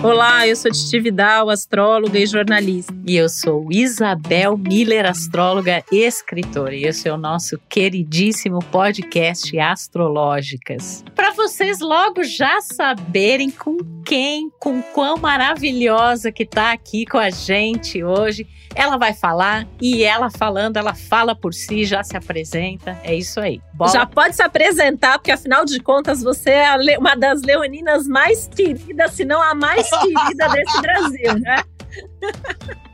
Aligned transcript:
Olá, 0.00 0.46
eu 0.46 0.54
sou 0.54 0.70
Titi 0.70 1.00
Vidal, 1.00 1.50
astróloga 1.50 2.16
e 2.16 2.24
jornalista. 2.24 2.94
E 3.04 3.16
eu 3.16 3.28
sou 3.28 3.66
Isabel 3.68 4.56
Miller, 4.56 5.04
astróloga 5.04 5.82
e 5.90 5.96
escritora. 6.04 6.72
E 6.72 6.84
esse 6.84 7.08
é 7.08 7.12
o 7.12 7.16
nosso 7.16 7.58
queridíssimo 7.68 8.60
podcast 8.70 9.58
Astrológicas. 9.58 11.04
Para 11.16 11.32
vocês 11.32 11.80
logo 11.80 12.22
já 12.22 12.60
saberem 12.60 13.50
com 13.50 13.76
quem, 14.04 14.48
com 14.60 14.80
quão 14.80 15.18
maravilhosa 15.18 16.30
que 16.30 16.44
está 16.44 16.70
aqui 16.70 17.04
com 17.04 17.18
a 17.18 17.30
gente 17.30 18.04
hoje. 18.04 18.46
Ela 18.78 18.96
vai 18.96 19.12
falar 19.12 19.66
e 19.80 20.04
ela 20.04 20.30
falando, 20.30 20.76
ela 20.76 20.94
fala 20.94 21.34
por 21.34 21.52
si, 21.52 21.84
já 21.84 22.04
se 22.04 22.16
apresenta. 22.16 22.96
É 23.02 23.12
isso 23.12 23.40
aí. 23.40 23.60
Bola. 23.74 23.90
Já 23.90 24.06
pode 24.06 24.36
se 24.36 24.42
apresentar, 24.42 25.18
porque 25.18 25.32
afinal 25.32 25.64
de 25.64 25.80
contas 25.80 26.22
você 26.22 26.50
é 26.50 26.96
uma 26.96 27.16
das 27.16 27.42
leoninas 27.42 28.06
mais 28.06 28.46
queridas, 28.46 29.14
se 29.14 29.24
não 29.24 29.42
a 29.42 29.52
mais 29.52 29.90
querida 29.90 30.48
desse 30.50 30.78
Brasil, 30.80 31.40
né? 31.40 31.64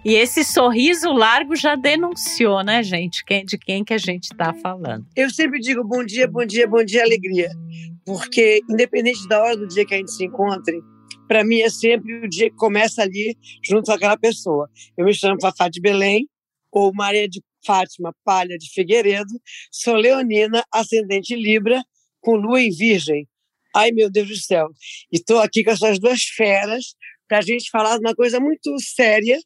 E 0.03 0.15
esse 0.15 0.43
sorriso 0.43 1.13
largo 1.13 1.55
já 1.55 1.77
denunciou, 1.77 2.65
né, 2.65 2.83
gente? 2.83 3.23
Quem, 3.23 3.45
de 3.45 3.59
quem 3.59 3.85
que 3.85 3.93
a 3.93 3.99
gente 3.99 4.33
está 4.33 4.55
falando. 4.55 5.05
Eu 5.15 5.29
sempre 5.29 5.61
digo 5.61 5.85
bom 5.85 6.03
dia, 6.03 6.27
bom 6.27 6.47
dia, 6.47 6.67
bom 6.67 6.83
dia, 6.83 7.03
alegria. 7.03 7.51
Porque, 8.07 8.63
independente 8.71 9.29
da 9.29 9.39
hora 9.39 9.57
do 9.59 9.69
dia 9.69 9.85
que 9.85 9.93
a 9.93 9.99
gente 9.99 10.13
se 10.13 10.25
encontre, 10.25 10.81
para 11.27 11.45
mim 11.45 11.61
é 11.61 11.71
sempre 11.71 12.25
o 12.25 12.29
dia 12.29 12.51
que 12.51 12.57
começa 12.57 13.03
ali 13.03 13.37
junto 13.63 13.87
com 13.87 13.93
aquela 13.93 14.17
pessoa. 14.17 14.69
Eu 14.97 15.05
me 15.05 15.15
chamo 15.15 15.41
Fafá 15.41 15.69
de 15.69 15.81
Belém, 15.81 16.29
ou 16.71 16.93
Maria 16.93 17.29
de 17.29 17.41
Fátima 17.65 18.15
Palha 18.25 18.59
de 18.59 18.69
Figueiredo, 18.71 19.33
sou 19.71 19.95
leonina, 19.95 20.65
ascendente 20.73 21.35
Libra, 21.35 21.83
com 22.21 22.37
lua 22.37 22.61
em 22.61 22.71
Virgem. 22.71 23.27
Ai, 23.75 23.91
meu 23.91 24.11
Deus 24.11 24.29
do 24.29 24.37
céu. 24.37 24.69
E 25.13 25.17
estou 25.17 25.39
aqui 25.41 25.65
com 25.65 25.71
essas 25.71 25.99
duas 25.99 26.23
feras 26.23 26.95
para 27.29 27.39
a 27.39 27.43
gente 27.43 27.71
falar 27.71 27.99
de 27.99 28.05
uma 28.05 28.15
coisa 28.15 28.39
muito 28.39 28.71
séria, 28.81 29.39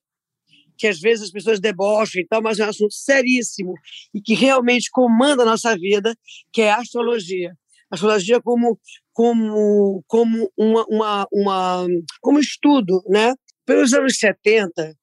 que 0.76 0.86
às 0.86 1.00
vezes 1.00 1.24
as 1.24 1.30
pessoas 1.30 1.60
debocham 1.60 2.20
e 2.20 2.26
tal, 2.26 2.42
mas 2.42 2.58
é 2.58 2.66
um 2.66 2.68
assunto 2.68 2.94
seríssimo 2.94 3.74
e 4.14 4.20
que 4.20 4.34
realmente 4.34 4.90
comanda 4.90 5.42
a 5.42 5.46
nossa 5.46 5.76
vida, 5.76 6.14
que 6.52 6.62
é 6.62 6.70
a 6.70 6.78
astrologia. 6.78 7.52
A 7.90 7.94
astrologia 7.94 8.40
como 8.40 8.78
como 9.18 10.04
como 10.06 10.48
uma, 10.56 10.84
uma, 10.88 11.26
uma 11.32 11.86
como 12.20 12.38
estudo, 12.38 13.02
né? 13.08 13.34
Pelos 13.66 13.92
anos 13.92 14.16
70, 14.16 14.94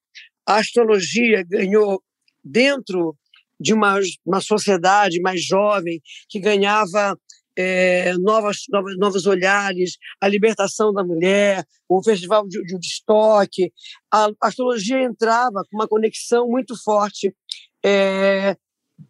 a 0.48 0.56
astrologia 0.56 1.44
ganhou 1.46 2.02
dentro 2.42 3.14
de 3.60 3.74
uma, 3.74 4.00
uma 4.24 4.40
sociedade 4.40 5.20
mais 5.20 5.44
jovem 5.44 6.00
que 6.30 6.40
ganhava 6.40 7.14
é, 7.54 8.14
novas, 8.14 8.62
novas, 8.70 8.96
novos 8.96 9.26
olhares, 9.26 9.98
a 10.18 10.28
libertação 10.28 10.94
da 10.94 11.04
mulher, 11.04 11.62
o 11.86 12.02
festival 12.02 12.48
de, 12.48 12.62
de 12.62 12.86
estoque. 12.86 13.70
A, 14.10 14.28
a 14.28 14.48
astrologia 14.48 15.02
entrava 15.02 15.62
com 15.70 15.76
uma 15.76 15.86
conexão 15.86 16.48
muito 16.48 16.74
forte 16.82 17.36
é, 17.84 18.56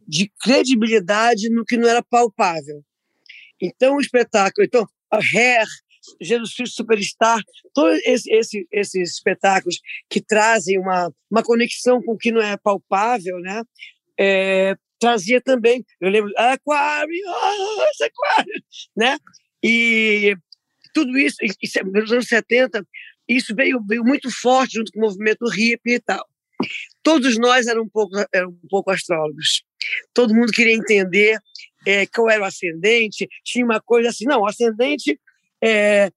de 0.05 0.33
credibilidade 0.41 1.49
no 1.49 1.65
que 1.65 1.77
não 1.77 1.89
era 1.89 2.03
palpável. 2.03 2.83
Então, 3.63 3.97
o 3.97 4.01
espetáculo, 4.01 4.67
então, 4.67 4.87
Hair, 5.13 5.67
Jesus 6.21 6.55
Cristo 6.55 6.77
Superstar, 6.77 7.41
todos 7.75 8.01
esse, 8.05 8.33
esse, 8.33 8.67
esses 8.71 9.13
espetáculos 9.13 9.81
que 10.09 10.21
trazem 10.21 10.79
uma, 10.79 11.13
uma 11.31 11.43
conexão 11.43 12.03
com 12.03 12.13
o 12.13 12.19
que 12.19 12.31
não 12.31 12.41
é 12.41 12.57
palpável, 12.57 13.39
né? 13.41 13.63
É, 14.19 14.75
trazia 14.99 15.41
também, 15.41 15.85
eu 16.01 16.09
lembro, 16.09 16.33
aquário, 16.37 17.13
oh, 17.27 18.05
aquário, 18.05 18.63
né? 18.97 19.19
E 19.63 20.37
tudo 20.95 21.19
isso, 21.19 21.37
isso, 21.63 21.79
nos 21.85 22.11
anos 22.13 22.27
70, 22.27 22.87
isso 23.29 23.55
veio, 23.55 23.85
veio 23.87 24.05
muito 24.05 24.31
forte 24.31 24.75
junto 24.75 24.93
com 24.93 25.01
o 25.01 25.03
movimento 25.03 25.49
hippie 25.49 25.95
e 25.95 26.01
tal. 26.01 26.25
Todos 27.03 27.37
nós 27.39 27.67
eram 27.67 27.83
um 27.83 27.89
pouco, 27.89 28.17
eram 28.33 28.51
um 28.51 28.69
pouco 28.69 28.91
astrólogos. 28.91 29.63
Todo 30.15 30.35
mundo 30.35 30.53
queria 30.53 30.75
entender 30.75 31.39
é, 31.87 32.05
qual 32.07 32.29
era 32.29 32.43
o 32.43 32.45
ascendente. 32.45 33.29
Tinha 33.45 33.65
uma 33.65 33.81
coisa 33.81 34.09
assim, 34.09 34.25
não, 34.25 34.41
o 34.41 34.47
ascendente, 34.47 35.19
é, 35.63 36.11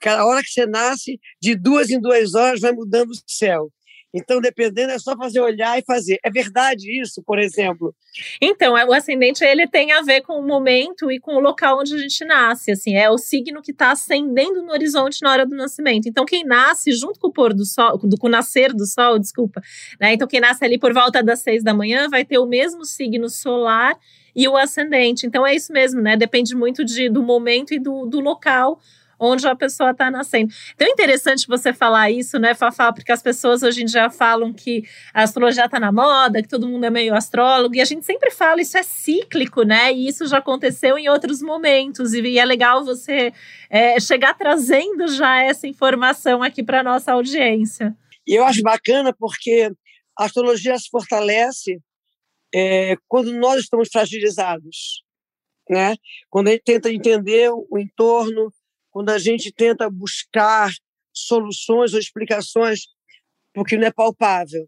cada 0.00 0.24
hora 0.24 0.42
que 0.42 0.50
você 0.50 0.64
nasce, 0.66 1.18
de 1.42 1.56
duas 1.56 1.90
em 1.90 2.00
duas 2.00 2.34
horas 2.34 2.60
vai 2.60 2.72
mudando 2.72 3.10
o 3.10 3.22
céu. 3.26 3.70
Então, 4.14 4.40
dependendo, 4.40 4.92
é 4.92 4.98
só 4.98 5.16
fazer 5.16 5.40
olhar 5.40 5.78
e 5.78 5.84
fazer. 5.84 6.18
É 6.24 6.30
verdade 6.30 7.00
isso, 7.00 7.22
por 7.24 7.38
exemplo? 7.38 7.94
Então, 8.40 8.76
é, 8.76 8.84
o 8.84 8.92
ascendente 8.92 9.44
ele 9.44 9.66
tem 9.66 9.92
a 9.92 10.00
ver 10.00 10.22
com 10.22 10.34
o 10.34 10.46
momento 10.46 11.10
e 11.10 11.20
com 11.20 11.34
o 11.34 11.40
local 11.40 11.80
onde 11.80 11.94
a 11.94 11.98
gente 11.98 12.24
nasce. 12.24 12.70
Assim, 12.70 12.94
é 12.94 13.10
o 13.10 13.18
signo 13.18 13.60
que 13.60 13.72
está 13.72 13.92
ascendendo 13.92 14.62
no 14.62 14.72
horizonte 14.72 15.18
na 15.22 15.32
hora 15.32 15.46
do 15.46 15.54
nascimento. 15.54 16.08
Então, 16.08 16.24
quem 16.24 16.44
nasce 16.44 16.92
junto 16.92 17.20
com 17.20 17.28
o 17.28 17.32
pôr 17.32 17.52
do 17.52 17.64
sol, 17.64 17.98
do, 17.98 18.16
com 18.16 18.26
o 18.26 18.30
nascer 18.30 18.72
do 18.72 18.86
sol, 18.86 19.18
desculpa. 19.18 19.60
Né? 20.00 20.14
Então, 20.14 20.26
quem 20.26 20.40
nasce 20.40 20.64
ali 20.64 20.78
por 20.78 20.94
volta 20.94 21.22
das 21.22 21.40
seis 21.40 21.62
da 21.62 21.74
manhã 21.74 22.08
vai 22.08 22.24
ter 22.24 22.38
o 22.38 22.46
mesmo 22.46 22.84
signo 22.84 23.28
solar 23.28 23.98
e 24.34 24.48
o 24.48 24.56
ascendente. 24.56 25.26
Então, 25.26 25.46
é 25.46 25.54
isso 25.54 25.72
mesmo, 25.72 26.00
né? 26.00 26.16
Depende 26.16 26.54
muito 26.54 26.84
de, 26.84 27.08
do 27.08 27.22
momento 27.22 27.74
e 27.74 27.78
do, 27.78 28.06
do 28.06 28.20
local 28.20 28.78
onde 29.18 29.46
a 29.46 29.54
pessoa 29.56 29.90
está 29.90 30.10
nascendo. 30.10 30.52
Então 30.74 30.86
é 30.86 30.90
interessante 30.90 31.46
você 31.46 31.72
falar 31.72 32.10
isso, 32.10 32.38
né, 32.38 32.54
Fafá? 32.54 32.92
Porque 32.92 33.12
as 33.12 33.22
pessoas 33.22 33.62
hoje 33.62 33.82
em 33.82 33.86
dia 33.86 34.10
falam 34.10 34.52
que 34.52 34.84
a 35.12 35.22
astrologia 35.22 35.64
está 35.64 35.80
na 35.80 35.90
moda, 35.90 36.42
que 36.42 36.48
todo 36.48 36.68
mundo 36.68 36.84
é 36.84 36.90
meio 36.90 37.14
astrólogo, 37.14 37.74
e 37.74 37.80
a 37.80 37.84
gente 37.84 38.04
sempre 38.04 38.30
fala 38.30 38.60
isso 38.60 38.76
é 38.76 38.82
cíclico, 38.82 39.62
né? 39.62 39.92
E 39.92 40.08
isso 40.08 40.26
já 40.26 40.38
aconteceu 40.38 40.98
em 40.98 41.08
outros 41.08 41.40
momentos, 41.42 42.12
e, 42.12 42.38
é 42.38 42.44
legal 42.44 42.84
você 42.84 43.32
é, 43.70 43.98
chegar 44.00 44.34
trazendo 44.34 45.08
já 45.08 45.42
essa 45.42 45.66
informação 45.66 46.42
aqui 46.42 46.62
para 46.62 46.82
nossa 46.82 47.12
audiência. 47.12 47.96
E 48.26 48.34
eu 48.34 48.44
acho 48.44 48.62
bacana 48.62 49.14
porque 49.16 49.70
a 50.18 50.24
astrologia 50.24 50.76
se 50.78 50.88
fortalece 50.90 51.78
é, 52.54 52.96
quando 53.06 53.32
nós 53.32 53.60
estamos 53.62 53.88
fragilizados, 53.90 55.02
né? 55.68 55.94
Quando 56.30 56.48
a 56.48 56.50
gente 56.52 56.64
tenta 56.64 56.90
entender 56.90 57.50
o 57.50 57.78
entorno, 57.78 58.52
quando 58.96 59.10
a 59.10 59.18
gente 59.18 59.52
tenta 59.52 59.90
buscar 59.90 60.72
soluções 61.12 61.92
ou 61.92 61.98
explicações 61.98 62.86
porque 63.52 63.76
não 63.76 63.86
é 63.86 63.92
palpável. 63.92 64.66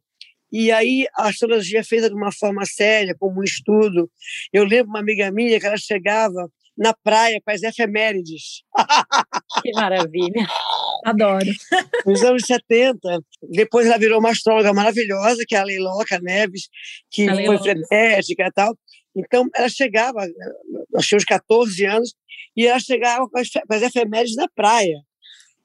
E 0.53 0.71
aí 0.71 1.07
a 1.17 1.29
astrologia 1.29 1.81
é 1.81 1.83
feita 1.83 2.11
de 2.11 2.15
uma 2.15 2.31
forma 2.31 2.67
séria, 2.67 3.17
como 3.19 3.41
um 3.41 3.43
estudo. 3.43 4.11
Eu 4.53 4.65
lembro 4.65 4.91
uma 4.91 5.01
amiga 5.01 5.33
minha 5.33 5.59
que 5.59 5.65
ela 5.65 5.79
chegava 5.79 6.47
na 6.77 6.93
praia 6.93 7.41
com 7.43 7.51
as 7.51 7.63
efemérides. 7.63 8.65
Que 9.63 9.73
maravilha. 9.73 10.47
Adoro. 11.07 11.47
Nos 12.07 12.23
anos 12.23 12.43
70. 12.45 13.01
Depois 13.51 13.87
ela 13.87 13.99
virou 13.99 14.21
uma 14.21 14.31
astróloga 14.31 14.75
maravilhosa, 14.75 15.43
que 15.49 15.57
é 15.57 15.59
a 15.59 15.65
Leiloca 15.65 16.21
Neves, 16.21 16.69
que 17.11 17.27
a 17.29 17.35
foi 17.35 17.59
frenética 17.59 18.47
e 18.47 18.53
tal. 18.53 18.77
Então, 19.19 19.49
ela 19.55 19.69
chegava, 19.69 20.21
nós 20.93 21.05
tínhamos 21.05 21.25
14 21.25 21.85
anos, 21.85 22.15
e 22.57 22.67
ela 22.67 22.79
chegava 22.79 23.29
com 23.29 23.39
as, 23.39 23.49
com 23.51 23.75
as 23.75 23.83
efemérides 23.83 24.37
na 24.37 24.47
praia. 24.55 25.03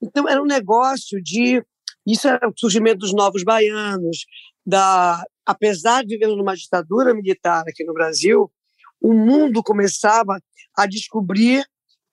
Então, 0.02 0.28
era 0.28 0.42
um 0.42 0.46
negócio 0.46 1.22
de. 1.22 1.64
Isso 2.06 2.28
era 2.28 2.50
o 2.50 2.54
surgimento 2.58 2.98
dos 2.98 3.14
novos 3.14 3.44
baianos, 3.44 4.26
da, 4.66 5.24
apesar 5.46 6.04
de 6.04 6.16
vivermos 6.16 6.38
numa 6.38 6.56
ditadura 6.56 7.14
militar 7.14 7.64
aqui 7.68 7.84
no 7.84 7.94
Brasil, 7.94 8.52
o 9.00 9.14
mundo 9.14 9.62
começava 9.62 10.40
a 10.76 10.86
descobrir, 10.88 11.64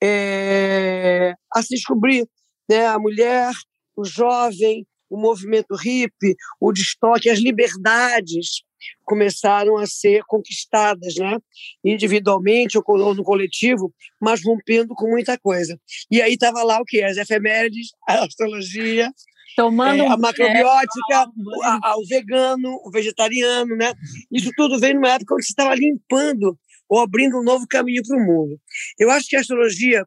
é, 0.01 1.33
a 1.53 1.61
se 1.61 1.75
descobrir, 1.75 2.27
né? 2.69 2.85
a 2.85 2.99
mulher, 2.99 3.51
o 3.95 4.05
jovem, 4.05 4.85
o 5.09 5.19
movimento 5.19 5.75
hippie, 5.75 6.35
o 6.59 6.71
destoque, 6.71 7.29
as 7.29 7.39
liberdades 7.39 8.63
começaram 9.03 9.77
a 9.77 9.85
ser 9.85 10.23
conquistadas, 10.25 11.15
né? 11.15 11.37
individualmente 11.83 12.77
ou 12.77 13.15
no 13.15 13.23
coletivo, 13.23 13.93
mas 14.19 14.43
rompendo 14.43 14.93
com 14.95 15.09
muita 15.09 15.37
coisa. 15.37 15.79
E 16.09 16.21
aí 16.21 16.33
estava 16.33 16.63
lá 16.63 16.79
o 16.79 16.85
que? 16.85 17.01
As 17.01 17.17
efemérides, 17.17 17.89
a 18.07 18.25
astrologia, 18.25 19.11
Tomando 19.55 20.03
é, 20.03 20.07
a 20.07 20.15
macrobiótica, 20.15 21.29
o, 21.35 21.63
a, 21.63 21.97
o 21.97 22.05
vegano, 22.07 22.69
o 22.85 22.89
vegetariano, 22.89 23.75
né? 23.75 23.93
Isso 24.31 24.49
tudo 24.55 24.79
vem 24.79 24.93
numa 24.93 25.09
época 25.09 25.35
onde 25.35 25.45
se 25.45 25.51
estava 25.51 25.75
limpando 25.75 26.57
ou 26.87 26.99
abrindo 26.99 27.37
um 27.37 27.43
novo 27.43 27.67
caminho 27.67 28.01
para 28.05 28.17
o 28.17 28.25
mundo. 28.25 28.59
Eu 28.97 29.11
acho 29.11 29.27
que 29.27 29.35
a 29.35 29.41
astrologia 29.41 30.05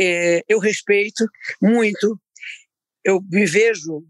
é, 0.00 0.42
eu 0.48 0.58
respeito 0.58 1.24
muito, 1.60 2.18
eu 3.04 3.20
me 3.30 3.46
vejo 3.46 4.04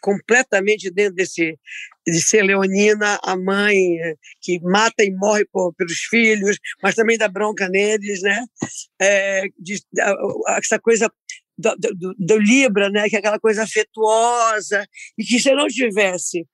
completamente 0.00 0.90
dentro 0.90 1.14
desse 1.14 1.58
de 2.06 2.20
ser 2.20 2.42
leonina, 2.42 3.18
a 3.22 3.36
mãe 3.36 3.98
eh, 3.98 4.14
que 4.40 4.60
mata 4.60 5.02
e 5.02 5.10
morre 5.10 5.44
por, 5.50 5.72
pelos 5.74 6.00
filhos, 6.10 6.58
mas 6.82 6.94
também 6.94 7.16
dá 7.16 7.28
bronca 7.28 7.68
neles, 7.68 8.22
né? 8.22 8.44
É, 9.00 9.44
de, 9.58 9.80
essa 10.48 10.78
coisa 10.78 11.10
do, 11.56 11.74
do, 11.76 12.14
do, 12.18 12.38
Libra, 12.38 12.90
né? 12.90 13.08
Que 13.08 13.16
é 13.16 13.18
aquela 13.18 13.40
coisa 13.40 13.62
afetuosa 13.62 14.86
e 15.16 15.24
que 15.24 15.40
se 15.40 15.50
eu 15.50 15.56
não 15.56 15.66
tivesse 15.66 16.46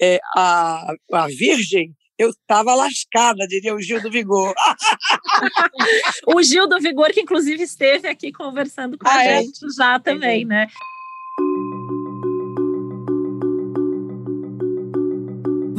é, 0.00 0.18
a, 0.36 0.92
a 1.12 1.26
Virgem, 1.28 1.94
eu 2.18 2.30
estava 2.30 2.74
lascada, 2.74 3.46
diria 3.46 3.74
o 3.74 3.80
Gil 3.80 4.02
do 4.02 4.10
Vigor. 4.10 4.52
o 6.26 6.42
Gil 6.42 6.68
do 6.68 6.78
Vigor, 6.78 7.10
que 7.12 7.22
inclusive 7.22 7.62
esteve 7.62 8.08
aqui 8.08 8.30
conversando 8.30 8.98
com 8.98 9.08
ah, 9.08 9.14
a 9.14 9.24
é? 9.24 9.42
gente 9.42 9.60
já 9.74 9.98
também, 9.98 10.44
né? 10.44 10.66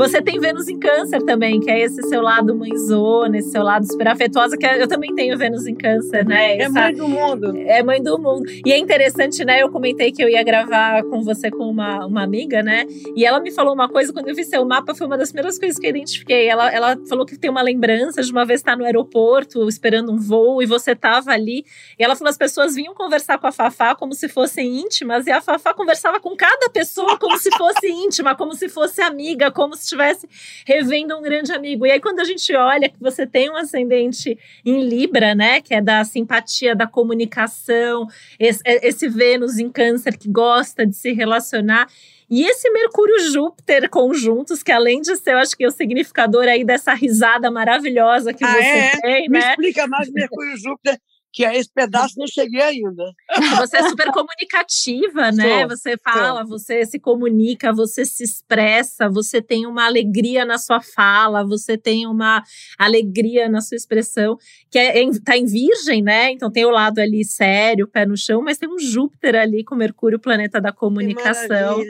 Você 0.01 0.19
tem 0.19 0.39
Vênus 0.39 0.67
em 0.67 0.79
Câncer 0.79 1.21
também, 1.21 1.59
que 1.59 1.69
é 1.69 1.79
esse 1.79 2.01
seu 2.09 2.23
lado 2.23 2.55
mãezona, 2.55 3.37
esse 3.37 3.51
seu 3.51 3.61
lado 3.61 3.85
super 3.85 4.07
afetuosa, 4.07 4.57
que 4.57 4.65
eu 4.65 4.87
também 4.87 5.13
tenho 5.13 5.37
Vênus 5.37 5.67
em 5.67 5.75
Câncer, 5.75 6.25
né? 6.25 6.57
É 6.57 6.67
mãe 6.67 6.95
do 6.95 7.07
mundo. 7.07 7.55
É 7.55 7.83
mãe 7.83 8.01
do 8.01 8.17
mundo. 8.17 8.49
E 8.65 8.71
é 8.71 8.79
interessante, 8.79 9.45
né? 9.45 9.61
Eu 9.61 9.69
comentei 9.69 10.11
que 10.11 10.23
eu 10.23 10.27
ia 10.27 10.41
gravar 10.41 11.03
com 11.03 11.21
você 11.21 11.51
com 11.51 11.69
uma, 11.69 12.03
uma 12.03 12.23
amiga, 12.23 12.63
né? 12.63 12.87
E 13.15 13.23
ela 13.23 13.39
me 13.39 13.51
falou 13.51 13.75
uma 13.75 13.87
coisa, 13.87 14.11
quando 14.11 14.27
eu 14.27 14.33
vi 14.33 14.43
seu 14.43 14.65
mapa, 14.65 14.95
foi 14.95 15.05
uma 15.05 15.19
das 15.19 15.31
primeiras 15.31 15.59
coisas 15.59 15.77
que 15.77 15.85
eu 15.85 15.91
identifiquei. 15.91 16.47
Ela, 16.47 16.71
ela 16.71 16.97
falou 17.07 17.23
que 17.23 17.37
tem 17.37 17.51
uma 17.51 17.61
lembrança 17.61 18.23
de 18.23 18.31
uma 18.31 18.43
vez 18.43 18.61
estar 18.61 18.75
no 18.75 18.83
aeroporto, 18.83 19.69
esperando 19.69 20.11
um 20.11 20.17
voo, 20.17 20.63
e 20.63 20.65
você 20.65 20.95
tava 20.95 21.29
ali. 21.29 21.63
E 21.99 22.03
ela 22.03 22.15
falou: 22.15 22.31
as 22.31 22.37
pessoas 22.39 22.73
vinham 22.73 22.95
conversar 22.95 23.37
com 23.37 23.45
a 23.45 23.51
Fafá 23.51 23.93
como 23.93 24.15
se 24.15 24.27
fossem 24.27 24.79
íntimas, 24.79 25.27
e 25.27 25.31
a 25.31 25.41
Fafá 25.41 25.75
conversava 25.75 26.19
com 26.19 26.35
cada 26.35 26.71
pessoa 26.71 27.19
como 27.19 27.37
se 27.37 27.51
fosse 27.55 27.87
íntima, 27.87 28.35
como 28.35 28.55
se 28.55 28.67
fosse 28.67 28.99
amiga, 28.99 29.51
como 29.51 29.75
se 29.75 29.90
estivesse 29.91 30.27
revendo 30.65 31.17
um 31.17 31.21
grande 31.21 31.51
amigo. 31.51 31.85
E 31.85 31.91
aí, 31.91 31.99
quando 31.99 32.19
a 32.19 32.23
gente 32.23 32.53
olha 32.55 32.89
que 32.89 32.99
você 32.99 33.27
tem 33.27 33.49
um 33.49 33.55
ascendente 33.55 34.37
em 34.65 34.83
Libra, 34.83 35.35
né, 35.35 35.61
que 35.61 35.73
é 35.73 35.81
da 35.81 36.03
simpatia, 36.03 36.75
da 36.75 36.87
comunicação, 36.87 38.07
esse, 38.39 38.61
é, 38.65 38.87
esse 38.87 39.07
Vênus 39.07 39.57
em 39.57 39.69
Câncer 39.69 40.17
que 40.17 40.29
gosta 40.29 40.85
de 40.85 40.95
se 40.95 41.11
relacionar. 41.11 41.87
E 42.29 42.43
esse 42.43 42.69
Mercúrio-Júpiter 42.71 43.89
conjuntos, 43.89 44.63
que 44.63 44.71
além 44.71 45.01
de 45.01 45.17
ser, 45.17 45.33
eu 45.33 45.37
acho 45.37 45.55
que 45.55 45.67
o 45.67 45.71
significador 45.71 46.45
aí 46.45 46.63
dessa 46.63 46.93
risada 46.93 47.51
maravilhosa 47.51 48.33
que 48.33 48.45
ah, 48.45 48.53
você 48.53 48.61
é? 48.61 49.01
tem, 49.01 49.29
Me 49.29 49.37
né? 49.37 49.49
explica 49.49 49.85
mais 49.85 50.09
Mercúrio-Júpiter 50.09 50.97
que 51.33 51.45
a 51.45 51.55
esse 51.55 51.71
pedaço 51.73 52.15
não 52.17 52.27
cheguei 52.27 52.61
ainda. 52.61 53.13
Você 53.57 53.77
é 53.77 53.89
super 53.89 54.11
comunicativa, 54.11 55.31
né? 55.31 55.61
Sou, 55.61 55.69
você 55.69 55.97
fala, 55.97 56.41
sou. 56.41 56.49
você 56.59 56.85
se 56.85 56.99
comunica, 56.99 57.71
você 57.73 58.03
se 58.05 58.23
expressa, 58.23 59.09
você 59.09 59.41
tem 59.41 59.65
uma 59.65 59.85
alegria 59.85 60.43
na 60.43 60.57
sua 60.57 60.81
fala, 60.81 61.45
você 61.45 61.77
tem 61.77 62.05
uma 62.05 62.43
alegria 62.77 63.47
na 63.47 63.61
sua 63.61 63.75
expressão, 63.75 64.37
que 64.69 64.77
é, 64.77 64.93
tá 65.23 65.37
em 65.37 65.45
virgem, 65.45 66.01
né? 66.01 66.31
Então 66.31 66.51
tem 66.51 66.65
o 66.65 66.69
lado 66.69 66.99
ali 66.99 67.23
sério, 67.23 67.87
pé 67.87 68.05
no 68.05 68.17
chão, 68.17 68.41
mas 68.41 68.57
tem 68.57 68.69
um 68.69 68.79
Júpiter 68.79 69.35
ali 69.35 69.63
com 69.63 69.75
Mercúrio, 69.75 70.19
planeta 70.19 70.59
da 70.59 70.71
comunicação. 70.71 71.81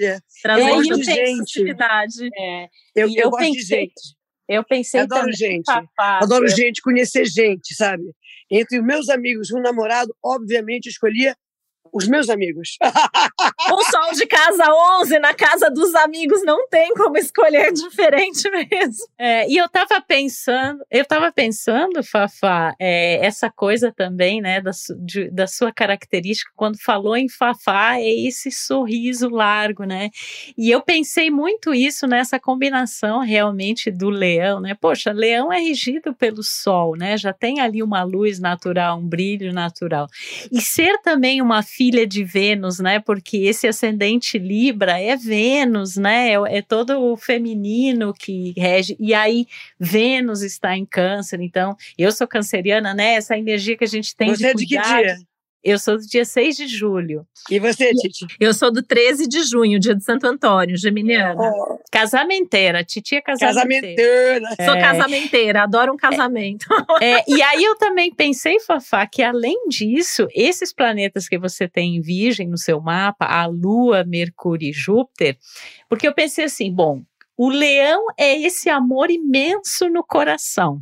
Trazendo 0.42 0.70
eu 0.70 1.04
gente. 1.04 1.64
É. 2.38 2.66
Eu, 2.96 3.08
eu, 3.08 3.16
eu 3.16 3.30
gosto 3.30 3.44
pensei, 3.44 3.62
de 3.62 3.68
gente. 3.68 4.22
Eu 4.48 4.64
pensei 4.64 5.02
Adoro 5.02 5.22
também, 5.22 5.34
gente. 5.34 5.72
Adoro 5.98 6.46
eu... 6.46 6.50
gente, 6.50 6.82
conhecer 6.82 7.26
gente, 7.26 7.74
sabe? 7.74 8.04
Entre 8.52 8.82
meus 8.82 9.08
amigos 9.08 9.50
um 9.52 9.62
namorado, 9.62 10.14
obviamente, 10.22 10.90
escolhia 10.90 11.38
os 11.92 12.08
meus 12.08 12.30
amigos. 12.30 12.78
o 13.72 13.84
sol 13.92 14.14
de 14.14 14.26
casa 14.26 14.64
11 15.02 15.20
na 15.20 15.34
casa 15.34 15.70
dos 15.70 15.94
amigos 15.96 16.44
não 16.44 16.68
tem 16.68 16.94
como 16.94 17.18
escolher 17.18 17.72
diferente 17.74 18.50
mesmo. 18.50 19.06
É, 19.18 19.48
e 19.50 19.58
eu 19.58 19.68
tava 19.68 20.02
pensando, 20.02 20.84
eu 20.90 21.06
tava 21.06 21.32
pensando, 21.32 22.04
Fafá, 22.04 22.74
é, 22.80 23.26
essa 23.26 23.50
coisa 23.50 23.92
também, 23.92 24.42
né, 24.42 24.62
da, 24.62 24.72
de, 25.00 25.30
da 25.30 25.48
sua 25.48 25.72
característica, 25.72 26.52
quando 26.56 26.82
falou 26.82 27.16
em 27.16 27.28
Fafá, 27.28 28.00
é 28.00 28.10
esse 28.10 28.52
sorriso 28.52 29.30
largo, 29.30 29.84
né? 29.84 30.10
E 30.58 30.72
eu 30.72 30.82
pensei 30.82 31.30
muito 31.30 31.74
isso 31.74 32.08
nessa 32.08 32.40
combinação 32.40 33.20
realmente 33.20 33.92
do 33.92 34.10
leão, 34.10 34.62
né? 34.62 34.76
Poxa, 34.80 35.12
leão 35.12 35.52
é 35.52 35.60
regido 35.60 36.14
pelo 36.14 36.44
sol, 36.44 36.96
né? 36.96 37.18
Já 37.18 37.34
tem 37.34 37.60
ali 37.60 37.84
uma 37.84 38.04
luz 38.04 38.40
natural, 38.40 39.00
um 39.00 39.08
brilho 39.08 39.54
natural. 39.54 40.08
E 40.52 40.62
ser 40.62 41.02
também 41.02 41.42
uma 41.42 41.62
filha 41.62 41.81
de 41.90 42.24
Vênus, 42.24 42.80
né? 42.80 43.00
Porque 43.00 43.38
esse 43.38 43.68
ascendente 43.68 44.38
Libra 44.38 45.00
é 45.00 45.16
Vênus, 45.16 45.96
né? 45.96 46.30
É, 46.30 46.58
é, 46.58 46.62
todo 46.62 47.02
o 47.02 47.18
feminino 47.18 48.14
que 48.14 48.54
rege. 48.56 48.96
E 49.00 49.14
aí 49.14 49.48
Vênus 49.80 50.42
está 50.42 50.78
em 50.78 50.86
Câncer, 50.86 51.42
então 51.42 51.76
eu 51.98 52.12
sou 52.12 52.28
canceriana, 52.28 52.94
né? 52.94 53.14
Essa 53.14 53.38
energia 53.38 53.78
que 53.78 53.84
a 53.84 53.88
gente 53.88 54.16
tem 54.16 54.30
Você 54.30 54.54
de 54.54 54.66
cuidar. 54.66 55.02
É 55.02 55.04
de 55.04 55.10
que 55.10 55.16
dia? 55.16 55.31
Eu 55.64 55.78
sou 55.78 55.98
do 55.98 56.06
dia 56.06 56.26
6 56.26 56.56
de 56.58 56.68
julho. 56.68 57.26
E 57.50 57.60
você, 57.60 57.92
Titi? 57.94 58.26
Eu 58.40 58.54
sou 58.54 58.72
do 58.72 58.82
13 58.82 59.28
de 59.28 59.44
junho, 59.44 59.80
dia 59.80 59.96
de 59.96 60.04
Santo 60.04 60.26
Antônio, 60.26 60.76
geminiana. 60.76 61.40
Oh. 61.40 61.78
Casamenteira, 61.92 62.84
Titi 62.84 63.16
é 63.16 63.22
casamenteira. 63.22 64.42
Casamenteira. 64.42 64.56
É. 64.58 64.66
Sou 64.66 64.74
casamenteira, 64.80 65.64
adoro 65.64 65.94
um 65.94 65.98
casamento. 65.98 66.66
É, 67.00 67.14
é, 67.14 67.24
e 67.28 67.42
aí 67.42 67.64
eu 67.64 67.76
também 67.76 68.14
pensei, 68.14 68.60
Fafá, 68.60 69.06
que 69.06 69.22
além 69.22 69.68
disso, 69.68 70.28
esses 70.34 70.74
planetas 70.74 71.28
que 71.28 71.38
você 71.38 71.68
tem 71.68 71.96
em 71.96 72.02
Virgem 72.02 72.48
no 72.48 72.58
seu 72.58 72.82
mapa, 72.82 73.26
a 73.26 73.46
Lua, 73.46 74.04
Mercúrio 74.04 74.70
e 74.70 74.74
Júpiter, 74.74 75.38
porque 75.88 76.08
eu 76.08 76.14
pensei 76.14 76.46
assim, 76.46 76.74
bom, 76.74 77.02
o 77.38 77.50
leão 77.50 78.06
é 78.18 78.40
esse 78.40 78.70
amor 78.70 79.10
imenso 79.10 79.90
no 79.90 80.04
coração. 80.04 80.82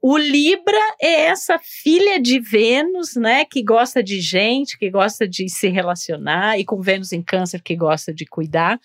O 0.00 0.16
Libra 0.16 0.78
é 1.00 1.26
essa 1.26 1.58
filha 1.58 2.20
de 2.20 2.38
Vênus, 2.38 3.16
né, 3.16 3.44
que 3.44 3.62
gosta 3.62 4.02
de 4.02 4.20
gente, 4.20 4.78
que 4.78 4.90
gosta 4.90 5.26
de 5.26 5.48
se 5.48 5.68
relacionar, 5.68 6.58
e 6.58 6.64
com 6.64 6.80
Vênus 6.80 7.12
em 7.12 7.22
Câncer, 7.22 7.62
que 7.62 7.74
gosta 7.74 8.12
de 8.12 8.24
cuidar. 8.26 8.80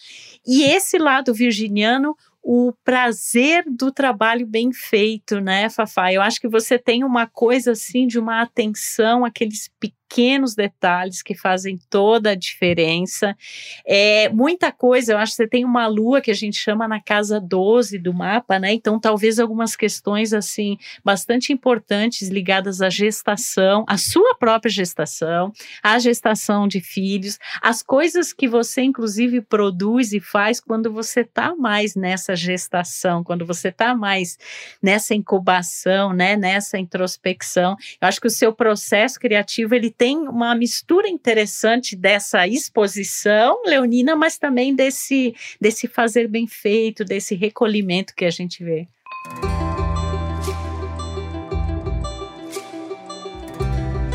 E 0.47 0.63
esse 0.63 0.97
lado 0.97 1.33
virginiano, 1.33 2.15
o 2.41 2.73
prazer 2.83 3.65
do 3.67 3.91
trabalho 3.91 4.47
bem 4.47 4.71
feito, 4.71 5.39
né, 5.39 5.69
Fafá? 5.69 6.13
Eu 6.13 6.21
acho 6.21 6.39
que 6.39 6.47
você 6.47 6.79
tem 6.79 7.03
uma 7.03 7.27
coisa 7.27 7.71
assim 7.71 8.07
de 8.07 8.17
uma 8.17 8.41
atenção 8.41 9.25
àqueles 9.25 9.69
pequenos 9.79 9.98
pequenos 10.09 10.55
detalhes 10.55 11.21
que 11.21 11.35
fazem 11.35 11.79
toda 11.87 12.31
a 12.31 12.35
diferença. 12.35 13.37
É, 13.85 14.27
muita 14.29 14.71
coisa, 14.71 15.13
eu 15.13 15.17
acho 15.19 15.33
que 15.33 15.35
você 15.37 15.47
tem 15.47 15.63
uma 15.63 15.85
lua 15.85 16.19
que 16.19 16.31
a 16.31 16.35
gente 16.35 16.57
chama 16.57 16.87
na 16.87 16.99
casa 16.99 17.39
12 17.39 17.99
do 17.99 18.11
mapa, 18.11 18.57
né? 18.57 18.73
Então, 18.73 18.99
talvez 18.99 19.39
algumas 19.39 19.75
questões, 19.75 20.33
assim, 20.33 20.77
bastante 21.05 21.53
importantes 21.53 22.27
ligadas 22.27 22.81
à 22.81 22.89
gestação, 22.89 23.85
à 23.87 23.97
sua 23.97 24.35
própria 24.35 24.71
gestação, 24.71 25.53
à 25.83 25.99
gestação 25.99 26.67
de 26.67 26.81
filhos, 26.81 27.37
as 27.61 27.83
coisas 27.83 28.33
que 28.33 28.47
você, 28.47 28.81
inclusive, 28.81 29.41
produz 29.41 30.11
e 30.11 30.19
faz 30.19 30.59
quando 30.59 30.91
você 30.91 31.21
está 31.21 31.55
mais 31.55 31.95
nessa 31.95 32.35
gestação, 32.35 33.23
quando 33.23 33.45
você 33.45 33.67
está 33.67 33.93
mais 33.93 34.39
nessa 34.81 35.13
incubação, 35.13 36.13
né? 36.13 36.35
Nessa 36.35 36.79
introspecção. 36.79 37.75
Eu 38.01 38.07
acho 38.07 38.19
que 38.19 38.27
o 38.27 38.31
seu 38.31 38.51
processo 38.51 39.19
criativo, 39.19 39.75
ele 39.75 39.91
tem 39.99 40.17
uma 40.17 40.55
mistura 40.55 41.09
interessante 41.09 41.93
dessa 41.93 42.47
exposição 42.47 43.61
leonina, 43.65 44.15
mas 44.15 44.37
também 44.37 44.73
desse, 44.73 45.35
desse 45.59 45.89
fazer 45.89 46.25
bem 46.29 46.47
feito, 46.47 47.03
desse 47.03 47.35
recolhimento 47.35 48.15
que 48.15 48.23
a 48.23 48.29
gente 48.29 48.63
vê. 48.63 48.87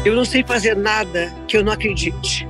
Eu 0.07 0.17
não 0.17 0.25
sei 0.25 0.43
fazer 0.43 0.75
nada 0.75 1.31
que 1.47 1.55
eu 1.55 1.63
não 1.63 1.73
acredite. 1.73 2.49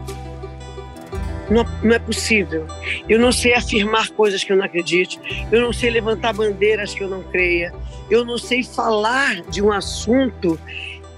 Não, 1.50 1.64
não, 1.82 1.96
é 1.96 1.98
possível. 1.98 2.64
Eu 3.08 3.18
não 3.18 3.32
sei 3.32 3.54
afirmar 3.54 4.10
coisas 4.10 4.44
que 4.44 4.52
eu 4.52 4.56
não 4.56 4.64
acredite. 4.64 5.20
Eu 5.50 5.60
não 5.60 5.72
sei 5.72 5.90
levantar 5.90 6.32
bandeiras 6.34 6.94
que 6.94 7.02
eu 7.02 7.08
não 7.08 7.24
creia. 7.24 7.74
Eu 8.08 8.24
não 8.24 8.38
sei 8.38 8.62
falar 8.62 9.42
de 9.42 9.60
um 9.60 9.72
assunto 9.72 10.58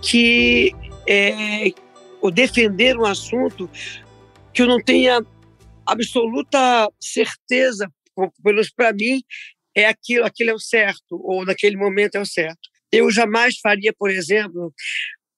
que, 0.00 0.74
é, 1.06 1.72
ou 2.26 2.30
defender 2.30 2.98
um 2.98 3.04
assunto 3.04 3.70
que 4.52 4.62
eu 4.62 4.66
não 4.66 4.82
tenha 4.82 5.24
absoluta 5.86 6.90
certeza, 7.00 7.88
pelo 8.16 8.32
menos 8.44 8.68
para 8.70 8.92
mim, 8.92 9.22
é 9.74 9.86
aquilo, 9.86 10.24
aquilo 10.24 10.50
é 10.50 10.54
o 10.54 10.58
certo, 10.58 11.20
ou 11.22 11.44
naquele 11.44 11.76
momento 11.76 12.16
é 12.16 12.20
o 12.20 12.26
certo. 12.26 12.58
Eu 12.90 13.10
jamais 13.12 13.58
faria, 13.60 13.92
por 13.96 14.10
exemplo, 14.10 14.74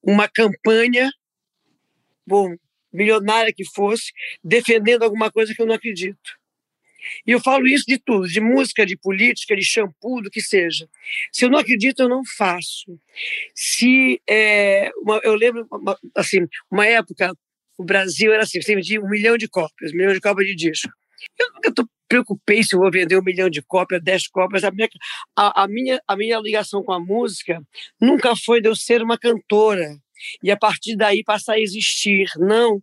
uma 0.02 0.28
campanha, 0.28 1.11
bom, 2.26 2.54
milionária 2.90 3.52
que 3.54 3.64
fosse, 3.75 4.11
defendendo 4.42 5.02
alguma 5.02 5.30
coisa 5.30 5.54
que 5.54 5.61
eu 5.61 5.66
não 5.66 5.75
acredito. 5.75 6.38
E 7.27 7.33
eu 7.33 7.41
falo 7.41 7.67
isso 7.67 7.85
de 7.87 7.99
tudo, 7.99 8.29
de 8.29 8.41
música, 8.41 8.87
de 8.87 8.97
política, 8.97 9.57
de 9.57 9.65
shampoo, 9.65 10.23
do 10.23 10.31
que 10.31 10.41
seja. 10.41 10.88
Se 11.33 11.45
eu 11.45 11.50
não 11.50 11.59
acredito, 11.59 12.00
eu 12.00 12.09
não 12.09 12.23
faço. 12.37 12.99
Se 13.55 14.21
é, 14.29 14.91
uma, 14.99 15.21
eu 15.23 15.35
lembro, 15.35 15.67
uma, 15.71 15.99
assim, 16.17 16.47
uma 16.71 16.87
época 16.87 17.33
o 17.79 17.85
Brasil 17.85 18.33
era 18.33 18.43
assim, 18.43 18.61
você 18.61 18.75
vendia 18.75 19.00
um 19.00 19.09
milhão 19.09 19.38
de 19.38 19.49
cópias, 19.49 19.93
um 19.93 19.97
milhão 19.97 20.12
de 20.12 20.21
cópias 20.21 20.49
de 20.49 20.57
disco. 20.57 20.91
Eu 21.38 21.53
nunca 21.55 21.73
tô 21.73 21.88
preocupei 22.09 22.65
se 22.65 22.75
eu 22.75 22.81
vou 22.81 22.91
vender 22.91 23.19
um 23.19 23.23
milhão 23.23 23.50
de 23.50 23.62
cópias, 23.62 24.03
dez 24.03 24.27
cópias. 24.27 24.65
A 24.65 24.71
minha, 24.71 24.88
a, 25.37 25.62
a, 25.62 25.69
minha, 25.69 26.00
a 26.09 26.17
minha 26.17 26.38
ligação 26.38 26.83
com 26.83 26.93
a 26.93 26.99
música 26.99 27.61
nunca 28.00 28.35
foi 28.35 28.61
de 28.61 28.69
eu 28.69 28.75
ser 28.75 29.03
uma 29.03 29.19
cantora 29.19 29.97
e 30.43 30.50
a 30.50 30.57
partir 30.57 30.97
daí 30.97 31.23
passar 31.23 31.55
a 31.55 31.61
existir. 31.61 32.27
Não. 32.38 32.83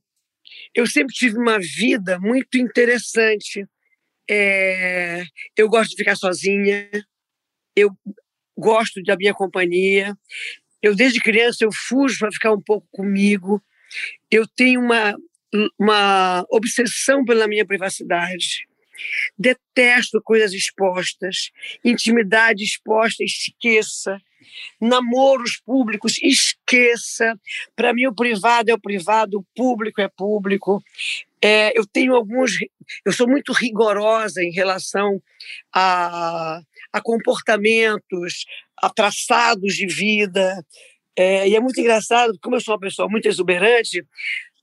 Eu 0.74 0.86
sempre 0.88 1.14
tive 1.14 1.38
uma 1.38 1.60
vida 1.60 2.20
muito 2.20 2.58
interessante. 2.58 3.66
É, 4.30 5.24
eu 5.56 5.70
gosto 5.70 5.92
de 5.92 5.98
ficar 5.98 6.16
sozinha. 6.16 6.90
eu 7.76 7.92
gosto 8.58 9.02
da 9.04 9.16
minha 9.16 9.34
companhia. 9.34 10.16
Eu, 10.82 10.96
desde 10.96 11.20
criança, 11.20 11.64
eu 11.64 11.70
fujo 11.74 12.20
para 12.20 12.32
ficar 12.32 12.54
um 12.54 12.62
pouco 12.62 12.88
comigo. 12.92 13.62
Eu 14.30 14.48
tenho 14.48 14.80
uma, 14.80 15.16
uma 15.80 16.46
obsessão 16.50 17.26
pela 17.26 17.48
minha 17.48 17.66
privacidade. 17.66 18.68
Detesto 19.38 20.22
coisas 20.24 20.54
expostas, 20.54 21.52
intimidade 21.84 22.64
exposta, 22.64 23.24
esqueça. 23.24 24.20
Namoros 24.80 25.60
públicos, 25.66 26.18
esqueça. 26.22 27.34
Para 27.76 27.94
mim, 27.94 28.06
o 28.06 28.16
privado 28.16 28.70
é 28.70 28.74
o 28.74 28.80
privado, 28.80 29.40
o 29.40 29.46
público 29.56 30.00
é 30.00 30.08
público. 30.08 30.84
É, 31.46 31.78
eu 31.78 31.86
tenho 31.86 32.16
alguns. 32.16 32.54
Eu 33.06 33.12
sou 33.12 33.28
muito 33.28 33.54
rigorosa 33.54 34.42
em 34.42 34.52
relação 34.52 35.22
a, 35.72 36.60
a 36.92 37.02
comportamentos, 37.04 38.46
a 38.82 38.90
traçados 38.90 39.76
de 39.76 39.86
vida. 39.86 40.66
É, 41.16 41.48
e 41.48 41.56
é 41.56 41.60
muito 41.60 41.80
engraçado, 41.80 42.36
como 42.42 42.56
eu 42.56 42.62
sou 42.62 42.74
uma 42.74 42.80
pessoa 42.80 43.08
muito 43.08 43.28
exuberante, 43.28 44.04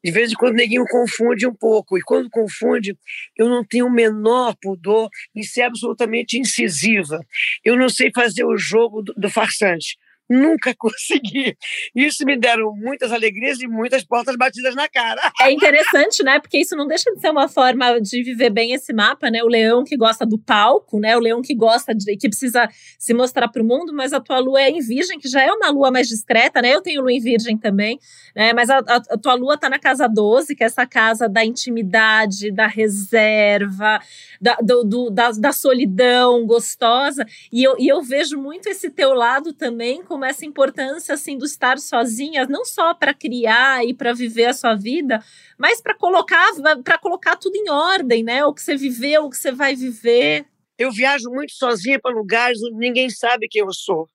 de 0.04 0.10
vez 0.10 0.32
em 0.32 0.34
quando 0.34 0.56
ninguém 0.56 0.84
confunde 0.86 1.46
um 1.46 1.54
pouco. 1.54 1.96
E 1.96 2.02
quando 2.02 2.28
confunde, 2.28 2.98
eu 3.38 3.48
não 3.48 3.64
tenho 3.64 3.86
o 3.86 3.92
menor 3.92 4.56
pudor 4.60 5.08
em 5.36 5.44
ser 5.44 5.62
absolutamente 5.62 6.36
incisiva. 6.36 7.20
Eu 7.64 7.76
não 7.76 7.88
sei 7.88 8.10
fazer 8.12 8.44
o 8.44 8.56
jogo 8.56 9.02
do, 9.02 9.14
do 9.16 9.30
farsante 9.30 9.96
nunca 10.32 10.74
consegui. 10.78 11.56
Isso 11.94 12.24
me 12.24 12.36
deram 12.38 12.74
muitas 12.74 13.12
alegrias 13.12 13.60
e 13.60 13.68
muitas 13.68 14.02
portas 14.02 14.36
batidas 14.36 14.74
na 14.74 14.88
cara. 14.88 15.20
É 15.40 15.52
interessante, 15.52 16.22
né? 16.22 16.40
Porque 16.40 16.58
isso 16.58 16.74
não 16.74 16.86
deixa 16.86 17.12
de 17.12 17.20
ser 17.20 17.30
uma 17.30 17.48
forma 17.48 18.00
de 18.00 18.22
viver 18.22 18.50
bem 18.50 18.72
esse 18.72 18.92
mapa, 18.92 19.30
né? 19.30 19.42
O 19.42 19.48
leão 19.48 19.84
que 19.84 19.96
gosta 19.96 20.24
do 20.24 20.38
palco, 20.38 20.98
né? 20.98 21.16
O 21.16 21.20
leão 21.20 21.42
que 21.42 21.54
gosta 21.54 21.94
de 21.94 22.16
que 22.16 22.28
precisa 22.28 22.68
se 22.98 23.12
mostrar 23.12 23.48
para 23.48 23.62
o 23.62 23.64
mundo, 23.64 23.92
mas 23.94 24.12
a 24.12 24.20
tua 24.20 24.38
lua 24.38 24.60
é 24.60 24.70
em 24.70 24.80
virgem, 24.80 25.18
que 25.18 25.28
já 25.28 25.42
é 25.42 25.52
uma 25.52 25.70
lua 25.70 25.90
mais 25.90 26.08
discreta, 26.08 26.62
né? 26.62 26.74
Eu 26.74 26.80
tenho 26.80 27.02
lua 27.02 27.12
em 27.12 27.20
virgem 27.20 27.56
também, 27.56 27.98
né? 28.34 28.52
Mas 28.52 28.70
a, 28.70 28.78
a, 28.78 28.96
a 28.96 29.18
tua 29.18 29.34
lua 29.34 29.58
tá 29.58 29.68
na 29.68 29.78
casa 29.78 30.08
12, 30.08 30.54
que 30.54 30.62
é 30.62 30.66
essa 30.66 30.86
casa 30.86 31.28
da 31.28 31.44
intimidade, 31.44 32.50
da 32.50 32.66
reserva, 32.66 34.00
da, 34.40 34.56
do, 34.56 34.84
do, 34.84 35.10
da, 35.10 35.30
da 35.32 35.52
solidão 35.52 36.46
gostosa. 36.46 37.26
E 37.52 37.62
eu, 37.62 37.76
e 37.78 37.88
eu 37.88 38.00
vejo 38.02 38.38
muito 38.38 38.68
esse 38.68 38.90
teu 38.90 39.12
lado 39.12 39.52
também 39.52 40.02
como 40.02 40.21
essa 40.24 40.44
importância 40.44 41.14
assim 41.14 41.36
do 41.36 41.44
estar 41.44 41.78
sozinha, 41.78 42.46
não 42.46 42.64
só 42.64 42.94
para 42.94 43.14
criar 43.14 43.84
e 43.84 43.94
para 43.94 44.12
viver 44.12 44.46
a 44.46 44.54
sua 44.54 44.74
vida, 44.74 45.22
mas 45.58 45.80
para 45.80 45.94
colocar 45.94 46.50
para 46.84 46.98
colocar 46.98 47.36
tudo 47.36 47.56
em 47.56 47.70
ordem, 47.70 48.22
né? 48.22 48.44
O 48.44 48.54
que 48.54 48.62
você 48.62 48.76
viveu, 48.76 49.24
o 49.24 49.30
que 49.30 49.36
você 49.36 49.52
vai 49.52 49.74
viver. 49.74 50.46
Eu 50.78 50.90
viajo 50.90 51.30
muito 51.30 51.52
sozinha 51.52 52.00
para 52.00 52.14
lugares 52.14 52.62
onde 52.62 52.76
ninguém 52.76 53.08
sabe 53.10 53.48
quem 53.48 53.62
eu 53.62 53.72
sou. 53.72 54.08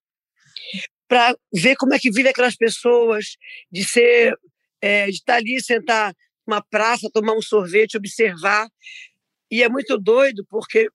Para 1.08 1.36
ver 1.54 1.76
como 1.78 1.94
é 1.94 2.00
que 2.00 2.12
vive 2.12 2.30
aquelas 2.30 2.56
pessoas, 2.56 3.38
de 3.72 3.86
ser, 3.86 4.38
é, 4.82 5.06
de 5.06 5.12
estar 5.12 5.36
ali, 5.36 5.62
sentar 5.62 6.14
numa 6.46 6.62
praça, 6.62 7.10
tomar 7.14 7.34
um 7.34 7.42
sorvete, 7.42 7.98
observar. 7.98 8.68
E 9.50 9.64
é 9.64 9.70
muito 9.70 9.98
doido, 9.98 10.46
porque, 10.50 10.90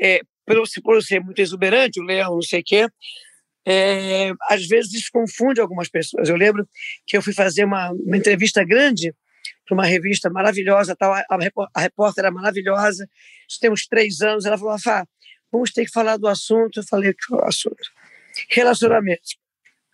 é, 0.00 0.20
pelo, 0.44 0.64
por 0.82 1.02
ser 1.02 1.20
muito 1.20 1.40
exuberante, 1.40 2.00
o 2.00 2.04
leão, 2.04 2.34
não 2.34 2.42
sei 2.42 2.60
o 2.60 2.64
quê, 2.64 2.86
é, 3.66 4.32
às 4.48 4.66
vezes 4.66 5.08
confunde 5.08 5.60
algumas 5.60 5.88
pessoas. 5.88 6.28
Eu 6.28 6.36
lembro 6.36 6.68
que 7.06 7.16
eu 7.16 7.22
fui 7.22 7.32
fazer 7.32 7.64
uma, 7.64 7.90
uma 7.92 8.16
entrevista 8.16 8.64
grande 8.64 9.14
para 9.66 9.74
uma 9.74 9.86
revista 9.86 10.28
maravilhosa, 10.28 10.96
tal, 10.96 11.12
a, 11.12 11.24
a, 11.28 11.80
repórter 11.80 12.24
era 12.24 12.32
maravilhosa, 12.32 13.08
isso 13.48 13.60
tem 13.60 13.70
uns 13.70 13.86
três 13.86 14.20
anos, 14.20 14.44
ela 14.44 14.58
falou, 14.58 14.76
vamos 15.50 15.72
ter 15.72 15.84
que 15.84 15.92
falar 15.92 16.16
do 16.16 16.26
assunto. 16.26 16.80
Eu 16.80 16.84
falei, 16.84 17.12
que 17.14 17.34
o 17.34 17.42
assunto? 17.44 17.82
Relacionamento. 18.50 19.22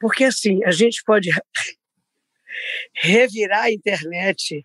Porque 0.00 0.24
assim, 0.24 0.64
a 0.64 0.70
gente 0.70 1.02
pode 1.04 1.30
revirar 2.94 3.64
a 3.64 3.72
internet, 3.72 4.64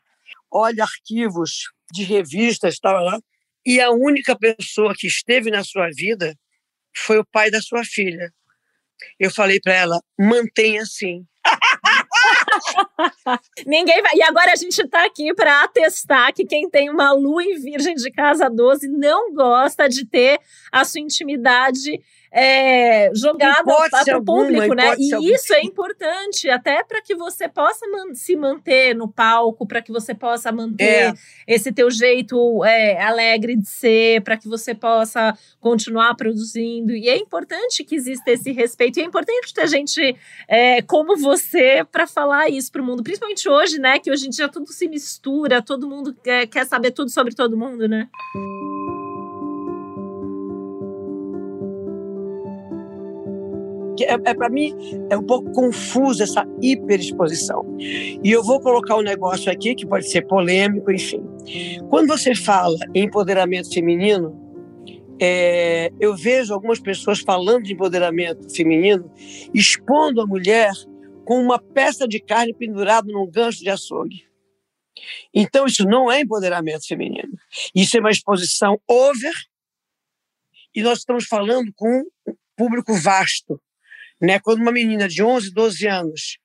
olha 0.49 0.83
arquivos 0.83 1.71
de 1.91 2.03
revistas, 2.03 2.79
tal, 2.79 3.03
lá, 3.03 3.19
e 3.65 3.79
a 3.79 3.91
única 3.91 4.37
pessoa 4.37 4.93
que 4.95 5.07
esteve 5.07 5.49
na 5.49 5.63
sua 5.63 5.89
vida 5.89 6.35
foi 6.95 7.17
o 7.17 7.25
pai 7.25 7.49
da 7.49 7.61
sua 7.61 7.83
filha. 7.83 8.31
Eu 9.19 9.31
falei 9.31 9.59
para 9.59 9.73
ela: 9.73 9.99
mantenha 10.19 10.81
assim. 10.81 11.25
Ninguém 13.65 14.01
vai. 14.01 14.15
E 14.15 14.23
agora 14.23 14.51
a 14.51 14.55
gente 14.55 14.79
está 14.79 15.05
aqui 15.05 15.33
para 15.33 15.63
atestar 15.63 16.33
que 16.33 16.45
quem 16.45 16.69
tem 16.69 16.89
uma 16.89 17.11
lua 17.11 17.43
em 17.43 17.59
virgem 17.59 17.95
de 17.95 18.11
casa 18.11 18.49
12 18.49 18.87
não 18.87 19.33
gosta 19.33 19.89
de 19.89 20.05
ter 20.05 20.39
a 20.71 20.85
sua 20.85 21.01
intimidade 21.01 21.99
é, 22.35 23.11
jogada 23.13 23.63
para 23.63 24.17
o 24.17 24.25
público, 24.25 24.73
né? 24.73 24.95
E 24.97 25.13
alguma. 25.13 25.35
isso 25.35 25.53
é 25.53 25.61
importante, 25.61 26.49
até 26.49 26.83
para 26.83 26.99
que 26.99 27.13
você 27.13 27.47
possa 27.47 27.87
man 27.87 28.15
se 28.15 28.35
manter 28.35 28.95
no 28.95 29.07
palco, 29.07 29.67
para 29.67 29.83
que 29.83 29.91
você 29.91 30.15
possa 30.15 30.51
manter 30.51 30.83
é. 30.83 31.13
esse 31.47 31.71
teu 31.71 31.91
jeito 31.91 32.65
é, 32.65 32.99
alegre 32.99 33.55
de 33.55 33.69
ser, 33.69 34.21
para 34.21 34.35
que 34.35 34.47
você 34.47 34.73
possa 34.73 35.37
continuar 35.59 36.15
produzindo. 36.15 36.93
E 36.93 37.07
é 37.07 37.15
importante 37.17 37.83
que 37.83 37.95
exista 37.95 38.31
esse 38.31 38.51
respeito. 38.51 38.97
E 38.97 39.03
é 39.03 39.05
importante 39.05 39.53
ter 39.53 39.67
gente 39.67 40.17
é, 40.47 40.81
como 40.81 41.15
você 41.15 41.85
para 41.91 42.07
falar 42.07 42.49
isso 42.49 42.71
para 42.71 42.81
o 42.81 42.85
mundo, 42.85 43.03
principalmente 43.03 43.47
hoje, 43.47 43.77
né? 43.77 43.99
Que 43.99 44.09
hoje 44.09 44.25
em 44.25 44.31
dia 44.31 44.49
tudo 44.49 44.73
se 44.73 44.87
mistura, 44.87 45.61
todo 45.61 45.87
mundo 45.87 46.15
quer, 46.23 46.47
quer 46.47 46.65
saber 46.65 46.89
tudo 46.91 47.11
sobre 47.11 47.35
todo 47.35 47.55
mundo, 47.55 47.87
né? 47.87 48.09
Que 53.95 54.03
é, 54.03 54.13
é 54.13 54.33
para 54.33 54.49
mim 54.49 54.73
é 55.09 55.17
um 55.17 55.23
pouco 55.23 55.51
confuso 55.51 56.23
essa 56.23 56.45
hiperexposição. 56.61 57.65
E 57.79 58.31
eu 58.31 58.43
vou 58.43 58.59
colocar 58.59 58.97
um 58.97 59.01
negócio 59.01 59.51
aqui 59.51 59.75
que 59.75 59.85
pode 59.85 60.09
ser 60.09 60.25
polêmico, 60.27 60.91
enfim. 60.91 61.23
Quando 61.89 62.07
você 62.07 62.35
fala 62.35 62.77
em 62.93 63.05
empoderamento 63.05 63.73
feminino, 63.73 64.41
é, 65.19 65.91
eu 65.99 66.15
vejo 66.15 66.53
algumas 66.53 66.79
pessoas 66.79 67.19
falando 67.19 67.63
de 67.63 67.73
empoderamento 67.73 68.53
feminino, 68.53 69.11
expondo 69.53 70.21
a 70.21 70.27
mulher 70.27 70.71
com 71.23 71.39
uma 71.39 71.59
peça 71.59 72.07
de 72.07 72.19
carne 72.19 72.53
pendurada 72.53 73.11
num 73.11 73.29
gancho 73.29 73.59
de 73.59 73.69
açougue. 73.69 74.25
Então, 75.33 75.65
isso 75.65 75.85
não 75.85 76.11
é 76.11 76.21
empoderamento 76.21 76.87
feminino. 76.87 77.33
Isso 77.73 77.97
é 77.97 77.99
uma 77.99 78.11
exposição 78.11 78.79
over, 78.87 79.33
e 80.75 80.81
nós 80.81 80.99
estamos 80.99 81.25
falando 81.25 81.71
com 81.75 82.03
um 82.27 82.33
público 82.55 82.93
vasto. 82.95 83.61
Né? 84.21 84.39
Quando 84.39 84.61
uma 84.61 84.71
menina 84.71 85.07
de 85.07 85.23
11, 85.23 85.51
12 85.53 85.87
anos 85.87 86.37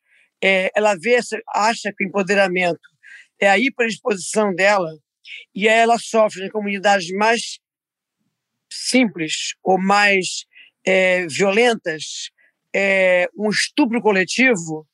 é, 0.42 0.70
ela 0.74 0.94
vê, 0.94 1.18
acha 1.54 1.92
que 1.96 2.04
o 2.04 2.06
empoderamento 2.06 2.80
é 3.40 3.48
a 3.48 3.58
hiperexposição 3.58 4.54
dela, 4.54 4.90
e 5.54 5.68
aí 5.68 5.78
ela 5.78 5.98
sofre 5.98 6.46
em 6.46 6.50
comunidades 6.50 7.10
mais 7.12 7.58
simples 8.72 9.54
ou 9.62 9.78
mais 9.78 10.44
é, 10.84 11.26
violentas, 11.26 12.30
é, 12.74 13.28
um 13.36 13.50
estupro 13.50 14.00
coletivo, 14.00 14.86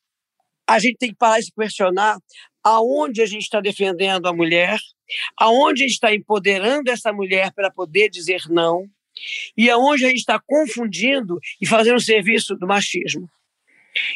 a 0.67 0.79
gente 0.79 0.97
tem 0.97 1.09
que 1.09 1.17
parar 1.17 1.39
de 1.39 1.45
se 1.45 1.51
questionar 1.51 2.17
aonde 2.63 3.21
a 3.21 3.25
gente 3.25 3.43
está 3.43 3.61
defendendo 3.61 4.27
a 4.27 4.33
mulher, 4.33 4.79
aonde 5.37 5.83
a 5.83 5.87
gente 5.87 5.93
está 5.93 6.13
empoderando 6.13 6.89
essa 6.89 7.13
mulher 7.13 7.53
para 7.53 7.71
poder 7.71 8.09
dizer 8.09 8.41
não, 8.49 8.85
e 9.55 9.69
aonde 9.69 10.05
a 10.05 10.09
gente 10.09 10.19
está 10.19 10.39
confundindo 10.45 11.39
e 11.61 11.65
fazendo 11.65 11.99
serviço 11.99 12.55
do 12.55 12.67
machismo. 12.67 13.29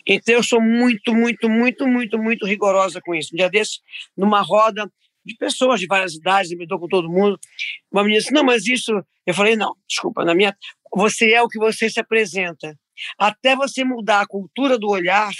Então 0.06 0.36
eu 0.36 0.44
sou 0.44 0.62
muito, 0.62 1.13
muito, 1.13 1.50
muito, 1.50 1.88
muito, 1.88 2.18
muito 2.18 2.46
rigorosa 2.46 3.00
com 3.01 3.15
isso. 3.15 3.34
Um 3.34 3.38
dia 3.38 3.50
desse, 3.50 3.79
numa 4.15 4.41
roda 4.41 4.91
de 5.25 5.36
pessoas 5.36 5.79
de 5.79 5.86
várias 5.86 6.13
idades, 6.15 6.51
me 6.51 6.65
dou 6.65 6.79
com 6.79 6.88
todo 6.88 7.10
mundo, 7.10 7.39
uma 7.91 8.03
menina 8.03 8.20
disse, 8.20 8.34
não, 8.34 8.44
mas 8.44 8.65
isso... 8.65 8.91
Eu 9.25 9.34
falei, 9.34 9.56
não, 9.56 9.75
desculpa, 9.88 10.25
na 10.25 10.34
minha... 10.34 10.56
Você 10.96 11.34
é 11.34 11.41
o 11.41 11.48
que 11.48 11.60
você 11.60 11.88
se 11.88 12.00
apresenta. 12.00 12.75
Até 13.18 13.56
você 13.56 13.84
mudar 13.84 14.22
a 14.22 14.27
cultura 14.27 14.77
do 14.77 14.89
olhar, 14.89 15.32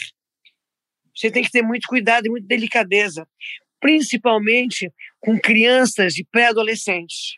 você 1.16 1.32
tem 1.32 1.44
que 1.44 1.50
ter 1.50 1.63
muito 1.63 1.88
cuidado 1.88 2.28
e 2.28 2.30
muita 2.30 2.46
delicadeza, 2.46 3.28
principalmente 3.80 4.92
com 5.20 5.39
crianças 5.39 6.18
e 6.18 6.24
pré-adolescentes. 6.24 7.38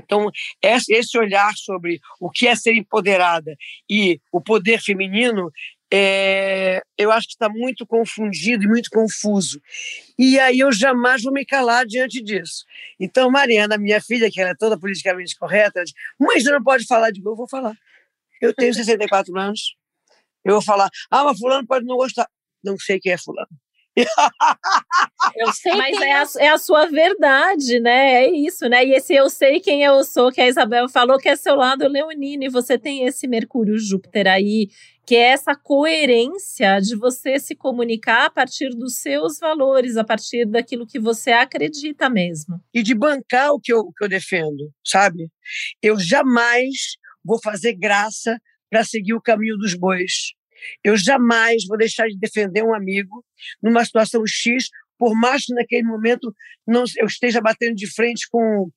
Então, 0.00 0.30
esse 0.62 1.18
olhar 1.18 1.54
sobre 1.56 2.00
o 2.20 2.30
que 2.30 2.46
é 2.46 2.54
ser 2.54 2.74
empoderada 2.74 3.56
e 3.88 4.20
o 4.32 4.40
poder 4.40 4.80
feminino, 4.80 5.50
é, 5.92 6.80
eu 6.96 7.12
acho 7.12 7.26
que 7.26 7.34
está 7.34 7.48
muito 7.50 7.86
confundido 7.86 8.64
e 8.64 8.68
muito 8.68 8.88
confuso. 8.90 9.60
E 10.18 10.38
aí 10.38 10.60
eu 10.60 10.72
jamais 10.72 11.22
vou 11.22 11.32
me 11.32 11.44
calar 11.44 11.84
diante 11.84 12.22
disso. 12.22 12.64
Então, 12.98 13.30
Mariana, 13.30 13.76
minha 13.76 14.00
filha, 14.00 14.30
que 14.30 14.40
ela 14.40 14.50
é 14.50 14.54
toda 14.54 14.78
politicamente 14.78 15.36
correta, 15.36 15.84
diz, 15.84 15.92
mãe, 16.18 16.40
você 16.40 16.50
não 16.50 16.62
pode 16.62 16.86
falar 16.86 17.10
de. 17.10 17.20
Eu 17.22 17.36
vou 17.36 17.46
falar. 17.46 17.76
Eu 18.40 18.54
tenho 18.54 18.72
64 18.72 19.38
anos. 19.38 19.76
Eu 20.44 20.54
vou 20.54 20.62
falar, 20.62 20.88
ah, 21.10 21.24
mas 21.24 21.38
fulano 21.38 21.66
pode 21.66 21.84
não 21.84 21.96
gostar. 21.96 22.28
Não 22.64 22.78
sei 22.78 22.98
quem 22.98 23.12
é 23.12 23.18
fulano. 23.18 23.48
Eu 25.36 25.52
sei 25.52 25.74
Mas 25.76 26.00
é 26.00 26.12
a, 26.12 26.24
é 26.46 26.48
a 26.48 26.58
sua 26.58 26.86
verdade, 26.86 27.78
né? 27.78 28.24
É 28.24 28.30
isso, 28.30 28.68
né? 28.68 28.84
E 28.84 28.94
esse 28.94 29.14
eu 29.14 29.28
sei 29.28 29.60
quem 29.60 29.82
eu 29.82 30.02
sou, 30.02 30.32
que 30.32 30.40
a 30.40 30.48
Isabel 30.48 30.88
falou, 30.88 31.18
que 31.18 31.28
é 31.28 31.36
seu 31.36 31.54
lado 31.56 31.86
leonino, 31.86 32.44
e 32.44 32.48
você 32.48 32.78
tem 32.78 33.04
esse 33.06 33.26
Mercúrio 33.28 33.78
Júpiter 33.78 34.26
aí, 34.26 34.68
que 35.06 35.14
é 35.14 35.28
essa 35.28 35.54
coerência 35.54 36.80
de 36.80 36.96
você 36.96 37.38
se 37.38 37.54
comunicar 37.54 38.26
a 38.26 38.30
partir 38.30 38.70
dos 38.70 38.96
seus 38.96 39.38
valores, 39.38 39.96
a 39.96 40.04
partir 40.04 40.46
daquilo 40.46 40.86
que 40.86 40.98
você 40.98 41.32
acredita 41.32 42.08
mesmo. 42.08 42.60
E 42.72 42.82
de 42.82 42.94
bancar 42.94 43.52
o 43.52 43.60
que 43.60 43.72
eu, 43.72 43.80
o 43.80 43.92
que 43.92 44.04
eu 44.04 44.08
defendo, 44.08 44.72
sabe? 44.84 45.28
Eu 45.82 45.98
jamais 45.98 46.96
vou 47.24 47.38
fazer 47.42 47.74
graça 47.74 48.38
para 48.70 48.84
seguir 48.84 49.12
o 49.14 49.20
caminho 49.20 49.56
dos 49.58 49.74
bois. 49.74 50.32
Eu 50.82 50.96
jamais 50.96 51.64
vou 51.66 51.76
deixar 51.76 52.06
de 52.08 52.18
defender 52.18 52.62
um 52.64 52.74
amigo 52.74 53.24
numa 53.62 53.84
situação 53.84 54.22
X, 54.26 54.68
por 54.98 55.14
mais 55.14 55.44
que 55.44 55.54
naquele 55.54 55.84
momento 55.84 56.34
não, 56.66 56.84
eu 56.96 57.06
esteja 57.06 57.40
batendo 57.40 57.74
de 57.74 57.92
frente 57.92 58.28
com 58.30 58.70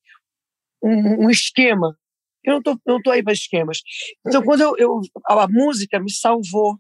um, 0.84 1.26
um 1.26 1.30
esquema. 1.30 1.98
Eu 2.44 2.54
não 2.54 2.62
tô, 2.62 2.80
não 2.86 3.02
tô 3.02 3.12
aí 3.12 3.24
para 3.24 3.34
esquemas. 3.34 3.80
Então, 4.26 4.44
quando 4.44 4.62
eu, 4.62 4.76
eu, 4.78 5.02
a 5.28 5.48
música 5.48 6.00
me 6.00 6.12
salvou, 6.12 6.78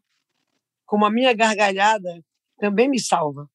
como 0.86 1.06
a 1.06 1.12
minha 1.12 1.34
gargalhada 1.34 2.24
também 2.58 2.88
me 2.88 3.00
salva. 3.00 3.50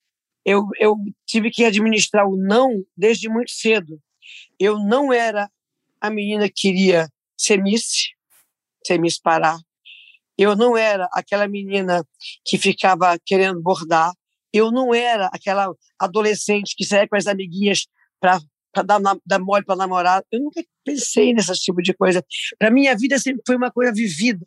Eu, 0.44 0.66
eu 0.78 0.96
tive 1.26 1.50
que 1.50 1.64
administrar 1.64 2.26
o 2.26 2.36
não 2.36 2.84
desde 2.96 3.28
muito 3.28 3.52
cedo. 3.52 4.00
Eu 4.58 4.78
não 4.78 5.12
era 5.12 5.48
a 6.00 6.10
menina 6.10 6.48
que 6.48 6.54
queria 6.54 7.08
ser 7.36 7.62
Miss, 7.62 8.10
ser 8.84 8.98
Miss 8.98 9.20
Pará. 9.20 9.56
Eu 10.40 10.56
não 10.56 10.74
era 10.74 11.06
aquela 11.12 11.46
menina 11.46 12.02
que 12.46 12.56
ficava 12.56 13.14
querendo 13.26 13.60
bordar. 13.60 14.10
Eu 14.50 14.72
não 14.72 14.94
era 14.94 15.26
aquela 15.26 15.70
adolescente 15.98 16.74
que 16.74 16.82
saía 16.82 17.06
com 17.06 17.14
as 17.14 17.26
amiguinhas 17.26 17.86
para 18.18 18.40
dar, 18.82 18.98
dar 19.26 19.38
mole 19.38 19.66
para 19.66 19.76
namorar. 19.76 20.24
Eu 20.32 20.40
nunca 20.40 20.64
pensei 20.82 21.34
nesse 21.34 21.52
tipo 21.56 21.82
de 21.82 21.92
coisa. 21.92 22.24
Para 22.58 22.70
mim, 22.70 22.86
a 22.86 22.94
vida 22.94 23.18
sempre 23.18 23.42
foi 23.46 23.54
uma 23.54 23.70
coisa 23.70 23.92
vivida, 23.92 24.40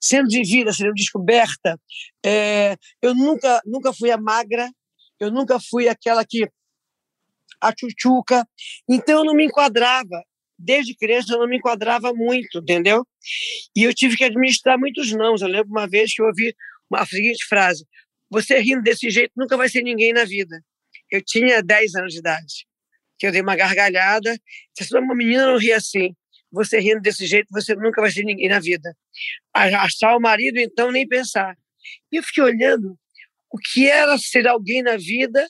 sendo 0.00 0.30
vivida, 0.30 0.72
sendo 0.72 0.94
descoberta. 0.94 1.76
É, 2.24 2.76
eu 3.02 3.12
nunca, 3.12 3.60
nunca 3.66 3.92
fui 3.92 4.12
a 4.12 4.16
magra, 4.16 4.70
eu 5.18 5.32
nunca 5.32 5.58
fui 5.58 5.88
aquela 5.88 6.24
que 6.24 6.48
a 7.60 7.72
chuchuca. 7.76 8.46
Então, 8.88 9.18
eu 9.18 9.24
não 9.24 9.34
me 9.34 9.46
enquadrava. 9.46 10.22
Desde 10.62 10.94
criança, 10.94 11.32
eu 11.32 11.38
não 11.38 11.48
me 11.48 11.56
enquadrava 11.56 12.12
muito, 12.12 12.58
entendeu? 12.58 13.06
E 13.74 13.84
eu 13.84 13.94
tive 13.94 14.16
que 14.16 14.24
administrar 14.24 14.78
muitos 14.78 15.10
nãos. 15.12 15.40
Eu 15.40 15.48
lembro 15.48 15.70
uma 15.70 15.88
vez 15.88 16.14
que 16.14 16.20
eu 16.20 16.26
ouvi 16.26 16.54
a 16.94 17.06
seguinte 17.06 17.46
frase: 17.48 17.86
Você 18.30 18.58
rindo 18.58 18.82
desse 18.82 19.08
jeito 19.10 19.32
nunca 19.36 19.56
vai 19.56 19.68
ser 19.68 19.82
ninguém 19.82 20.12
na 20.12 20.24
vida. 20.24 20.60
Eu 21.10 21.22
tinha 21.24 21.62
10 21.62 21.94
anos 21.96 22.12
de 22.12 22.18
idade 22.18 22.70
que 23.20 23.26
eu 23.26 23.32
dei 23.32 23.42
uma 23.42 23.54
gargalhada. 23.54 24.34
Se 24.74 24.96
uma 24.96 25.14
menina 25.14 25.46
não 25.46 25.58
ri 25.58 25.72
assim, 25.72 26.16
você 26.50 26.80
rindo 26.80 27.02
desse 27.02 27.26
jeito, 27.26 27.48
você 27.50 27.74
nunca 27.74 28.00
vai 28.00 28.10
ser 28.10 28.24
ninguém 28.24 28.48
na 28.48 28.58
vida. 28.58 28.96
Achar 29.54 30.16
o 30.16 30.20
marido, 30.20 30.58
então, 30.58 30.90
nem 30.90 31.06
pensar. 31.06 31.54
E 32.10 32.16
eu 32.16 32.22
fiquei 32.22 32.42
olhando 32.42 32.98
o 33.52 33.58
que 33.58 33.88
era 33.88 34.16
ser 34.16 34.48
alguém 34.48 34.82
na 34.82 34.96
vida 34.96 35.46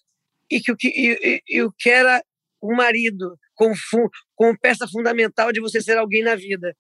e, 0.51 0.61
que, 0.61 0.73
e, 0.83 1.19
e, 1.23 1.43
e 1.49 1.63
o 1.63 1.73
que 1.79 1.89
era 1.89 2.23
um 2.63 2.75
marido, 2.75 3.37
como, 3.55 3.75
como 4.35 4.59
peça 4.59 4.87
fundamental 4.89 5.53
de 5.53 5.61
você 5.61 5.81
ser 5.81 5.99
alguém 5.99 6.23
na 6.23 6.35
vida. 6.35 6.75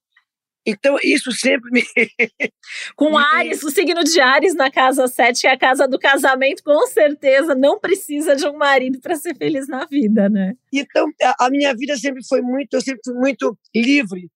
Então, 0.67 0.99
isso 1.03 1.33
sempre 1.33 1.71
me. 1.71 1.83
Com 2.95 3.17
Ares, 3.17 3.63
o 3.63 3.71
signo 3.71 4.05
de 4.05 4.21
Ares 4.21 4.55
na 4.55 4.71
casa 4.71 5.09
7, 5.09 5.41
que 5.41 5.47
é 5.47 5.53
a 5.53 5.59
casa 5.59 5.89
do 5.89 5.99
casamento, 5.99 6.63
com 6.63 6.87
certeza 6.87 7.55
não 7.55 7.79
precisa 7.81 8.37
de 8.37 8.47
um 8.47 8.57
marido 8.57 9.01
para 9.01 9.17
ser 9.17 9.35
feliz 9.37 9.67
na 9.69 9.87
vida, 9.87 10.29
né? 10.29 10.55
Então, 10.73 11.07
a 11.39 11.49
minha 11.51 11.75
vida 11.75 11.97
sempre 11.97 12.23
foi 12.27 12.43
muito, 12.43 12.75
eu 12.75 12.81
sempre 12.81 13.01
fui 13.05 13.15
muito 13.15 13.59
livre 13.75 14.31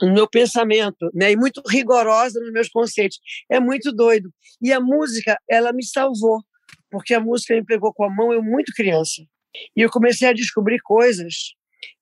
no 0.00 0.14
meu 0.14 0.28
pensamento, 0.28 1.10
né? 1.12 1.32
E 1.32 1.36
muito 1.36 1.60
rigorosa 1.68 2.40
nos 2.40 2.52
meus 2.52 2.68
conceitos. 2.68 3.18
É 3.50 3.60
muito 3.60 3.92
doido. 3.92 4.30
E 4.62 4.72
a 4.72 4.80
música, 4.80 5.38
ela 5.48 5.72
me 5.72 5.84
salvou, 5.84 6.40
porque 6.90 7.12
a 7.12 7.20
música 7.20 7.54
me 7.54 7.64
pegou 7.64 7.92
com 7.92 8.04
a 8.04 8.10
mão 8.10 8.32
eu 8.32 8.42
muito 8.42 8.72
criança. 8.74 9.22
E 9.76 9.80
eu 9.80 9.90
comecei 9.90 10.28
a 10.28 10.32
descobrir 10.32 10.78
coisas 10.80 11.54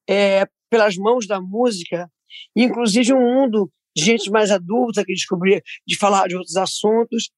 é, 0.08 0.46
pelas 0.70 0.96
mãos 0.96 1.26
da 1.26 1.40
música 1.40 2.10
inclusive 2.54 3.12
um 3.12 3.20
mundo 3.20 3.70
de 3.94 4.04
gente 4.04 4.30
mais 4.30 4.50
adulta 4.50 5.04
que 5.04 5.12
descobria 5.12 5.62
de 5.86 5.96
falar 5.96 6.28
de 6.28 6.36
outros 6.36 6.56
assuntos, 6.56 7.30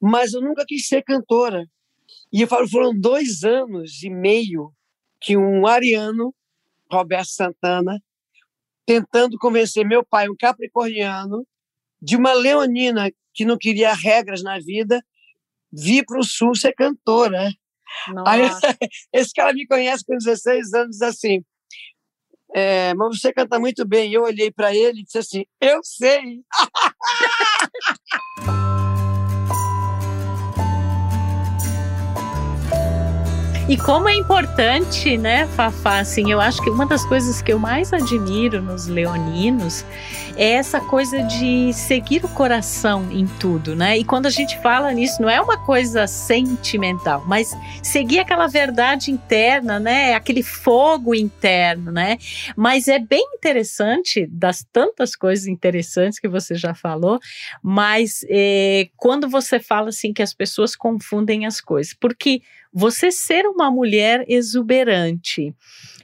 mas 0.00 0.32
eu 0.32 0.40
nunca 0.40 0.64
quis 0.66 0.86
ser 0.86 1.02
cantora. 1.02 1.66
E 2.32 2.42
eu 2.42 2.48
falo, 2.48 2.68
foram 2.68 2.98
dois 2.98 3.44
anos 3.44 4.02
e 4.02 4.10
meio 4.10 4.72
que 5.20 5.36
um 5.36 5.66
ariano, 5.66 6.34
Roberto 6.90 7.28
Santana, 7.28 8.00
tentando 8.84 9.38
convencer 9.38 9.84
meu 9.84 10.04
pai, 10.04 10.28
um 10.28 10.36
capricorniano, 10.38 11.46
de 12.00 12.16
uma 12.16 12.32
leonina 12.32 13.10
que 13.34 13.44
não 13.44 13.58
queria 13.58 13.92
regras 13.92 14.42
na 14.42 14.58
vida, 14.58 15.02
vir 15.72 16.04
para 16.04 16.20
o 16.20 16.24
sul 16.24 16.54
ser 16.54 16.72
cantora. 16.72 17.50
Aí, 18.26 18.40
esse 19.12 19.32
cara 19.32 19.52
me 19.52 19.66
conhece 19.66 20.04
com 20.04 20.16
16 20.16 20.74
anos 20.74 21.02
assim 21.02 21.42
é, 22.54 22.94
mas 22.94 23.20
você 23.20 23.34
canta 23.34 23.58
muito 23.58 23.86
bem. 23.86 24.10
Eu 24.12 24.22
olhei 24.22 24.50
para 24.50 24.74
ele 24.74 25.00
e 25.00 25.04
disse 25.04 25.18
assim: 25.18 25.44
Eu 25.60 25.80
sei. 25.82 26.42
E 33.68 33.76
como 33.76 34.08
é 34.08 34.14
importante, 34.14 35.18
né, 35.18 35.48
Fafá, 35.48 35.98
assim, 35.98 36.30
eu 36.30 36.40
acho 36.40 36.62
que 36.62 36.70
uma 36.70 36.86
das 36.86 37.04
coisas 37.04 37.42
que 37.42 37.52
eu 37.52 37.58
mais 37.58 37.92
admiro 37.92 38.62
nos 38.62 38.86
leoninos 38.86 39.84
é 40.36 40.52
essa 40.52 40.80
coisa 40.80 41.20
de 41.22 41.72
seguir 41.72 42.24
o 42.24 42.28
coração 42.28 43.10
em 43.10 43.26
tudo, 43.26 43.74
né? 43.74 43.98
E 43.98 44.04
quando 44.04 44.26
a 44.26 44.30
gente 44.30 44.56
fala 44.60 44.92
nisso, 44.92 45.20
não 45.20 45.28
é 45.28 45.40
uma 45.40 45.58
coisa 45.58 46.06
sentimental, 46.06 47.24
mas 47.26 47.56
seguir 47.82 48.20
aquela 48.20 48.46
verdade 48.46 49.10
interna, 49.10 49.80
né? 49.80 50.14
Aquele 50.14 50.44
fogo 50.44 51.12
interno, 51.12 51.90
né? 51.90 52.18
Mas 52.54 52.86
é 52.86 53.00
bem 53.00 53.26
interessante, 53.34 54.28
das 54.30 54.64
tantas 54.72 55.16
coisas 55.16 55.46
interessantes 55.48 56.20
que 56.20 56.28
você 56.28 56.54
já 56.54 56.72
falou, 56.72 57.18
mas 57.60 58.24
é, 58.28 58.90
quando 58.96 59.28
você 59.28 59.58
fala 59.58 59.88
assim 59.88 60.12
que 60.12 60.22
as 60.22 60.34
pessoas 60.34 60.76
confundem 60.76 61.46
as 61.46 61.60
coisas, 61.60 61.94
porque 61.94 62.42
você 62.78 63.10
ser 63.10 63.46
uma 63.46 63.70
mulher 63.70 64.22
exuberante, 64.28 65.54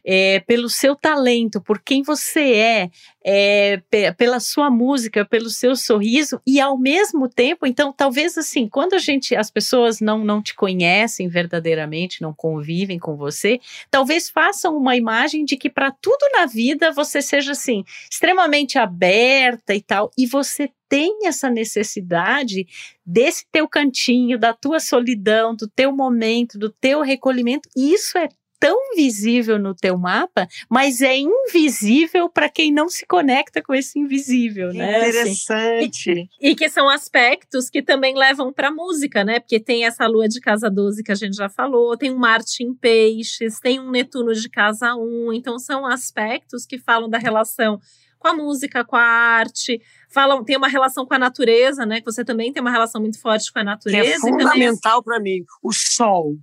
é, 0.04 0.40
pelo 0.40 0.68
seu 0.68 0.96
talento, 0.96 1.60
por 1.60 1.80
quem 1.80 2.02
você 2.02 2.54
é, 2.54 2.90
é, 3.24 4.12
pela 4.16 4.40
sua 4.40 4.70
música, 4.70 5.24
pelo 5.24 5.48
seu 5.48 5.76
sorriso 5.76 6.40
e 6.46 6.60
ao 6.60 6.76
mesmo 6.76 7.28
tempo, 7.28 7.66
então 7.66 7.92
talvez 7.92 8.36
assim, 8.36 8.68
quando 8.68 8.94
a 8.94 8.98
gente, 8.98 9.36
as 9.36 9.50
pessoas 9.50 10.00
não 10.00 10.24
não 10.24 10.42
te 10.42 10.54
conhecem 10.54 11.28
verdadeiramente, 11.28 12.22
não 12.22 12.34
convivem 12.34 12.98
com 12.98 13.16
você, 13.16 13.60
talvez 13.90 14.28
façam 14.28 14.76
uma 14.76 14.96
imagem 14.96 15.44
de 15.44 15.56
que 15.56 15.70
para 15.70 15.90
tudo 15.90 16.28
na 16.32 16.46
vida 16.46 16.92
você 16.92 17.22
seja 17.22 17.52
assim 17.52 17.84
extremamente 18.10 18.78
aberta 18.78 19.74
e 19.74 19.80
tal, 19.80 20.10
e 20.18 20.26
você 20.26 20.70
tem 20.88 21.26
essa 21.26 21.48
necessidade 21.48 22.66
desse 23.06 23.46
teu 23.50 23.66
cantinho, 23.66 24.38
da 24.38 24.52
tua 24.52 24.78
solidão, 24.78 25.56
do 25.56 25.66
teu 25.66 25.90
momento, 25.90 26.58
do 26.58 26.68
teu 26.68 27.00
recolhimento. 27.00 27.66
Isso 27.74 28.18
é 28.18 28.28
tão 28.62 28.94
visível 28.94 29.58
no 29.58 29.74
teu 29.74 29.98
mapa, 29.98 30.46
mas 30.70 31.00
é 31.00 31.16
invisível 31.18 32.28
para 32.28 32.48
quem 32.48 32.72
não 32.72 32.88
se 32.88 33.04
conecta 33.04 33.60
com 33.60 33.74
esse 33.74 33.98
invisível, 33.98 34.72
né? 34.72 35.00
Assim. 35.00 35.08
Interessante. 35.08 36.10
Assim. 36.12 36.28
E, 36.40 36.50
e, 36.50 36.54
que 36.54 36.68
são 36.68 36.88
aspectos 36.88 37.68
que 37.68 37.82
também 37.82 38.16
levam 38.16 38.52
para 38.52 38.70
música, 38.70 39.24
né? 39.24 39.40
Porque 39.40 39.58
tem 39.58 39.84
essa 39.84 40.06
lua 40.06 40.28
de 40.28 40.40
casa 40.40 40.70
12 40.70 41.02
que 41.02 41.10
a 41.10 41.16
gente 41.16 41.34
já 41.34 41.48
falou, 41.48 41.96
tem 41.96 42.12
um 42.12 42.18
Marte 42.18 42.62
em 42.62 42.72
Peixes, 42.72 43.58
tem 43.58 43.80
um 43.80 43.90
Netuno 43.90 44.32
de 44.32 44.48
casa 44.48 44.94
1, 44.94 45.32
então 45.32 45.58
são 45.58 45.84
aspectos 45.84 46.64
que 46.64 46.78
falam 46.78 47.10
da 47.10 47.18
relação 47.18 47.80
com 48.16 48.28
a 48.28 48.34
música, 48.34 48.84
com 48.84 48.94
a 48.94 49.02
arte, 49.02 49.82
falam, 50.08 50.44
tem 50.44 50.56
uma 50.56 50.68
relação 50.68 51.04
com 51.04 51.14
a 51.14 51.18
natureza, 51.18 51.84
né? 51.84 51.98
Que 51.98 52.04
você 52.04 52.24
também 52.24 52.52
tem 52.52 52.60
uma 52.60 52.70
relação 52.70 53.00
muito 53.00 53.20
forte 53.20 53.52
com 53.52 53.58
a 53.58 53.64
natureza. 53.64 54.04
Que 54.04 54.12
é 54.12 54.18
fundamental 54.20 55.02
para 55.02 55.18
mim. 55.18 55.40
O 55.60 55.72
sol. 55.72 56.36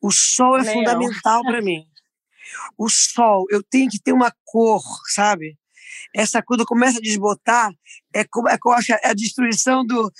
O 0.00 0.10
sol 0.10 0.58
é 0.58 0.62
Leão. 0.62 0.74
fundamental 0.74 1.42
para 1.42 1.60
mim. 1.60 1.86
O 2.76 2.88
sol, 2.88 3.46
eu 3.50 3.62
tenho 3.62 3.90
que 3.90 4.00
ter 4.00 4.12
uma 4.12 4.32
cor, 4.44 4.82
sabe? 5.08 5.58
Essa 6.14 6.42
cor 6.42 6.64
começa 6.64 6.98
a 6.98 7.02
desbotar, 7.02 7.72
é 8.14 8.24
como, 8.24 8.48
é, 8.48 8.58
é 9.02 9.08
a 9.10 9.14
destruição 9.14 9.84
do, 9.84 10.10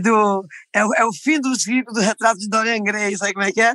do 0.00 0.44
é, 0.72 0.84
o, 0.84 0.94
é 0.94 1.04
o 1.04 1.12
fim 1.12 1.40
dos 1.40 1.66
ricos 1.66 1.94
do 1.94 2.00
retrato 2.00 2.38
de 2.38 2.48
Dorian 2.48 2.82
Gray, 2.82 3.16
sabe 3.16 3.32
como 3.32 3.46
é 3.46 3.52
que 3.52 3.60
é? 3.60 3.74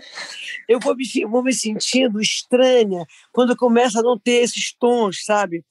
Eu 0.67 0.79
vou 0.79 0.95
me, 0.95 1.05
vou 1.25 1.43
me 1.43 1.53
sentindo 1.53 2.21
estranha 2.21 3.05
quando 3.32 3.55
começa 3.55 3.99
a 3.99 4.03
não 4.03 4.17
ter 4.17 4.43
esses 4.43 4.73
tons, 4.73 5.23
sabe? 5.25 5.63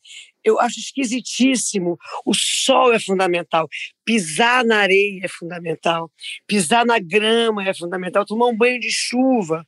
eu 0.48 0.58
acho 0.58 0.78
esquisitíssimo. 0.78 1.98
O 2.24 2.32
sol 2.34 2.92
é 2.92 2.98
fundamental, 2.98 3.68
pisar 4.04 4.64
na 4.64 4.78
areia 4.78 5.20
é 5.24 5.28
fundamental, 5.28 6.11
pisar 6.46 6.87
na 6.87 6.98
grama 6.98 7.68
é 7.68 7.74
fundamental, 7.74 8.24
tomar 8.24 8.46
um 8.46 8.56
banho 8.56 8.80
de 8.80 8.90
chuva. 8.90 9.66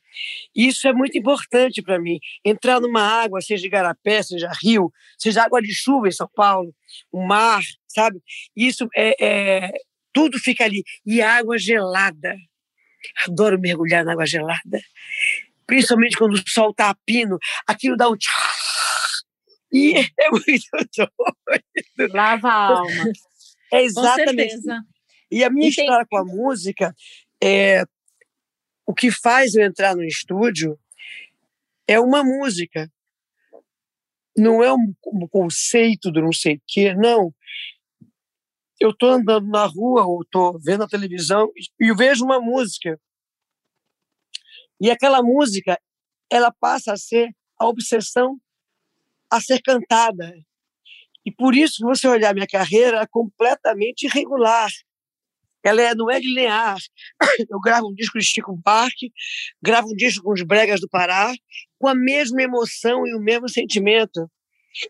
Isso 0.55 0.87
é 0.87 0.93
muito 0.93 1.17
importante 1.17 1.81
para 1.81 1.99
mim. 1.99 2.19
Entrar 2.43 2.79
numa 2.79 3.01
água, 3.01 3.41
seja 3.41 3.65
igarapé, 3.65 4.23
seja 4.23 4.51
rio, 4.61 4.91
seja 5.17 5.43
água 5.43 5.61
de 5.61 5.73
chuva 5.73 6.07
em 6.07 6.11
São 6.11 6.29
Paulo, 6.33 6.73
o 7.11 7.25
mar, 7.25 7.61
sabe? 7.87 8.19
Isso 8.55 8.87
é, 8.95 9.15
é 9.19 9.71
tudo 10.13 10.39
fica 10.39 10.63
ali. 10.63 10.83
E 11.05 11.21
água 11.21 11.57
gelada. 11.57 12.35
Adoro 13.27 13.59
mergulhar 13.59 14.05
na 14.05 14.13
água 14.13 14.25
gelada. 14.25 14.79
Principalmente 15.65 16.17
quando 16.17 16.33
o 16.33 16.49
sol 16.49 16.71
está 16.71 16.89
a 16.89 16.95
pino, 17.05 17.37
aquilo 17.67 17.95
dá 17.95 18.09
um 18.09 18.15
e 19.71 19.93
é 19.97 20.29
muito 20.29 20.65
doido. 21.97 22.13
Lava 22.13 22.49
a 22.49 22.79
alma. 22.79 23.11
É 23.71 23.81
exatamente. 23.83 24.25
Com 24.27 24.61
certeza. 24.61 24.81
E 25.31 25.43
a 25.43 25.49
minha 25.49 25.67
e 25.67 25.69
história 25.69 26.05
tem... 26.05 26.07
com 26.09 26.17
a 26.17 26.25
música 26.25 26.93
é 27.41 27.83
o 28.85 28.93
que 28.93 29.09
faz 29.09 29.55
eu 29.55 29.63
entrar 29.63 29.95
no 29.95 30.03
estúdio 30.03 30.77
é 31.87 31.99
uma 31.99 32.23
música. 32.23 32.91
Não 34.35 34.63
é 34.63 34.73
um, 34.73 34.93
um 35.07 35.27
conceito 35.27 36.11
do 36.11 36.21
não 36.21 36.33
sei 36.33 36.55
o 36.55 36.61
quê, 36.67 36.93
não. 36.93 37.33
Eu 38.81 38.89
estou 38.89 39.11
andando 39.11 39.47
na 39.47 39.67
rua 39.67 40.07
ou 40.07 40.23
estou 40.23 40.59
vendo 40.59 40.83
a 40.83 40.87
televisão 40.87 41.51
e 41.79 41.93
vejo 41.93 42.25
uma 42.25 42.41
música. 42.41 42.99
E 44.81 44.89
aquela 44.89 45.21
música, 45.21 45.79
ela 46.31 46.51
passa 46.51 46.93
a 46.93 46.97
ser 46.97 47.29
a 47.59 47.67
obsessão 47.67 48.39
a 49.31 49.39
ser 49.39 49.61
cantada. 49.61 50.33
E 51.23 51.31
por 51.31 51.55
isso, 51.55 51.75
se 51.75 51.83
você 51.83 52.07
olhar 52.07 52.33
minha 52.33 52.47
carreira, 52.47 53.01
é 53.01 53.07
completamente 53.07 54.07
irregular. 54.07 54.71
Ela 55.63 55.83
é, 55.83 55.93
não 55.93 56.09
é 56.09 56.19
linear. 56.19 56.77
Eu 57.51 57.59
gravo 57.59 57.87
um 57.89 57.93
disco 57.93 58.17
de 58.17 58.25
Chico 58.25 58.59
Buarque, 58.65 59.11
gravo 59.61 59.89
um 59.89 59.95
disco 59.95 60.23
com 60.23 60.33
os 60.33 60.41
Bregas 60.41 60.81
do 60.81 60.89
Pará, 60.89 61.31
com 61.77 61.87
a 61.87 61.93
mesma 61.93 62.41
emoção 62.41 63.05
e 63.05 63.13
o 63.13 63.19
mesmo 63.19 63.47
sentimento. 63.47 64.27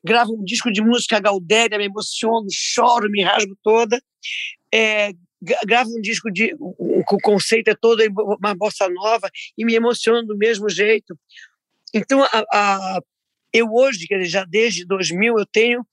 Gravo 0.03 0.33
um 0.33 0.43
disco 0.43 0.71
de 0.71 0.81
música 0.81 1.19
gaudéria, 1.19 1.77
me 1.77 1.85
emociono, 1.85 2.47
choro, 2.51 3.09
me 3.09 3.23
rasgo 3.23 3.57
toda. 3.63 4.01
É, 4.73 5.11
gravo 5.65 5.89
um 5.97 6.01
disco 6.01 6.31
de 6.31 6.55
o 6.59 7.17
conceito 7.21 7.69
é 7.69 7.75
todo 7.75 8.01
uma 8.39 8.55
bossa 8.55 8.87
nova 8.89 9.29
e 9.57 9.65
me 9.65 9.73
emociono 9.73 10.25
do 10.25 10.37
mesmo 10.37 10.69
jeito. 10.69 11.17
Então, 11.93 12.23
a, 12.23 12.43
a, 12.53 12.99
eu 13.51 13.67
hoje, 13.71 14.05
já 14.23 14.45
desde 14.45 14.85
2000, 14.85 15.37
eu 15.37 15.45
tenho 15.45 15.85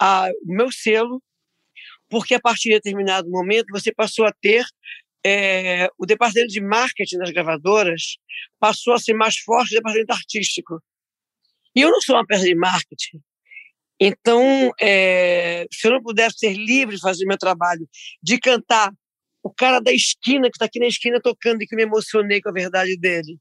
o 0.00 0.54
meu 0.54 0.70
selo, 0.70 1.22
porque 2.08 2.34
a 2.34 2.40
partir 2.40 2.68
de 2.68 2.74
determinado 2.74 3.28
momento 3.30 3.66
você 3.70 3.92
passou 3.92 4.26
a 4.26 4.32
ter 4.32 4.64
é, 5.26 5.88
o 5.98 6.04
departamento 6.04 6.52
de 6.52 6.60
marketing 6.60 7.18
das 7.18 7.30
gravadoras 7.30 8.16
passou 8.60 8.92
a 8.92 8.98
ser 8.98 9.14
mais 9.14 9.36
forte 9.38 9.70
do 9.70 9.76
departamento 9.76 10.12
artístico. 10.12 10.82
E 11.74 11.80
eu 11.80 11.90
não 11.90 12.00
sou 12.00 12.16
uma 12.16 12.26
peça 12.26 12.44
de 12.44 12.54
marketing. 12.54 13.20
Então, 14.00 14.70
é, 14.80 15.66
se 15.72 15.86
eu 15.86 15.92
não 15.92 16.02
pudesse 16.02 16.38
ser 16.38 16.52
livre 16.52 16.96
de 16.96 17.00
fazer 17.00 17.24
meu 17.26 17.38
trabalho, 17.38 17.88
de 18.22 18.38
cantar 18.38 18.92
o 19.42 19.52
cara 19.52 19.80
da 19.80 19.92
esquina, 19.92 20.50
que 20.50 20.56
está 20.56 20.64
aqui 20.64 20.80
na 20.80 20.86
esquina 20.86 21.20
tocando 21.20 21.62
e 21.62 21.66
que 21.66 21.76
me 21.76 21.82
emocionei 21.82 22.40
com 22.40 22.48
a 22.48 22.52
verdade 22.52 22.96
dele, 22.98 23.38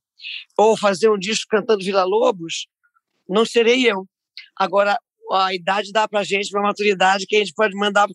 ou 0.58 0.78
fazer 0.78 1.10
um 1.10 1.18
disco 1.18 1.48
cantando 1.50 1.84
Vila 1.84 2.04
Lobos, 2.04 2.68
não 3.28 3.46
serei 3.46 3.90
eu. 3.90 4.06
Agora, 4.58 4.98
a 5.32 5.54
idade 5.54 5.92
dá 5.92 6.08
para 6.08 6.24
gente, 6.24 6.52
para 6.52 6.62
maturidade, 6.62 7.26
que 7.26 7.36
a 7.36 7.40
gente 7.40 7.54
pode 7.54 7.76
mandar 7.76 8.08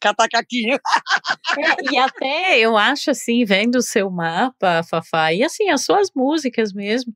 catar 0.00 0.28
caquinho. 0.28 0.78
É, 1.58 1.92
e 1.92 1.98
até 1.98 2.58
eu 2.58 2.78
acho 2.78 3.10
assim, 3.10 3.44
vendo 3.44 3.76
o 3.76 3.82
seu 3.82 4.10
mapa, 4.10 4.82
Fafá, 4.82 5.34
e 5.34 5.42
assim, 5.42 5.68
as 5.68 5.84
suas 5.84 6.08
músicas 6.16 6.72
mesmo, 6.72 7.12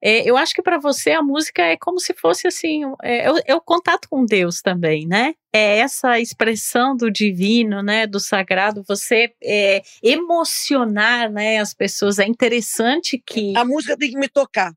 é, 0.00 0.28
eu 0.28 0.36
acho 0.36 0.54
que 0.54 0.62
para 0.62 0.78
você 0.78 1.10
a 1.10 1.22
música 1.22 1.62
é 1.62 1.76
como 1.76 1.98
se 1.98 2.14
fosse 2.14 2.46
assim, 2.46 2.82
é, 3.02 3.26
é, 3.26 3.42
é, 3.46 3.54
o, 3.54 3.60
contato 3.60 4.08
com 4.08 4.24
Deus 4.24 4.62
também, 4.62 5.06
né? 5.06 5.34
É 5.52 5.78
essa 5.78 6.20
expressão 6.20 6.96
do 6.96 7.10
divino, 7.10 7.82
né, 7.82 8.06
do 8.06 8.20
sagrado, 8.20 8.84
você 8.86 9.32
é, 9.42 9.82
emocionar, 10.02 11.30
né, 11.30 11.58
as 11.58 11.74
pessoas. 11.74 12.18
É 12.18 12.26
interessante 12.26 13.20
que 13.26 13.56
a 13.56 13.64
música 13.64 13.96
tem 13.96 14.10
que 14.10 14.18
me 14.18 14.28
tocar 14.28 14.72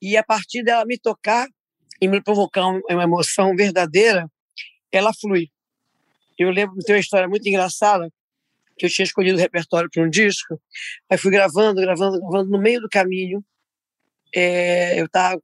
e 0.00 0.16
a 0.16 0.24
partir 0.24 0.62
dela 0.62 0.84
me 0.86 0.98
tocar 0.98 1.46
e 2.00 2.08
me 2.08 2.22
provocar 2.22 2.66
uma 2.66 3.02
emoção 3.02 3.54
verdadeira, 3.54 4.26
ela 4.90 5.12
flui. 5.12 5.48
Eu 6.38 6.50
lembro 6.50 6.76
de 6.78 6.92
uma 6.92 6.98
história 6.98 7.28
muito 7.28 7.46
engraçada, 7.46 8.08
que 8.78 8.86
eu 8.86 8.90
tinha 8.90 9.04
escolhido 9.04 9.36
o 9.36 9.40
repertório 9.40 9.90
para 9.92 10.02
um 10.02 10.08
disco, 10.08 10.58
aí 11.10 11.18
fui 11.18 11.30
gravando, 11.30 11.82
gravando, 11.82 12.18
gravando, 12.18 12.50
no 12.50 12.58
meio 12.58 12.80
do 12.80 12.88
caminho, 12.88 13.44
é, 14.34 15.00
eu 15.00 15.06
estava 15.06 15.40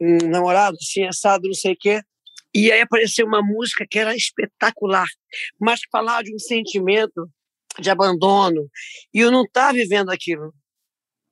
um 0.00 0.28
namorado, 0.28 0.76
assim, 0.80 1.04
assado, 1.04 1.46
não 1.46 1.54
sei 1.54 1.72
o 1.72 1.78
quê, 1.78 2.00
e 2.54 2.70
aí 2.70 2.80
apareceu 2.80 3.26
uma 3.26 3.42
música 3.42 3.86
que 3.88 3.98
era 3.98 4.14
espetacular, 4.14 5.06
mas 5.60 5.80
falava 5.90 6.24
de 6.24 6.34
um 6.34 6.38
sentimento 6.38 7.28
de 7.78 7.90
abandono, 7.90 8.68
e 9.14 9.20
eu 9.20 9.30
não 9.30 9.44
estava 9.44 9.72
vivendo 9.72 10.10
aquilo. 10.10 10.52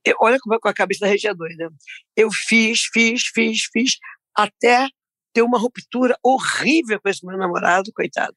Eu, 0.04 0.16
olha 0.20 0.38
como 0.40 0.54
é 0.54 0.60
com 0.60 0.68
a 0.68 0.74
cabeça 0.74 1.04
da 1.04 1.12
gente 1.12 1.26
é 1.26 1.34
doida. 1.34 1.70
Eu 2.16 2.30
fiz, 2.30 2.84
fiz, 2.92 3.26
fiz, 3.26 3.64
fiz, 3.72 3.98
até 4.34 4.88
ter 5.32 5.42
uma 5.42 5.58
ruptura 5.58 6.16
horrível 6.22 7.00
com 7.00 7.08
esse 7.08 7.26
meu 7.26 7.36
namorado, 7.36 7.92
coitado. 7.92 8.34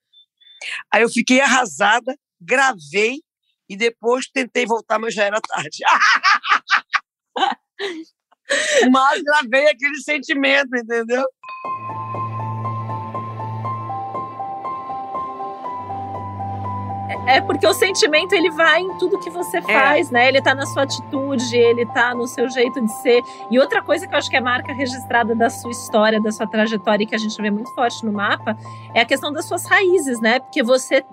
Aí 0.91 1.04
eu 1.04 1.10
fiquei 1.10 1.39
arrasada, 1.39 2.17
gravei 2.39 3.22
e 3.70 3.78
depois 3.78 4.28
tentei 4.28 4.65
voltar, 4.65 5.00
mas 5.00 5.13
já 5.13 5.26
era 5.26 5.39
tarde. 5.39 5.84
mas 8.92 9.22
gravei 9.22 9.68
aquele 9.68 9.98
sentimento, 9.98 10.76
entendeu? 10.76 11.26
É 17.28 17.41
porque 17.41 17.65
o 17.65 17.74
sentimento 17.74 18.34
ele 18.34 18.50
vai 18.52 18.82
em 18.82 18.97
tudo 18.97 19.19
que 19.19 19.30
você 19.30 19.58
é. 19.58 19.62
faz, 19.62 20.10
é. 20.10 20.13
né? 20.13 20.28
Ele 20.28 20.41
tá 20.41 20.54
na 20.54 20.65
sua 20.65 20.84
atitude, 20.84 21.56
ele 21.56 21.86
tá 21.88 22.13
no 22.13 22.28
seu 22.28 22.50
jeito 22.50 22.82
de 22.82 22.91
ser. 23.02 23.21
E 23.50 23.60
outra 23.60 23.82
coisa 23.82 24.08
que 24.08 24.13
eu 24.13 24.17
acho 24.17 24.30
que 24.30 24.38
é 24.38 24.41
marca 24.41 24.74
registrada 24.74 25.36
da 25.36 25.50
sua 25.50 25.71
história, 25.71 26.21
da 26.21 26.32
sua 26.32 26.47
trajetória, 26.47 27.04
e 27.04 27.08
que 27.08 27.15
a 27.15 27.17
gente 27.17 27.39
vê 27.41 27.50
muito 27.50 27.74
forte 27.74 28.06
no 28.06 28.12
mapa, 28.12 28.58
é 28.93 29.02
a 29.02 29.06
questão 29.06 29.32
das 29.32 29.45
suas 29.45 29.65
raízes, 29.65 30.19
né? 30.21 30.39
Porque 30.39 30.63
você 30.63 31.04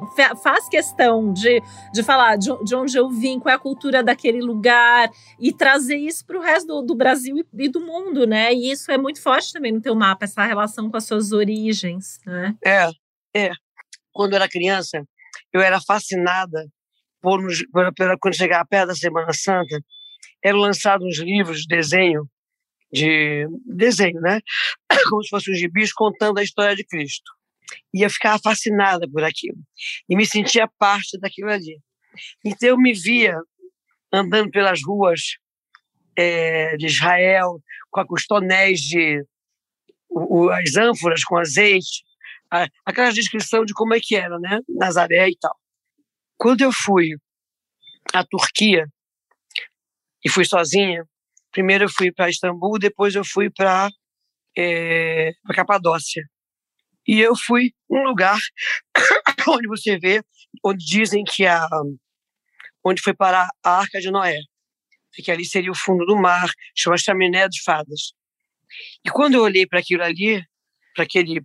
faz 0.42 0.68
questão 0.68 1.32
de, 1.32 1.62
de 1.92 2.02
falar 2.02 2.36
de, 2.36 2.50
de 2.64 2.74
onde 2.74 2.96
eu 2.96 3.08
vim, 3.08 3.38
qual 3.38 3.52
é 3.52 3.56
a 3.56 3.58
cultura 3.58 4.02
daquele 4.02 4.40
lugar, 4.40 5.10
e 5.38 5.52
trazer 5.52 5.96
isso 5.96 6.24
para 6.24 6.38
o 6.38 6.42
resto 6.42 6.66
do, 6.66 6.82
do 6.82 6.94
Brasil 6.94 7.36
e, 7.36 7.64
e, 7.64 7.68
do 7.68 7.80
mundo, 7.80 8.26
né? 8.26 8.52
E 8.52 8.70
isso 8.70 8.90
é 8.90 8.98
muito 8.98 9.22
forte 9.22 9.52
também 9.52 9.72
no 9.72 9.80
teu 9.80 9.94
mapa, 9.94 10.24
essa 10.24 10.44
relação 10.44 10.90
com 10.90 10.96
as 10.96 11.04
suas 11.04 11.32
origens, 11.32 12.20
né? 12.26 12.54
É, 12.64 12.88
é. 13.34 13.50
Quando 14.12 14.32
eu 14.32 14.36
era 14.36 14.48
criança, 14.48 15.04
eu 15.52 15.60
era 15.60 15.80
fascinada 15.80 16.66
por, 17.20 17.40
por, 17.72 17.94
por 17.94 18.18
quando 18.18 18.36
chegava 18.36 18.66
perto 18.66 18.88
da 18.88 18.94
Semana 18.94 19.32
Santa, 19.32 19.82
eram 20.42 20.58
lançados 20.58 21.06
uns 21.06 21.18
livros 21.18 21.62
de 21.62 21.68
desenho, 21.68 22.28
de 22.92 23.46
desenho, 23.66 24.20
né? 24.20 24.40
Como 25.10 25.22
se 25.22 25.30
fossem 25.30 25.52
os 25.52 25.60
gibis 25.60 25.92
contando 25.92 26.38
a 26.38 26.42
história 26.42 26.76
de 26.76 26.84
Cristo. 26.84 27.30
E 27.92 28.02
eu 28.02 28.10
ficava 28.10 28.38
fascinada 28.38 29.08
por 29.08 29.22
aquilo. 29.22 29.58
E 30.08 30.16
me 30.16 30.24
sentia 30.24 30.68
parte 30.78 31.18
daquilo 31.18 31.50
ali. 31.50 31.78
Então 32.44 32.70
eu 32.70 32.78
me 32.78 32.92
via 32.92 33.36
andando 34.12 34.50
pelas 34.50 34.80
ruas 34.82 35.20
é, 36.16 36.76
de 36.76 36.86
Israel, 36.86 37.60
com 37.90 38.04
os 38.10 38.26
tonéis 38.26 38.80
de 38.80 39.22
o, 40.08 40.48
as 40.50 40.76
ânforas 40.76 41.22
com 41.22 41.36
azeite, 41.36 42.02
aquela 42.84 43.12
descrição 43.12 43.64
de 43.64 43.72
como 43.74 43.94
é 43.94 44.00
que 44.00 44.16
era, 44.16 44.38
né? 44.38 44.60
Nazaré 44.68 45.28
e 45.28 45.36
tal. 45.38 45.56
Quando 46.36 46.62
eu 46.62 46.72
fui 46.72 47.10
à 48.14 48.24
Turquia 48.24 48.86
e 50.24 50.30
fui 50.30 50.44
sozinha, 50.44 51.04
primeiro 51.50 51.84
eu 51.84 51.88
fui 51.88 52.12
para 52.12 52.30
Istambul, 52.30 52.78
depois 52.78 53.14
eu 53.14 53.24
fui 53.24 53.50
para 53.50 53.88
é, 54.56 55.32
Capadócia. 55.54 56.24
E 57.06 57.20
eu 57.20 57.34
fui 57.34 57.72
num 57.88 58.02
lugar 58.02 58.38
onde 59.48 59.66
você 59.66 59.98
vê, 59.98 60.22
onde 60.64 60.84
dizem 60.84 61.24
que 61.24 61.46
a 61.46 61.66
onde 62.84 63.02
foi 63.02 63.14
parar 63.14 63.48
a 63.64 63.78
Arca 63.78 64.00
de 64.00 64.10
Noé, 64.10 64.38
que 65.12 65.30
ali 65.30 65.44
seria 65.44 65.70
o 65.70 65.76
fundo 65.76 66.04
do 66.06 66.16
mar, 66.16 66.48
chama 66.76 66.96
Chaminé 66.96 67.48
de 67.48 67.62
Fadas. 67.62 68.12
E 69.04 69.10
quando 69.10 69.34
eu 69.34 69.42
olhei 69.42 69.66
para 69.66 69.80
aquilo 69.80 70.02
ali, 70.02 70.42
para 70.94 71.04
aquele 71.04 71.42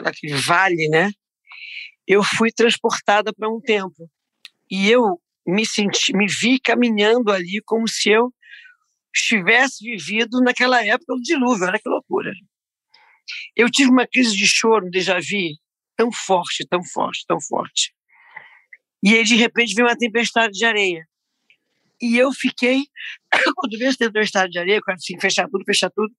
naquele 0.00 0.34
vale, 0.34 0.88
né? 0.88 1.10
Eu 2.06 2.22
fui 2.22 2.50
transportada 2.50 3.32
para 3.32 3.48
um 3.48 3.60
tempo 3.60 4.08
e 4.70 4.88
eu 4.90 5.20
me 5.46 5.66
senti, 5.66 6.16
me 6.16 6.26
vi 6.26 6.58
caminhando 6.58 7.30
ali 7.30 7.60
como 7.64 7.88
se 7.88 8.10
eu 8.10 8.32
estivesse 9.14 9.84
vivido 9.84 10.40
naquela 10.40 10.84
época 10.84 11.14
do 11.14 11.22
dilúvio. 11.22 11.66
Olha 11.66 11.78
que 11.78 11.88
loucura! 11.88 12.32
Eu 13.54 13.70
tive 13.70 13.90
uma 13.90 14.06
crise 14.06 14.36
de 14.36 14.46
choro, 14.46 14.86
um 14.86 14.90
déjà 14.90 15.18
vu, 15.18 15.56
tão 15.96 16.10
forte, 16.10 16.66
tão 16.68 16.82
forte, 16.82 17.24
tão 17.26 17.40
forte. 17.40 17.94
E 19.02 19.14
aí, 19.14 19.24
de 19.24 19.34
repente, 19.36 19.74
veio 19.74 19.88
uma 19.88 19.96
tempestade 19.96 20.52
de 20.52 20.64
areia. 20.64 21.06
E 22.00 22.16
eu 22.16 22.32
fiquei, 22.32 22.84
quando 23.56 23.78
veio 23.78 23.88
essa 23.88 23.98
tempestade 23.98 24.52
de 24.52 24.58
areia, 24.58 24.80
quero 24.84 24.96
assim, 24.96 25.18
fechar 25.20 25.48
tudo, 25.48 25.64
fechar 25.64 25.90
tudo. 25.90 26.12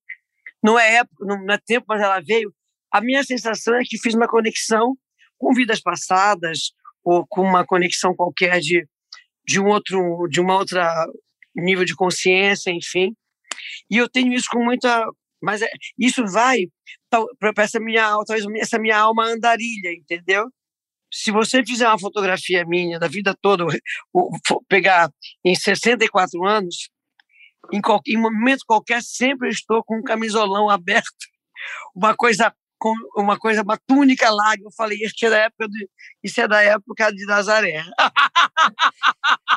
Não 0.62 0.78
é 0.78 0.96
época, 0.96 1.24
não 1.24 1.52
é 1.52 1.58
tempo, 1.58 1.86
mas 1.88 2.00
ela 2.00 2.20
veio. 2.20 2.54
A 2.94 3.00
minha 3.00 3.24
sensação 3.24 3.74
é 3.74 3.82
que 3.84 3.98
fiz 3.98 4.14
uma 4.14 4.28
conexão 4.28 4.96
com 5.36 5.52
vidas 5.52 5.80
passadas 5.80 6.70
ou 7.02 7.26
com 7.28 7.42
uma 7.42 7.66
conexão 7.66 8.14
qualquer 8.14 8.60
de, 8.60 8.86
de 9.44 9.58
um 9.58 9.66
outro, 9.66 10.28
de 10.30 10.40
uma 10.40 10.56
outra 10.56 11.04
nível 11.56 11.84
de 11.84 11.96
consciência, 11.96 12.70
enfim. 12.70 13.12
E 13.90 13.96
eu 13.96 14.08
tenho 14.08 14.32
isso 14.32 14.46
com 14.48 14.62
muita, 14.62 15.04
mas 15.42 15.60
é, 15.60 15.68
isso 15.98 16.24
vai 16.24 16.66
para 17.10 17.64
essa 17.64 17.80
minha, 17.80 18.16
talvez 18.24 18.46
essa 18.60 18.78
minha 18.78 18.96
alma 18.96 19.26
andarilha, 19.26 19.92
entendeu? 19.92 20.46
Se 21.12 21.32
você 21.32 21.64
fizer 21.64 21.88
uma 21.88 21.98
fotografia 21.98 22.64
minha 22.64 23.00
da 23.00 23.08
vida 23.08 23.36
toda, 23.42 23.64
pegar 24.68 25.10
em 25.44 25.56
64 25.56 26.44
anos, 26.44 26.90
em, 27.72 27.80
qualquer, 27.80 28.12
em 28.12 28.20
momento 28.20 28.60
qualquer, 28.64 29.02
sempre 29.02 29.48
estou 29.48 29.82
com 29.82 29.98
um 29.98 30.02
camisolão 30.02 30.70
aberto, 30.70 31.10
uma 31.92 32.14
coisa 32.14 32.54
com 32.78 32.94
uma 33.16 33.38
coisa, 33.38 33.62
uma 33.62 33.78
túnica 33.86 34.30
larga. 34.30 34.64
Eu 34.64 34.70
falei, 34.70 34.98
isso 34.98 35.14
é 35.24 35.30
da 35.30 35.38
época 35.38 35.68
de, 35.68 35.88
isso 36.22 36.40
é 36.40 36.48
da 36.48 36.62
época 36.62 37.10
de 37.12 37.24
Nazaré. 37.26 37.82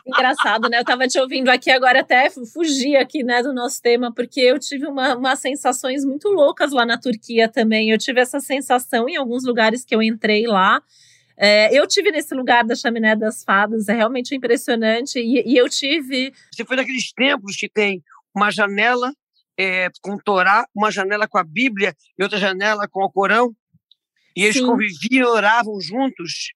Engraçado, 0.05 0.69
né? 0.69 0.77
Eu 0.77 0.81
estava 0.81 1.07
te 1.07 1.19
ouvindo 1.19 1.49
aqui 1.49 1.69
agora 1.69 2.01
até 2.01 2.29
fugir 2.29 2.95
aqui, 2.95 3.23
né, 3.23 3.43
do 3.43 3.53
nosso 3.53 3.81
tema, 3.81 4.13
porque 4.13 4.39
eu 4.39 4.57
tive 4.57 4.87
uma, 4.87 5.15
umas 5.15 5.39
sensações 5.39 6.05
muito 6.05 6.29
loucas 6.29 6.71
lá 6.71 6.85
na 6.85 6.97
Turquia 6.97 7.49
também. 7.49 7.89
Eu 7.89 7.97
tive 7.97 8.21
essa 8.21 8.39
sensação 8.39 9.09
em 9.09 9.17
alguns 9.17 9.43
lugares 9.43 9.83
que 9.83 9.93
eu 9.93 10.01
entrei 10.01 10.47
lá. 10.47 10.81
É, 11.35 11.77
eu 11.77 11.85
tive 11.85 12.11
nesse 12.11 12.33
lugar 12.33 12.63
da 12.63 12.75
Chaminé 12.75 13.15
das 13.15 13.43
Fadas, 13.43 13.87
é 13.87 13.93
realmente 13.93 14.33
impressionante. 14.35 15.19
E, 15.19 15.43
e 15.45 15.57
eu 15.57 15.69
tive. 15.69 16.33
Você 16.51 16.65
foi 16.65 16.77
naqueles 16.77 17.11
templos 17.13 17.55
que 17.55 17.69
tem 17.69 18.01
uma 18.33 18.49
janela 18.49 19.13
é, 19.57 19.89
com 20.01 20.13
o 20.13 20.21
Torá, 20.21 20.67
uma 20.75 20.91
janela 20.91 21.27
com 21.27 21.37
a 21.37 21.43
Bíblia 21.43 21.95
e 22.17 22.23
outra 22.23 22.37
janela 22.37 22.87
com 22.89 23.03
o 23.03 23.11
Corão. 23.11 23.55
E 24.35 24.43
eles 24.43 24.57
Sim. 24.57 24.65
conviviam, 24.65 25.31
oravam 25.31 25.79
juntos. 25.81 26.51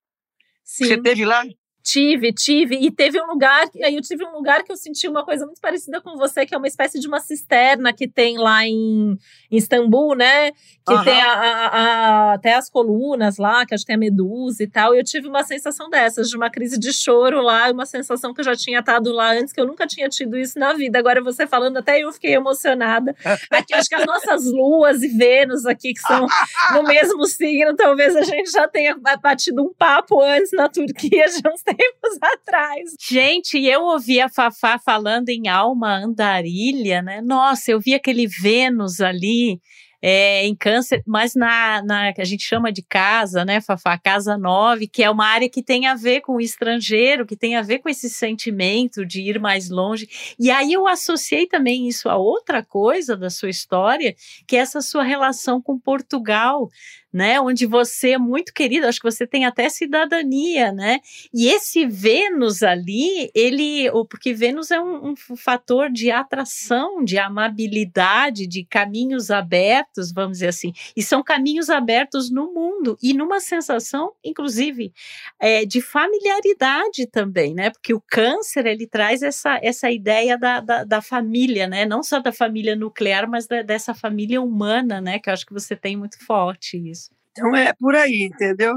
Sim. 0.64 0.86
Você 0.86 1.02
teve 1.02 1.26
lá? 1.26 1.44
Tive, 1.84 2.32
tive. 2.32 2.76
E 2.76 2.91
teve 2.91 3.20
um 3.22 3.26
lugar, 3.26 3.67
aí 3.84 3.96
eu 3.96 4.02
tive 4.02 4.24
um 4.24 4.32
lugar 4.32 4.63
que 4.63 4.72
eu 4.72 4.78
senti 4.78 5.08
uma 5.08 5.26
coisa 5.26 5.46
muito 5.46 5.60
parecida 5.60 6.00
com 6.00 6.15
você, 6.15 6.46
que 6.46 6.54
é 6.54 6.58
uma 6.58 6.67
espécie 6.67 7.00
de 7.00 7.08
uma 7.08 7.20
cisterna 7.20 7.91
que 7.91 8.08
tem 8.08 8.38
lá 8.38 8.65
em, 8.65 9.17
em 9.50 9.58
Istambul, 9.58 10.15
né? 10.15 10.52
Que 10.52 11.04
tem 11.04 11.22
a, 11.22 11.34
a, 11.34 11.67
a, 11.67 12.34
até 12.34 12.54
as 12.56 12.70
colunas 12.70 13.38
lá, 13.38 13.65
que 13.65 13.74
acho 13.74 13.84
que 13.84 13.88
tem 13.88 13.96
a 13.96 14.00
medusa 14.00 14.63
e 14.63 14.67
tal. 14.67 14.94
E 14.94 15.00
eu 15.00 15.04
tive 15.04 15.28
uma 15.28 15.44
sensação 15.44 15.89
dessas, 15.89 16.30
de 16.30 16.38
uma 16.38 16.50
crise 16.50 16.78
de 16.78 16.94
choro 16.94 17.41
lá, 17.41 17.72
uma 17.72 17.86
sensação 17.86 18.34
que 18.34 18.41
eu 18.41 18.46
já 18.46 18.56
tinha 18.56 18.80
estado 18.80 19.12
lá 19.12 19.32
antes, 19.34 19.54
que 19.54 19.60
eu 19.60 19.65
nunca 19.65 19.88
tinha 19.88 20.08
tido 20.08 20.38
isso 20.38 20.60
na 20.60 20.74
vida. 20.74 21.00
Agora 21.00 21.22
você 21.22 21.48
falando, 21.48 21.78
até 21.78 22.00
eu 22.00 22.12
fiquei 22.12 22.34
emocionada. 22.34 23.15
Aqui, 23.50 23.74
acho 23.74 23.89
que 23.89 23.96
as 23.96 24.06
nossas 24.06 24.46
luas 24.46 25.02
e 25.02 25.08
Vênus 25.08 25.65
aqui, 25.65 25.94
que 25.94 26.02
são 26.02 26.28
no 26.74 26.84
mesmo 26.84 27.26
signo, 27.26 27.76
talvez 27.76 28.15
a 28.15 28.24
gente 28.24 28.52
já 28.52 28.67
tenha 28.67 28.96
batido 29.22 29.63
um 29.63 29.74
papo 29.74 30.22
antes 30.22 30.52
na 30.52 30.70
Turquia, 30.70 31.26
já 31.28 31.52
uns 31.52 31.63
tempos 31.63 31.81
atrás. 32.22 32.96
Gente, 33.00 33.58
eu 33.58 33.82
ouvi 33.84 34.20
a 34.20 34.30
Fafá 34.30 34.78
falando 34.78 35.30
em 35.30 35.48
alma 35.48 35.98
andarilha, 35.98 37.02
né? 37.02 37.22
Nossa, 37.22 37.72
eu 37.72 37.80
vi 37.80 37.94
aquele 37.94 38.28
Vênus 38.28 39.02
ali 39.02 39.60
é, 40.02 40.48
em 40.48 40.56
câncer, 40.56 41.04
mas 41.06 41.36
na, 41.36 41.84
na 41.84 42.12
que 42.12 42.22
a 42.22 42.26
gente 42.26 42.44
chama 42.44 42.72
de 42.72 42.82
casa, 42.82 43.46
né, 43.46 43.62
Fafá? 43.62 43.98
Casa 43.98 44.36
9, 44.36 44.88
que 44.88 45.04
é 45.04 45.10
uma 45.10 45.28
área 45.28 45.48
que 45.48 45.62
tem 45.62 45.86
a 45.86 45.94
ver 45.94 46.22
com 46.22 46.38
o 46.38 46.41
estrangeiro, 46.41 47.26
que 47.26 47.38
tem 47.38 47.56
a 47.56 47.62
ver 47.62 47.80
com 47.80 47.88
esse 47.88 48.10
sentimento 48.10 49.06
de 49.06 49.22
ir 49.22 49.39
mais 49.39 49.70
longe. 49.70 50.10
E 50.39 50.50
aí 50.50 50.74
eu 50.74 50.88
associei 50.88 51.46
também 51.46 51.88
isso 51.88 52.10
a 52.10 52.17
outra 52.17 52.63
coisa 52.63 53.15
da 53.15 53.30
sua 53.30 53.50
história, 53.50 54.15
que 54.48 54.56
é 54.56 54.60
essa 54.60 54.82
sua 54.82 55.04
relação 55.04 55.62
com 55.62 55.78
Portugal 55.78 56.70
né? 57.13 57.39
Onde 57.41 57.65
você 57.65 58.12
é 58.12 58.17
muito 58.17 58.54
querido, 58.54 58.88
acho 58.88 59.00
que 59.00 59.10
você 59.10 59.28
tem 59.28 59.45
até 59.45 59.69
cidadania, 59.69 60.71
né? 60.71 61.00
E 61.34 61.47
esse 61.47 61.86
Vênus 61.86 62.63
ali, 62.63 63.30
ele, 63.36 63.89
porque 64.10 64.34
Vênus 64.34 64.71
é 64.71 64.80
um, 64.80 65.12
um 65.12 65.15
fator 65.36 65.89
de 65.91 66.10
atração, 66.12 67.04
de 67.04 67.17
amabilidade, 67.17 68.47
de 68.47 68.63
caminhos 68.65 69.30
abertos, 69.32 70.12
vamos 70.12 70.34
dizer 70.38 70.47
assim. 70.50 70.74
E 70.95 71.04
são 71.04 71.24
caminhos 71.24 71.69
abertos 71.69 72.30
no 72.32 72.54
mundo 72.54 72.97
e 73.02 73.13
numa 73.13 73.39
sensação, 73.39 74.13
inclusive, 74.24 74.93
é, 75.39 75.65
de 75.65 75.82
familiaridade 75.82 77.08
também, 77.12 77.54
né? 77.54 77.69
Porque 77.69 77.93
o 77.93 78.02
câncer 78.02 78.65
ele 78.65 78.88
traz 78.88 79.21
essa, 79.21 79.60
essa 79.62 79.91
ideia 79.91 80.38
da, 80.38 80.60
da, 80.60 80.84
da 80.84 81.02
família, 81.02 81.67
né? 81.67 81.86
Não 81.86 82.04
só 82.04 82.19
da 82.19 82.32
família 82.32 82.76
nuclear, 82.76 83.30
mas 83.30 83.47
da, 83.47 83.62
dessa 83.62 83.93
família 83.93 84.41
humana, 84.41 85.02
né? 85.02 85.19
Que 85.19 85.30
eu 85.30 85.34
acho 85.34 85.45
que 85.45 85.54
você 85.54 85.76
tem 85.76 85.97
muito 85.97 86.24
forte 86.26 86.78
isso. 86.78 87.01
Então 87.32 87.56
é 87.56 87.74
por 87.74 87.96
aí, 87.96 88.30
entendeu? 88.32 88.76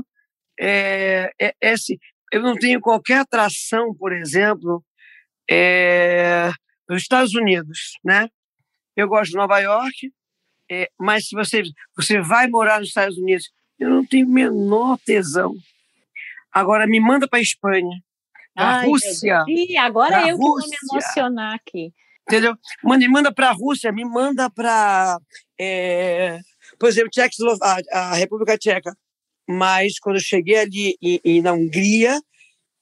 É, 0.58 1.30
é, 1.40 1.54
é 1.60 1.70
assim, 1.72 1.96
eu 2.32 2.42
não 2.42 2.54
tenho 2.56 2.80
qualquer 2.80 3.20
atração, 3.20 3.94
por 3.94 4.12
exemplo, 4.12 4.84
é, 5.50 6.50
nos 6.88 7.02
Estados 7.02 7.34
Unidos, 7.34 7.98
né? 8.04 8.28
Eu 8.96 9.08
gosto 9.08 9.32
de 9.32 9.36
Nova 9.36 9.58
York, 9.58 10.12
é, 10.70 10.88
mas 10.98 11.28
se 11.28 11.34
você, 11.34 11.62
você 11.96 12.20
vai 12.20 12.46
morar 12.48 12.78
nos 12.78 12.88
Estados 12.88 13.18
Unidos, 13.18 13.50
eu 13.78 13.90
não 13.90 14.06
tenho 14.06 14.28
menor 14.28 14.98
tesão. 15.04 15.52
Agora 16.52 16.86
me 16.86 17.00
manda 17.00 17.28
para 17.28 17.40
a 17.40 17.42
Espanha, 17.42 18.00
para 18.54 18.66
a 18.66 18.82
Rússia. 18.82 19.44
E 19.48 19.76
agora 19.76 20.28
eu 20.28 20.36
Rússia, 20.36 20.70
que 20.78 20.86
vou 20.86 20.96
me 20.98 21.02
emocionar 21.02 21.54
aqui. 21.54 21.92
Entendeu? 22.28 22.56
Me 22.82 23.08
manda 23.08 23.32
para 23.32 23.50
a 23.50 23.52
Rússia, 23.52 23.92
me 23.92 24.04
manda 24.04 24.48
para 24.48 25.18
é, 25.60 26.38
por 26.78 26.88
exemplo, 26.88 27.10
a, 27.62 27.80
a 27.92 28.14
República 28.14 28.58
Tcheca. 28.58 28.96
Mas 29.48 29.98
quando 29.98 30.16
eu 30.16 30.22
cheguei 30.22 30.56
ali 30.56 30.96
e, 31.00 31.42
na 31.42 31.52
Hungria, 31.52 32.18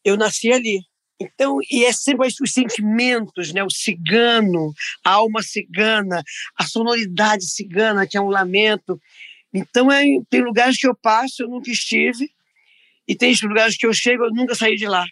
eu 0.04 0.16
nasci 0.16 0.52
ali. 0.52 0.80
Então, 1.20 1.58
e 1.70 1.84
é 1.84 1.92
sempre 1.92 2.26
os 2.26 2.52
sentimentos, 2.52 3.52
né? 3.52 3.62
O 3.62 3.70
cigano, 3.70 4.72
a 5.04 5.12
alma 5.12 5.42
cigana, 5.42 6.22
a 6.56 6.64
sonoridade 6.64 7.44
cigana, 7.46 8.06
que 8.06 8.16
é 8.16 8.20
um 8.20 8.28
lamento. 8.28 9.00
Então, 9.52 9.90
é, 9.90 10.04
tem 10.30 10.42
lugares 10.42 10.78
que 10.78 10.86
eu 10.86 10.96
passo, 10.96 11.42
eu 11.42 11.48
nunca 11.48 11.70
estive, 11.70 12.30
e 13.06 13.14
tem 13.14 13.34
lugares 13.42 13.76
que 13.76 13.86
eu 13.86 13.92
chego, 13.92 14.24
eu 14.24 14.30
nunca 14.30 14.54
saí 14.54 14.76
de 14.76 14.86
lá. 14.86 15.04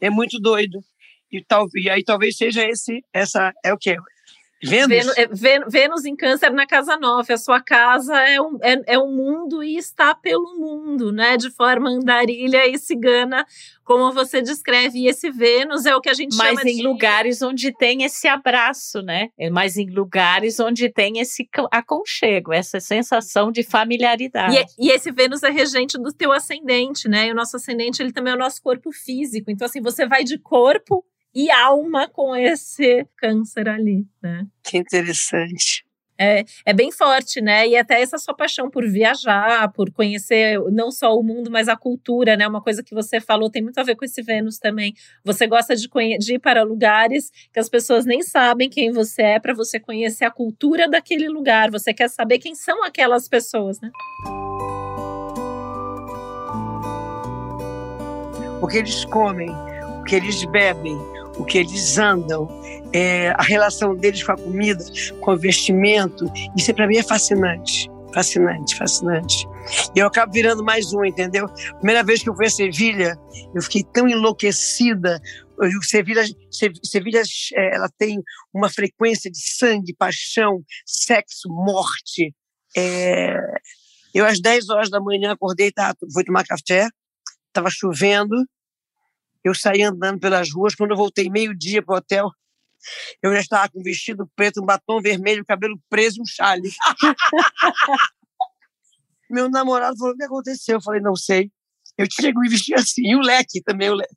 É 0.00 0.08
muito 0.08 0.38
doido. 0.38 0.80
E, 1.30 1.42
tal, 1.44 1.66
e 1.74 1.88
aí 1.88 2.02
talvez 2.02 2.36
seja 2.36 2.66
esse, 2.68 3.04
essa, 3.12 3.52
é 3.64 3.72
o 3.72 3.78
que? 3.78 3.96
Vênus? 4.62 5.16
É, 5.16 5.26
Vênus 5.68 6.04
em 6.04 6.14
Câncer 6.14 6.52
na 6.52 6.66
casa 6.66 6.96
9. 6.96 7.32
A 7.32 7.38
sua 7.38 7.60
casa 7.60 8.14
é 8.20 8.40
um, 8.40 8.58
é, 8.62 8.94
é 8.94 8.98
um 8.98 9.10
mundo 9.10 9.64
e 9.64 9.76
está 9.76 10.14
pelo 10.14 10.58
mundo, 10.58 11.10
né? 11.10 11.36
De 11.36 11.50
forma 11.50 11.88
andarilha 11.88 12.66
e 12.66 12.78
cigana, 12.78 13.46
como 13.84 14.12
você 14.12 14.42
descreve. 14.42 14.98
E 14.98 15.08
esse 15.08 15.30
Vênus 15.30 15.86
é 15.86 15.96
o 15.96 16.00
que 16.00 16.10
a 16.10 16.14
gente 16.14 16.36
Mas 16.36 16.58
chama 16.58 16.70
em 16.70 16.82
lugares 16.82 17.40
onde 17.40 17.72
tem 17.72 18.02
esse 18.02 18.28
abraço, 18.28 19.00
né? 19.00 19.28
É 19.38 19.48
Mas 19.48 19.78
em 19.78 19.88
lugares 19.88 20.60
onde 20.60 20.90
tem 20.90 21.18
esse 21.18 21.48
aconchego, 21.70 22.52
essa 22.52 22.80
sensação 22.80 23.50
de 23.50 23.62
familiaridade. 23.62 24.54
E, 24.54 24.58
é, 24.58 24.64
e 24.78 24.90
esse 24.90 25.10
Vênus 25.10 25.42
é 25.42 25.50
regente 25.50 25.98
do 25.98 26.12
teu 26.12 26.32
ascendente, 26.32 27.08
né? 27.08 27.28
E 27.28 27.32
o 27.32 27.34
nosso 27.34 27.56
ascendente, 27.56 28.02
ele 28.02 28.12
também 28.12 28.32
é 28.32 28.36
o 28.36 28.38
nosso 28.38 28.60
corpo 28.62 28.92
físico. 28.92 29.50
Então, 29.50 29.64
assim, 29.64 29.80
você 29.80 30.06
vai 30.06 30.22
de 30.22 30.38
corpo 30.38 31.04
e 31.34 31.50
alma 31.50 32.08
com 32.08 32.34
esse 32.34 33.06
câncer 33.16 33.68
ali, 33.68 34.06
né? 34.22 34.46
Que 34.62 34.78
interessante. 34.78 35.84
É, 36.22 36.44
é 36.66 36.74
bem 36.74 36.92
forte, 36.92 37.40
né? 37.40 37.66
E 37.66 37.74
até 37.78 37.98
essa 38.02 38.18
sua 38.18 38.34
paixão 38.34 38.68
por 38.68 38.86
viajar, 38.86 39.72
por 39.72 39.90
conhecer 39.90 40.60
não 40.70 40.90
só 40.90 41.16
o 41.18 41.22
mundo, 41.22 41.50
mas 41.50 41.66
a 41.66 41.74
cultura, 41.74 42.36
né? 42.36 42.46
Uma 42.46 42.60
coisa 42.60 42.82
que 42.82 42.94
você 42.94 43.22
falou 43.22 43.48
tem 43.48 43.62
muito 43.62 43.78
a 43.78 43.82
ver 43.82 43.96
com 43.96 44.04
esse 44.04 44.20
Vênus 44.20 44.58
também. 44.58 44.92
Você 45.24 45.46
gosta 45.46 45.74
de, 45.74 45.88
de 46.18 46.34
ir 46.34 46.38
para 46.38 46.62
lugares 46.62 47.30
que 47.50 47.58
as 47.58 47.70
pessoas 47.70 48.04
nem 48.04 48.20
sabem 48.22 48.68
quem 48.68 48.92
você 48.92 49.22
é, 49.22 49.40
para 49.40 49.54
você 49.54 49.80
conhecer 49.80 50.26
a 50.26 50.30
cultura 50.30 50.86
daquele 50.86 51.26
lugar. 51.26 51.70
Você 51.70 51.94
quer 51.94 52.10
saber 52.10 52.38
quem 52.38 52.54
são 52.54 52.84
aquelas 52.84 53.26
pessoas, 53.26 53.80
né? 53.80 53.90
O 58.60 58.66
que 58.66 58.76
eles 58.76 59.06
comem, 59.06 59.48
o 59.98 60.04
que 60.04 60.16
eles 60.16 60.44
bebem, 60.44 60.98
o 61.40 61.44
que 61.44 61.58
eles 61.58 61.98
andam, 61.98 62.48
é, 62.92 63.30
a 63.30 63.42
relação 63.42 63.94
deles 63.94 64.22
com 64.22 64.32
a 64.32 64.36
comida, 64.36 64.84
com 65.20 65.32
o 65.32 65.38
vestimento. 65.38 66.30
Isso 66.56 66.72
para 66.74 66.86
mim 66.86 66.98
é 66.98 67.02
fascinante. 67.02 67.90
Fascinante, 68.12 68.76
fascinante. 68.76 69.46
E 69.94 70.00
eu 70.00 70.06
acabo 70.06 70.32
virando 70.32 70.64
mais 70.64 70.92
um, 70.92 71.04
entendeu? 71.04 71.48
Primeira 71.76 72.02
vez 72.02 72.22
que 72.22 72.28
eu 72.28 72.34
fui 72.34 72.46
a 72.46 72.50
Sevilha, 72.50 73.16
eu 73.54 73.62
fiquei 73.62 73.84
tão 73.84 74.08
enlouquecida. 74.08 75.20
Sevilha, 75.82 76.24
Sevilha 76.82 77.22
é, 77.54 77.76
ela 77.76 77.88
tem 77.96 78.20
uma 78.52 78.68
frequência 78.68 79.30
de 79.30 79.38
sangue, 79.38 79.94
paixão, 79.96 80.62
sexo, 80.84 81.48
morte. 81.48 82.34
É, 82.76 83.36
eu, 84.12 84.26
às 84.26 84.40
10 84.40 84.70
horas 84.70 84.90
da 84.90 85.00
manhã, 85.00 85.32
acordei, 85.32 85.70
tá, 85.70 85.94
fui 86.12 86.24
tomar 86.24 86.44
café, 86.44 86.88
estava 87.48 87.68
chovendo, 87.70 88.34
eu 89.44 89.54
saí 89.54 89.82
andando 89.82 90.18
pelas 90.20 90.52
ruas. 90.52 90.74
Quando 90.74 90.92
eu 90.92 90.96
voltei 90.96 91.30
meio-dia 91.30 91.82
para 91.82 91.94
o 91.94 91.98
hotel, 91.98 92.30
eu 93.22 93.32
já 93.34 93.40
estava 93.40 93.68
com 93.68 93.80
um 93.80 93.82
vestido 93.82 94.30
preto, 94.34 94.62
um 94.62 94.66
batom 94.66 95.00
vermelho, 95.00 95.44
cabelo 95.44 95.78
preso 95.88 96.18
e 96.18 96.22
um 96.22 96.26
chale. 96.26 96.70
Meu 99.30 99.48
namorado 99.48 99.96
falou: 99.96 100.14
o 100.14 100.16
que 100.16 100.24
aconteceu? 100.24 100.76
Eu 100.76 100.82
falei: 100.82 101.00
não 101.00 101.14
sei. 101.14 101.50
Eu 101.96 102.08
tinha 102.08 102.32
que 102.32 102.38
me 102.38 102.48
vestir 102.48 102.74
assim. 102.74 103.02
E 103.06 103.14
o 103.14 103.20
leque 103.20 103.62
também, 103.62 103.90
o 103.90 103.94
leque. 103.94 104.14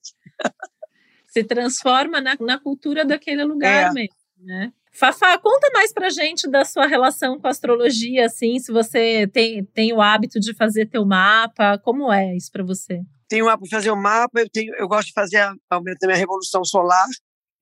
Se 1.27 1.43
transforma 1.43 2.21
na, 2.21 2.35
na 2.39 2.59
cultura 2.59 3.03
daquele 3.03 3.43
lugar 3.43 3.89
é. 3.89 3.93
mesmo, 3.93 4.15
né? 4.37 4.71
Fafá, 4.95 5.35
conta 5.39 5.71
mais 5.73 5.91
pra 5.91 6.11
gente 6.11 6.47
da 6.47 6.63
sua 6.63 6.85
relação 6.85 7.39
com 7.39 7.47
a 7.47 7.49
astrologia, 7.49 8.27
assim, 8.27 8.59
se 8.59 8.71
você 8.71 9.27
tem, 9.27 9.65
tem 9.65 9.91
o 9.91 9.99
hábito 9.99 10.39
de 10.39 10.53
fazer 10.53 10.85
teu 10.85 11.03
mapa, 11.03 11.79
como 11.79 12.13
é 12.13 12.35
isso 12.35 12.51
para 12.51 12.63
você? 12.63 13.01
Tenho 13.27 13.45
de 13.57 13.69
fazer 13.69 13.91
o 13.91 13.95
mapa, 13.95 14.41
eu, 14.41 14.49
tenho, 14.49 14.73
eu 14.75 14.87
gosto 14.87 15.07
de 15.07 15.13
fazer 15.13 15.37
a, 15.37 15.53
a 15.69 15.81
minha 15.81 16.15
revolução 16.15 16.63
solar, 16.63 17.07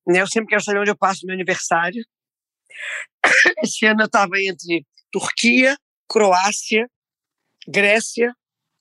né? 0.08 0.21
Eu 0.21 0.28
sempre 0.28 0.50
quero 0.50 0.63
saber 0.63 0.80
onde 0.80 0.91
eu 0.91 0.97
passo 0.97 1.26
meu 1.26 1.34
aniversário. 1.34 2.04
Esse 3.63 3.86
ano 3.86 4.02
eu 4.02 4.06
estava 4.06 4.34
entre 4.39 4.86
Turquia, 5.12 5.78
Croácia, 6.08 6.88
Grécia, 7.67 8.34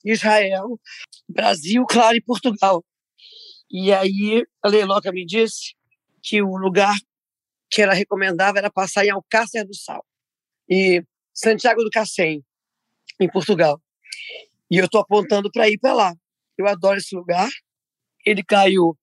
Israel, 0.04 0.80
Brasil, 1.28 1.84
claro, 1.86 2.16
e 2.16 2.22
Portugal. 2.22 2.84
E 3.70 3.92
aí 3.92 4.44
a 4.62 4.68
Leiloca 4.68 5.12
me 5.12 5.24
disse 5.24 5.74
que 6.22 6.42
o 6.42 6.56
lugar 6.56 6.94
que 7.70 7.82
ela 7.82 7.94
recomendava 7.94 8.58
era 8.58 8.70
passar 8.70 9.04
em 9.04 9.10
Alcácer 9.10 9.64
do 9.64 9.74
Sal 9.74 10.04
e 10.68 11.04
Santiago 11.32 11.82
do 11.82 11.90
Cacém, 11.90 12.44
em 13.20 13.30
Portugal. 13.30 13.80
E 14.70 14.78
eu 14.78 14.86
estou 14.86 15.00
apontando 15.00 15.50
para 15.50 15.68
ir 15.68 15.78
para 15.78 15.94
lá. 15.94 16.14
Eu 16.60 16.68
adoro 16.68 16.98
esse 16.98 17.14
lugar. 17.14 17.48
Ele 18.24 18.42
caiu 18.44 18.96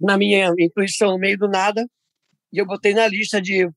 na 0.00 0.18
minha 0.18 0.52
intuição 0.58 1.12
no 1.12 1.18
meio 1.18 1.38
do 1.38 1.48
nada 1.48 1.86
e 2.52 2.58
eu 2.58 2.66
botei 2.66 2.94
na 2.94 3.08
lista 3.08 3.40
de 3.40 3.68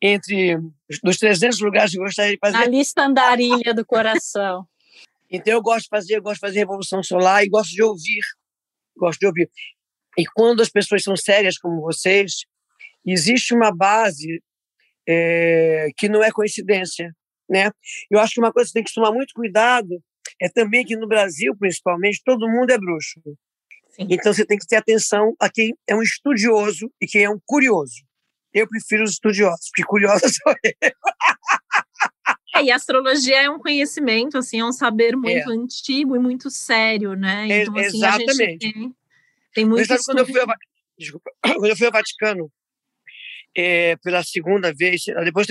entre 0.00 0.56
dos 1.02 1.16
300 1.18 1.60
lugares 1.60 1.92
que 1.92 1.98
eu 1.98 2.04
gostaria 2.04 2.32
de 2.32 2.38
fazer. 2.38 2.56
A 2.56 2.66
lista 2.66 3.02
andarilha 3.02 3.72
do 3.72 3.84
coração. 3.84 4.66
então 5.30 5.52
eu 5.52 5.62
gosto 5.62 5.84
de 5.84 5.88
fazer, 5.88 6.16
eu 6.16 6.22
gosto 6.22 6.34
de 6.36 6.40
fazer 6.40 6.58
revolução 6.58 7.02
solar 7.02 7.44
e 7.44 7.48
gosto 7.48 7.70
de 7.70 7.82
ouvir, 7.82 8.24
gosto 8.96 9.20
de 9.20 9.26
ouvir. 9.26 9.50
E 10.18 10.24
quando 10.34 10.60
as 10.60 10.68
pessoas 10.68 11.02
são 11.04 11.16
sérias 11.16 11.56
como 11.56 11.80
vocês, 11.80 12.44
existe 13.06 13.54
uma 13.54 13.74
base 13.74 14.42
é, 15.08 15.88
que 15.96 16.08
não 16.08 16.22
é 16.22 16.32
coincidência, 16.32 17.14
né? 17.48 17.70
Eu 18.10 18.18
acho 18.18 18.34
que 18.34 18.40
uma 18.40 18.52
coisa 18.52 18.68
que 18.68 18.74
tem 18.74 18.84
que 18.84 18.92
tomar 18.92 19.12
muito 19.12 19.32
cuidado 19.34 20.02
é 20.42 20.48
também 20.48 20.84
que 20.84 20.96
no 20.96 21.06
Brasil, 21.06 21.54
principalmente, 21.56 22.20
todo 22.24 22.48
mundo 22.48 22.68
é 22.70 22.76
bruxo. 22.76 23.20
Sim. 23.90 24.08
Então 24.10 24.34
você 24.34 24.44
tem 24.44 24.58
que 24.58 24.66
ter 24.66 24.74
atenção 24.74 25.36
a 25.38 25.48
quem 25.48 25.72
é 25.86 25.94
um 25.94 26.02
estudioso 26.02 26.90
e 27.00 27.06
quem 27.06 27.22
é 27.22 27.30
um 27.30 27.38
curioso. 27.46 28.02
Eu 28.52 28.66
prefiro 28.66 29.04
os 29.04 29.12
estudiosos, 29.12 29.70
porque 29.70 29.84
curioso 29.84 30.20
sou 30.42 30.54
eu. 30.64 30.92
É, 32.56 32.64
e 32.64 32.70
a 32.72 32.76
astrologia 32.76 33.42
é 33.42 33.48
um 33.48 33.60
conhecimento, 33.60 34.36
assim, 34.36 34.58
é 34.58 34.64
um 34.64 34.72
saber 34.72 35.16
muito 35.16 35.50
é. 35.50 35.54
antigo 35.54 36.16
e 36.16 36.18
muito 36.18 36.50
sério, 36.50 37.14
né? 37.14 37.46
Então, 37.48 37.76
assim, 37.76 37.98
exatamente. 37.98 38.72
tem, 38.72 38.94
tem 39.54 39.64
muito 39.64 39.88
quando 40.04 40.18
eu, 40.18 40.26
fui 40.26 40.40
ao, 40.40 40.46
desculpa, 40.98 41.30
quando 41.40 41.66
eu 41.66 41.76
fui 41.76 41.86
ao 41.86 41.92
Vaticano, 41.92 42.52
é, 43.56 43.96
pela 43.96 44.24
segunda 44.24 44.74
vez. 44.74 45.02
Depois, 45.24 45.46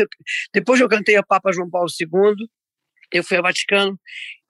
depois 0.53 0.79
que 0.79 0.83
eu 0.83 0.89
cantei 0.89 1.15
a 1.15 1.23
Papa 1.23 1.53
João 1.53 1.69
Paulo 1.69 1.87
II, 1.99 2.35
eu 3.13 3.23
fui 3.23 3.37
ao 3.37 3.43
Vaticano 3.43 3.97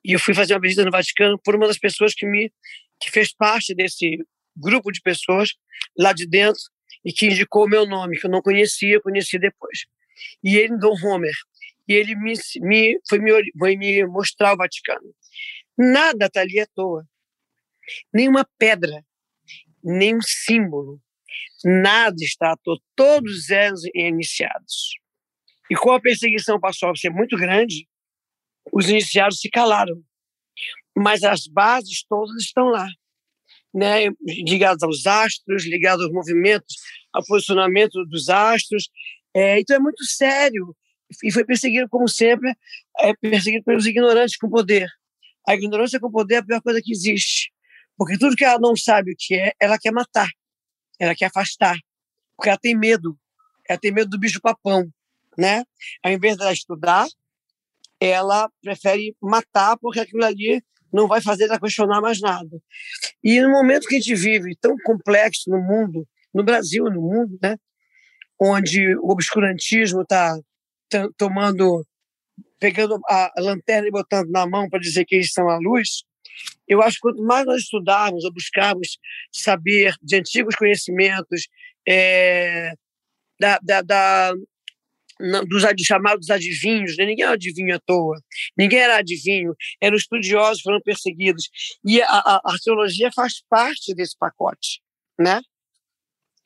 e 0.04 0.12
eu 0.12 0.18
fui 0.18 0.34
fazer 0.34 0.54
uma 0.54 0.60
visita 0.60 0.84
no 0.84 0.90
Vaticano 0.90 1.38
por 1.42 1.54
uma 1.54 1.66
das 1.66 1.78
pessoas 1.78 2.14
que 2.14 2.26
me 2.26 2.52
que 3.00 3.10
fez 3.10 3.34
parte 3.34 3.74
desse 3.74 4.24
grupo 4.56 4.92
de 4.92 5.00
pessoas 5.00 5.50
lá 5.98 6.12
de 6.12 6.26
dentro 6.26 6.62
e 7.04 7.12
que 7.12 7.26
indicou 7.26 7.64
o 7.64 7.68
meu 7.68 7.84
nome, 7.84 8.18
que 8.18 8.26
eu 8.26 8.30
não 8.30 8.40
conhecia, 8.40 9.00
conheci 9.00 9.38
depois. 9.38 9.86
E 10.42 10.56
ele, 10.56 10.78
Dom 10.78 10.94
Homer, 11.02 11.34
e 11.88 11.94
ele 11.94 12.14
me, 12.14 12.34
me, 12.60 13.00
foi, 13.08 13.18
me, 13.18 13.32
foi 13.58 13.76
me 13.76 14.06
mostrar 14.06 14.54
o 14.54 14.56
Vaticano. 14.56 15.12
Nada 15.76 16.26
está 16.26 16.42
ali 16.42 16.60
à 16.60 16.66
toa. 16.76 17.04
Nenhuma 18.14 18.48
pedra, 18.56 19.04
nenhum 19.82 20.20
símbolo, 20.22 21.00
Nada 21.64 22.16
está, 22.20 22.56
todos 22.96 23.50
eram 23.50 23.76
iniciados. 23.94 24.94
E 25.70 25.74
como 25.74 25.94
a 25.94 26.00
perseguição 26.00 26.58
passou 26.58 26.90
a 26.90 26.96
ser 26.96 27.10
muito 27.10 27.36
grande, 27.36 27.88
os 28.72 28.88
iniciados 28.88 29.40
se 29.40 29.48
calaram. 29.48 30.02
Mas 30.96 31.22
as 31.22 31.46
bases 31.46 32.04
todas 32.06 32.42
estão 32.42 32.66
lá, 32.66 32.86
né? 33.72 34.10
ligadas 34.26 34.82
aos 34.82 35.06
astros, 35.06 35.64
ligadas 35.64 36.04
aos 36.04 36.12
movimentos, 36.12 36.74
ao 37.12 37.24
posicionamento 37.24 38.04
dos 38.04 38.28
astros. 38.28 38.90
É, 39.34 39.58
então 39.58 39.76
é 39.76 39.80
muito 39.80 40.04
sério. 40.04 40.76
E 41.22 41.32
foi 41.32 41.44
perseguido, 41.44 41.88
como 41.88 42.08
sempre, 42.08 42.54
é 43.00 43.14
perseguido 43.14 43.64
pelos 43.64 43.86
ignorantes 43.86 44.36
com 44.36 44.48
poder. 44.48 44.86
A 45.48 45.54
ignorância 45.54 45.98
com 45.98 46.10
poder 46.10 46.36
é 46.36 46.38
a 46.38 46.44
pior 46.44 46.60
coisa 46.60 46.80
que 46.82 46.92
existe. 46.92 47.50
Porque 47.96 48.18
tudo 48.18 48.36
que 48.36 48.44
ela 48.44 48.58
não 48.58 48.76
sabe 48.76 49.12
o 49.12 49.16
que 49.18 49.34
é, 49.34 49.52
ela 49.60 49.78
quer 49.78 49.92
matar 49.92 50.28
ela 51.02 51.14
quer 51.14 51.26
afastar, 51.26 51.76
porque 52.36 52.48
ela 52.48 52.58
tem 52.58 52.76
medo, 52.76 53.18
ela 53.68 53.78
tem 53.78 53.92
medo 53.92 54.10
do 54.10 54.18
bicho-papão, 54.18 54.88
né? 55.36 55.64
Ao 56.02 56.12
invés 56.12 56.36
dela 56.36 56.52
estudar, 56.52 57.06
ela 58.02 58.50
prefere 58.60 59.14
matar, 59.20 59.76
porque 59.78 60.00
aquilo 60.00 60.24
ali 60.24 60.62
não 60.92 61.06
vai 61.06 61.20
fazer 61.20 61.44
ela 61.44 61.60
questionar 61.60 62.00
mais 62.00 62.20
nada. 62.20 62.60
E 63.22 63.40
no 63.40 63.50
momento 63.50 63.86
que 63.86 63.96
a 63.96 63.98
gente 63.98 64.14
vive 64.14 64.56
tão 64.60 64.76
complexo 64.84 65.48
no 65.48 65.60
mundo, 65.60 66.06
no 66.34 66.42
Brasil, 66.42 66.84
no 66.84 67.00
mundo, 67.00 67.38
né? 67.42 67.56
Onde 68.40 68.96
o 68.96 69.10
obscurantismo 69.10 70.02
está 70.02 70.36
tomando, 71.16 71.86
pegando 72.58 73.00
a 73.08 73.32
lanterna 73.38 73.88
e 73.88 73.90
botando 73.90 74.30
na 74.30 74.46
mão 74.46 74.68
para 74.68 74.80
dizer 74.80 75.04
que 75.04 75.14
eles 75.14 75.32
são 75.32 75.48
a 75.48 75.56
luz, 75.58 76.02
eu 76.66 76.82
acho 76.82 76.96
que 76.96 77.02
quanto 77.02 77.22
mais 77.22 77.46
nós 77.46 77.62
estudarmos 77.62 78.24
ou 78.24 78.32
buscarmos 78.32 78.98
saber 79.32 79.94
de 80.02 80.16
antigos 80.16 80.56
conhecimentos, 80.56 81.46
é, 81.86 82.74
da, 83.38 83.58
da, 83.62 83.82
da 83.82 84.32
dos 85.46 85.62
chamados 85.86 86.30
adivinhos, 86.30 86.96
né? 86.96 87.06
ninguém 87.06 87.24
era 87.24 87.34
adivinho 87.34 87.74
à 87.74 87.80
toa, 87.80 88.20
ninguém 88.56 88.80
era 88.80 88.96
adivinho, 88.96 89.54
eram 89.80 89.96
estudiosos, 89.96 90.62
foram 90.62 90.80
perseguidos. 90.80 91.48
E 91.84 92.00
a, 92.02 92.06
a, 92.06 92.40
arqueologia 92.44 93.10
faz 93.14 93.42
parte 93.48 93.94
desse 93.94 94.16
pacote, 94.18 94.80
né? 95.18 95.40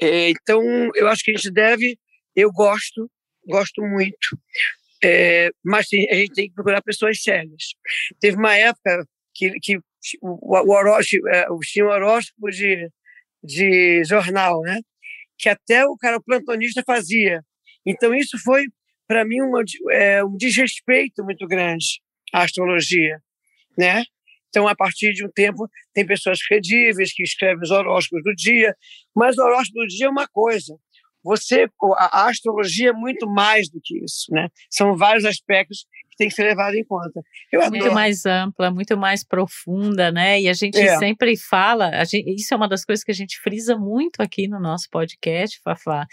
É, 0.00 0.30
então, 0.30 0.62
eu 0.94 1.08
acho 1.08 1.22
que 1.24 1.30
a 1.30 1.34
gente 1.34 1.50
deve, 1.50 1.98
eu 2.34 2.52
gosto, 2.52 3.10
gosto 3.46 3.82
muito, 3.82 4.38
é, 5.02 5.50
mas 5.64 5.86
a 6.10 6.14
gente 6.14 6.34
tem 6.34 6.48
que 6.48 6.54
procurar 6.54 6.82
pessoas 6.82 7.22
sérias. 7.22 7.74
Teve 8.20 8.36
uma 8.36 8.54
época 8.54 9.06
que, 9.34 9.52
que 9.60 9.78
o, 10.20 10.58
o 10.58 10.98
é, 11.28 11.46
tinha 11.62 11.86
um 11.86 11.88
horóscopo 11.88 12.50
de, 12.50 12.90
de 13.42 14.04
jornal, 14.04 14.60
né? 14.62 14.80
que 15.38 15.48
até 15.48 15.84
o 15.84 15.96
cara 15.96 16.20
plantonista 16.20 16.82
fazia. 16.84 17.42
Então, 17.86 18.14
isso 18.14 18.36
foi, 18.42 18.64
para 19.06 19.24
mim, 19.24 19.40
uma, 19.40 19.62
é, 19.92 20.24
um 20.24 20.36
desrespeito 20.36 21.24
muito 21.24 21.46
grande 21.46 22.00
à 22.32 22.42
astrologia. 22.42 23.20
Né? 23.78 24.04
Então, 24.48 24.66
a 24.66 24.74
partir 24.74 25.12
de 25.12 25.24
um 25.24 25.30
tempo, 25.30 25.68
tem 25.94 26.06
pessoas 26.06 26.42
credíveis 26.42 27.12
que 27.12 27.22
escrevem 27.22 27.62
os 27.62 27.70
horóscopos 27.70 28.24
do 28.24 28.34
dia, 28.34 28.74
mas 29.14 29.38
o 29.38 29.42
horóscopo 29.42 29.80
do 29.80 29.86
dia 29.86 30.06
é 30.06 30.10
uma 30.10 30.26
coisa. 30.26 30.76
Você, 31.22 31.66
a 31.96 32.28
astrologia 32.28 32.90
é 32.90 32.92
muito 32.92 33.28
mais 33.28 33.68
do 33.68 33.80
que 33.82 34.02
isso, 34.02 34.26
né? 34.30 34.48
São 34.70 34.96
vários 34.96 35.24
aspectos 35.24 35.84
tem 36.16 36.28
que 36.28 36.34
ser 36.34 36.44
levado 36.44 36.74
em 36.74 36.84
conta. 36.84 37.22
Eu 37.52 37.60
adoro. 37.60 37.76
Muito 37.76 37.94
mais 37.94 38.24
ampla, 38.24 38.70
muito 38.70 38.96
mais 38.96 39.24
profunda, 39.24 40.10
né? 40.10 40.40
E 40.40 40.48
a 40.48 40.52
gente 40.52 40.78
é. 40.78 40.96
sempre 40.98 41.36
fala, 41.36 41.90
gente, 42.04 42.34
isso 42.34 42.52
é 42.54 42.56
uma 42.56 42.68
das 42.68 42.84
coisas 42.84 43.04
que 43.04 43.10
a 43.10 43.14
gente 43.14 43.38
frisa 43.40 43.76
muito 43.76 44.20
aqui 44.20 44.48
no 44.48 44.58
nosso 44.58 44.88
podcast, 44.90 45.60
Fafá, 45.62 46.06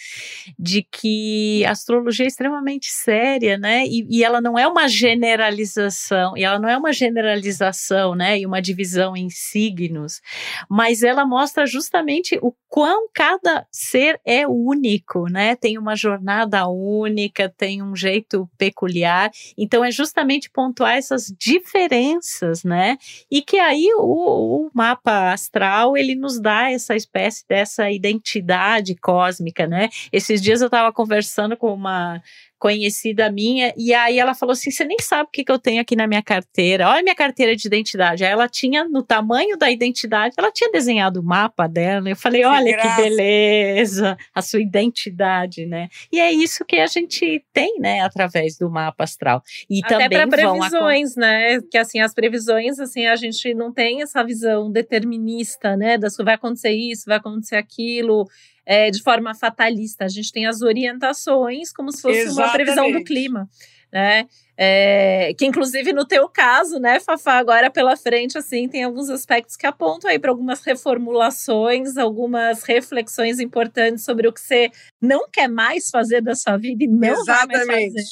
de 0.59 0.83
que 0.83 1.63
a 1.65 1.71
astrologia 1.71 2.25
é 2.25 2.27
extremamente 2.27 2.87
séria, 2.87 3.57
né? 3.57 3.85
E, 3.85 4.05
e 4.09 4.23
ela 4.23 4.41
não 4.41 4.57
é 4.57 4.67
uma 4.67 4.87
generalização, 4.87 6.37
e 6.37 6.43
ela 6.43 6.59
não 6.59 6.69
é 6.69 6.77
uma 6.77 6.91
generalização, 6.91 8.15
né? 8.15 8.39
E 8.39 8.45
uma 8.45 8.61
divisão 8.61 9.15
em 9.15 9.29
signos, 9.29 10.21
mas 10.69 11.03
ela 11.03 11.25
mostra 11.25 11.65
justamente 11.65 12.37
o 12.41 12.53
quão 12.67 13.07
cada 13.13 13.65
ser 13.71 14.19
é 14.25 14.47
único, 14.47 15.29
né? 15.29 15.55
Tem 15.55 15.77
uma 15.77 15.95
jornada 15.95 16.67
única, 16.67 17.47
tem 17.47 17.83
um 17.83 17.95
jeito 17.95 18.49
peculiar. 18.57 19.29
Então 19.57 19.85
é 19.85 19.91
justamente 19.93 20.49
pontuar 20.49 20.95
essas 20.95 21.33
diferenças, 21.37 22.63
né? 22.63 22.97
E 23.31 23.41
que 23.41 23.57
aí 23.57 23.87
o, 23.95 24.67
o 24.67 24.71
mapa 24.73 25.31
astral 25.31 25.95
ele 25.95 26.15
nos 26.15 26.39
dá 26.41 26.71
essa 26.71 26.95
espécie 26.95 27.45
dessa 27.47 27.89
identidade 27.89 28.95
cósmica, 28.95 29.67
né? 29.67 29.89
Esses 30.11 30.41
dias 30.41 30.61
eu 30.61 30.67
estava 30.67 30.91
conversando 30.91 31.55
com 31.55 31.73
uma 31.73 32.21
conhecida 32.63 33.29
minha, 33.29 33.73
e 33.75 33.93
aí 33.93 34.17
ela 34.17 34.33
falou 34.33 34.53
assim: 34.53 34.71
você 34.71 34.85
nem 34.85 34.97
sabe 34.97 35.27
o 35.27 35.31
que, 35.33 35.43
que 35.43 35.51
eu 35.51 35.59
tenho 35.59 35.81
aqui 35.81 35.97
na 35.97 36.07
minha 36.07 36.23
carteira. 36.23 36.87
Olha 36.87 37.03
minha 37.03 37.13
carteira 37.13 37.53
de 37.57 37.67
identidade. 37.67 38.23
Aí 38.23 38.31
ela 38.31 38.47
tinha, 38.47 38.85
no 38.85 39.03
tamanho 39.03 39.57
da 39.57 39.69
identidade, 39.69 40.33
ela 40.37 40.49
tinha 40.49 40.71
desenhado 40.71 41.19
o 41.19 41.23
mapa 41.23 41.67
dela. 41.67 42.09
Eu 42.09 42.15
falei: 42.15 42.45
olha 42.45 42.77
que, 42.77 42.87
que 42.87 43.01
beleza, 43.01 44.17
a 44.33 44.41
sua 44.41 44.61
identidade, 44.61 45.65
né? 45.65 45.89
E 46.09 46.21
é 46.21 46.31
isso 46.31 46.63
que 46.63 46.77
a 46.77 46.87
gente 46.87 47.43
tem, 47.51 47.79
né, 47.79 47.99
através 47.99 48.57
do 48.57 48.71
mapa 48.71 49.03
astral. 49.03 49.43
E 49.69 49.81
Até 49.83 49.97
também 49.97 50.29
para 50.29 50.29
previsões, 50.29 51.17
né? 51.17 51.59
Que 51.69 51.77
assim, 51.77 51.99
as 51.99 52.13
previsões, 52.13 52.79
assim, 52.79 53.07
a 53.07 53.17
gente 53.17 53.53
não 53.53 53.73
tem 53.73 54.01
essa 54.01 54.23
visão 54.23 54.71
determinista, 54.71 55.75
né? 55.75 55.97
Das 55.97 56.15
vai 56.15 56.35
acontecer 56.35 56.71
isso, 56.71 57.03
vai 57.07 57.17
acontecer 57.17 57.57
aquilo 57.57 58.25
é, 58.65 58.89
de 58.89 59.01
forma 59.01 59.35
fatalista. 59.35 60.05
A 60.05 60.07
gente 60.07 60.31
tem 60.31 60.45
as 60.45 60.61
orientações 60.61 61.71
como 61.71 61.91
se 61.91 62.01
fosse 62.01 62.19
Exatamente. 62.19 62.47
uma 62.47 62.53
previsão 62.53 62.91
do 62.91 63.03
clima. 63.03 63.49
Né? 63.91 64.27
É, 64.57 65.33
que 65.37 65.45
inclusive 65.45 65.93
no 65.93 66.05
teu 66.05 66.27
caso, 66.27 66.79
né, 66.79 66.99
Fafá, 66.99 67.37
agora 67.37 67.69
pela 67.69 67.95
frente, 67.95 68.37
assim, 68.37 68.67
tem 68.67 68.83
alguns 68.83 69.07
aspectos 69.09 69.55
que 69.55 69.67
apontam 69.67 70.09
aí 70.09 70.17
para 70.17 70.31
algumas 70.31 70.63
reformulações, 70.63 71.95
algumas 71.97 72.63
reflexões 72.63 73.39
importantes 73.39 74.03
sobre 74.03 74.27
o 74.27 74.33
que 74.33 74.41
você 74.41 74.71
não 74.99 75.29
quer 75.29 75.47
mais 75.47 75.89
fazer 75.89 76.21
da 76.21 76.33
sua 76.33 76.57
vida 76.57 76.83
e 76.83 76.87
não 76.87 77.21
Exatamente. 77.21 77.57
vai 77.57 77.65
mais 77.65 77.93
fazer. 77.93 78.03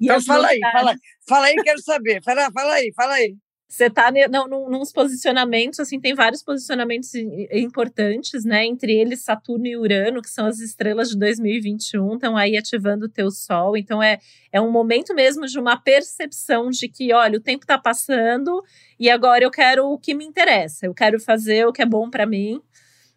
então 0.00 0.22
fala 0.22 0.48
aí, 0.48 0.60
fala, 0.72 0.94
fala 1.28 1.46
aí, 1.46 1.54
quero 1.56 1.82
saber. 1.82 2.22
Fala, 2.22 2.50
fala 2.52 2.74
aí, 2.74 2.92
fala 2.94 3.14
aí. 3.14 3.36
Você 3.68 3.84
está 3.84 4.10
nos 4.10 4.90
posicionamentos, 4.90 5.78
assim, 5.78 6.00
tem 6.00 6.14
vários 6.14 6.42
posicionamentos 6.42 7.14
importantes, 7.52 8.42
né? 8.42 8.64
Entre 8.64 8.92
eles 8.98 9.22
Saturno 9.22 9.66
e 9.66 9.76
Urano, 9.76 10.22
que 10.22 10.30
são 10.30 10.46
as 10.46 10.58
estrelas 10.58 11.10
de 11.10 11.18
2021, 11.18 12.14
estão 12.14 12.34
aí 12.34 12.56
ativando 12.56 13.04
o 13.04 13.08
teu 13.10 13.30
sol. 13.30 13.76
Então 13.76 14.02
é, 14.02 14.18
é 14.50 14.58
um 14.58 14.70
momento 14.70 15.14
mesmo 15.14 15.46
de 15.46 15.58
uma 15.58 15.76
percepção 15.76 16.70
de 16.70 16.88
que, 16.88 17.12
olha, 17.12 17.36
o 17.36 17.42
tempo 17.42 17.64
está 17.64 17.76
passando 17.76 18.64
e 18.98 19.10
agora 19.10 19.44
eu 19.44 19.50
quero 19.50 19.84
o 19.86 19.98
que 19.98 20.14
me 20.14 20.24
interessa, 20.24 20.86
eu 20.86 20.94
quero 20.94 21.20
fazer 21.20 21.66
o 21.66 21.72
que 21.72 21.82
é 21.82 21.86
bom 21.86 22.08
para 22.08 22.24
mim, 22.24 22.62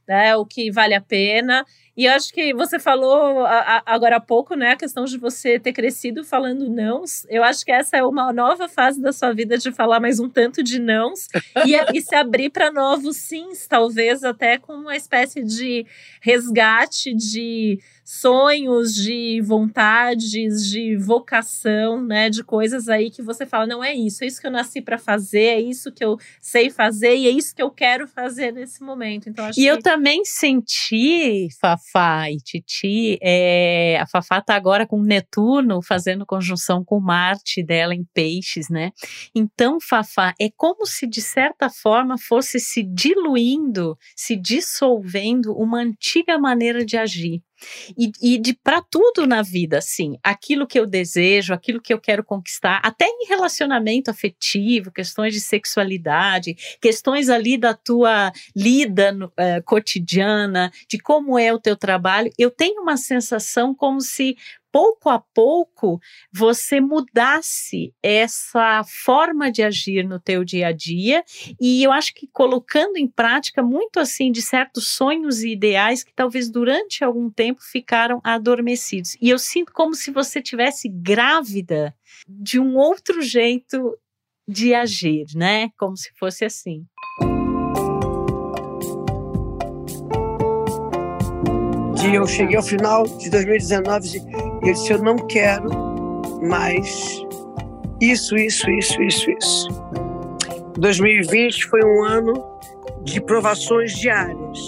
né? 0.05 0.35
O 0.35 0.45
que 0.45 0.69
vale 0.69 0.93
a 0.93 1.01
pena. 1.01 1.65
E 2.01 2.07
acho 2.07 2.33
que 2.33 2.51
você 2.51 2.79
falou 2.79 3.45
a, 3.45 3.59
a, 3.59 3.83
agora 3.85 4.15
há 4.15 4.19
pouco, 4.19 4.55
né, 4.55 4.71
a 4.71 4.75
questão 4.75 5.05
de 5.05 5.19
você 5.19 5.59
ter 5.59 5.71
crescido 5.71 6.23
falando 6.23 6.67
nãos. 6.67 7.27
Eu 7.29 7.43
acho 7.43 7.63
que 7.63 7.71
essa 7.71 7.95
é 7.95 8.03
uma 8.03 8.33
nova 8.33 8.67
fase 8.67 8.99
da 8.99 9.13
sua 9.13 9.31
vida 9.33 9.55
de 9.55 9.71
falar 9.71 9.99
mais 9.99 10.19
um 10.19 10.27
tanto 10.27 10.63
de 10.63 10.79
nãos 10.79 11.27
e, 11.63 11.75
e 11.95 12.01
se 12.01 12.15
abrir 12.15 12.49
para 12.49 12.71
novos 12.71 13.17
sims, 13.17 13.67
talvez 13.67 14.23
até 14.23 14.57
com 14.57 14.73
uma 14.73 14.95
espécie 14.95 15.43
de 15.43 15.85
resgate 16.19 17.13
de 17.13 17.79
sonhos, 18.03 18.93
de 18.93 19.41
vontades, 19.41 20.65
de 20.69 20.95
vocação, 20.97 22.01
né, 22.01 22.29
de 22.29 22.43
coisas 22.43 22.89
aí 22.89 23.09
que 23.09 23.21
você 23.21 23.45
fala, 23.45 23.67
não 23.67 23.83
é 23.83 23.93
isso, 23.93 24.23
é 24.23 24.27
isso 24.27 24.41
que 24.41 24.47
eu 24.47 24.51
nasci 24.51 24.81
para 24.81 24.97
fazer, 24.97 25.45
é 25.45 25.61
isso 25.61 25.91
que 25.91 26.03
eu 26.03 26.17
sei 26.39 26.69
fazer 26.69 27.15
e 27.15 27.27
é 27.27 27.31
isso 27.31 27.55
que 27.55 27.61
eu 27.61 27.69
quero 27.69 28.07
fazer 28.07 28.51
nesse 28.51 28.83
momento. 28.83 29.29
Então 29.29 29.49
E 29.49 29.53
que... 29.53 29.65
eu 29.65 29.81
também 29.81 30.23
senti, 30.25 31.47
Fafá 31.59 32.29
e 32.29 32.37
Titi, 32.37 33.17
é, 33.21 33.97
a 33.99 34.07
Fafá 34.07 34.41
tá 34.41 34.55
agora 34.55 34.85
com 34.87 35.01
Netuno 35.01 35.81
fazendo 35.81 36.25
conjunção 36.25 36.83
com 36.83 36.99
Marte 36.99 37.63
dela 37.63 37.93
em 37.93 38.05
Peixes, 38.13 38.69
né? 38.69 38.91
Então, 39.35 39.77
Fafá, 39.79 40.33
é 40.39 40.49
como 40.55 40.85
se 40.85 41.07
de 41.07 41.21
certa 41.21 41.69
forma 41.69 42.17
fosse 42.17 42.59
se 42.59 42.83
diluindo, 42.83 43.97
se 44.15 44.35
dissolvendo 44.35 45.53
uma 45.53 45.79
antiga 45.79 46.37
maneira 46.37 46.85
de 46.85 46.97
agir. 46.97 47.41
E, 47.97 48.11
e 48.21 48.37
de 48.37 48.53
para 48.53 48.81
tudo 48.81 49.25
na 49.27 49.41
vida, 49.41 49.77
assim, 49.77 50.17
aquilo 50.23 50.67
que 50.67 50.79
eu 50.79 50.85
desejo, 50.85 51.53
aquilo 51.53 51.81
que 51.81 51.93
eu 51.93 51.99
quero 51.99 52.23
conquistar, 52.23 52.81
até 52.83 53.05
em 53.05 53.27
relacionamento 53.27 54.09
afetivo, 54.09 54.91
questões 54.91 55.33
de 55.33 55.39
sexualidade, 55.39 56.55
questões 56.81 57.29
ali 57.29 57.57
da 57.57 57.73
tua 57.73 58.31
lida 58.55 59.11
no, 59.11 59.27
uh, 59.27 59.63
cotidiana, 59.65 60.71
de 60.87 60.97
como 60.97 61.37
é 61.37 61.53
o 61.53 61.59
teu 61.59 61.75
trabalho, 61.75 62.31
eu 62.37 62.49
tenho 62.49 62.81
uma 62.81 62.97
sensação 62.97 63.73
como 63.73 64.01
se 64.01 64.35
pouco 64.71 65.09
a 65.09 65.19
pouco 65.19 65.99
você 66.31 66.79
mudasse 66.79 67.93
essa 68.01 68.83
forma 68.83 69.51
de 69.51 69.61
agir 69.61 70.07
no 70.07 70.19
teu 70.19 70.43
dia 70.43 70.67
a 70.67 70.71
dia 70.71 71.23
e 71.59 71.83
eu 71.83 71.91
acho 71.91 72.13
que 72.13 72.27
colocando 72.27 72.97
em 72.97 73.07
prática 73.07 73.61
muito 73.61 73.99
assim 73.99 74.31
de 74.31 74.41
certos 74.41 74.87
sonhos 74.87 75.43
e 75.43 75.51
ideais 75.51 76.03
que 76.03 76.13
talvez 76.13 76.49
durante 76.49 77.03
algum 77.03 77.29
tempo 77.29 77.61
ficaram 77.61 78.21
adormecidos. 78.23 79.17
E 79.21 79.29
eu 79.29 79.39
sinto 79.39 79.73
como 79.73 79.93
se 79.93 80.11
você 80.11 80.41
tivesse 80.41 80.87
grávida 80.89 81.95
de 82.27 82.59
um 82.59 82.75
outro 82.75 83.21
jeito 83.21 83.97
de 84.47 84.73
agir, 84.73 85.25
né? 85.35 85.69
Como 85.77 85.95
se 85.97 86.11
fosse 86.17 86.45
assim. 86.45 86.85
E 92.11 92.15
eu 92.15 92.27
cheguei 92.27 92.57
ao 92.57 92.63
final 92.63 93.03
de 93.03 93.29
2019 93.29 94.17
e 94.17 94.67
eu 94.67 94.73
disse: 94.73 94.91
Eu 94.91 95.01
não 95.01 95.15
quero 95.15 95.69
mais 96.41 97.21
isso, 98.01 98.35
isso, 98.35 98.69
isso, 98.69 99.01
isso, 99.01 99.31
isso. 99.31 99.67
2020 100.77 101.67
foi 101.67 101.79
um 101.85 102.03
ano 102.03 102.33
de 103.05 103.21
provações 103.21 103.93
diárias, 103.93 104.59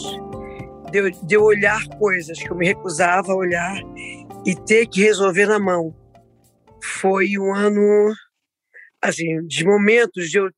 de 0.89 1.11
de 1.11 1.35
eu 1.35 1.43
olhar 1.43 1.85
coisas 1.99 2.39
que 2.39 2.49
eu 2.49 2.55
me 2.55 2.65
recusava 2.65 3.33
a 3.33 3.35
olhar 3.35 3.75
e 4.45 4.55
ter 4.55 4.87
que 4.87 5.01
resolver 5.01 5.45
na 5.45 5.59
mão. 5.59 5.93
Foi 6.81 7.37
um 7.37 7.53
ano, 7.53 8.13
assim, 9.01 9.45
de 9.47 9.65
momentos 9.65 10.29
de 10.29 10.37
eu, 10.37 10.49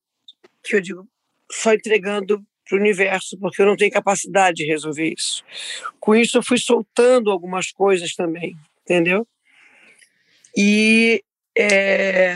que 0.61 0.75
eu 0.75 0.81
digo, 0.81 1.07
só 1.51 1.73
entregando 1.73 2.45
para 2.67 2.77
o 2.77 2.81
universo, 2.81 3.37
porque 3.39 3.61
eu 3.61 3.65
não 3.65 3.75
tenho 3.75 3.91
capacidade 3.91 4.57
de 4.57 4.65
resolver 4.65 5.13
isso. 5.15 5.43
Com 5.99 6.15
isso, 6.15 6.37
eu 6.37 6.43
fui 6.43 6.57
soltando 6.57 7.31
algumas 7.31 7.71
coisas 7.71 8.13
também, 8.15 8.55
entendeu? 8.81 9.27
E 10.57 11.23
é, 11.57 12.35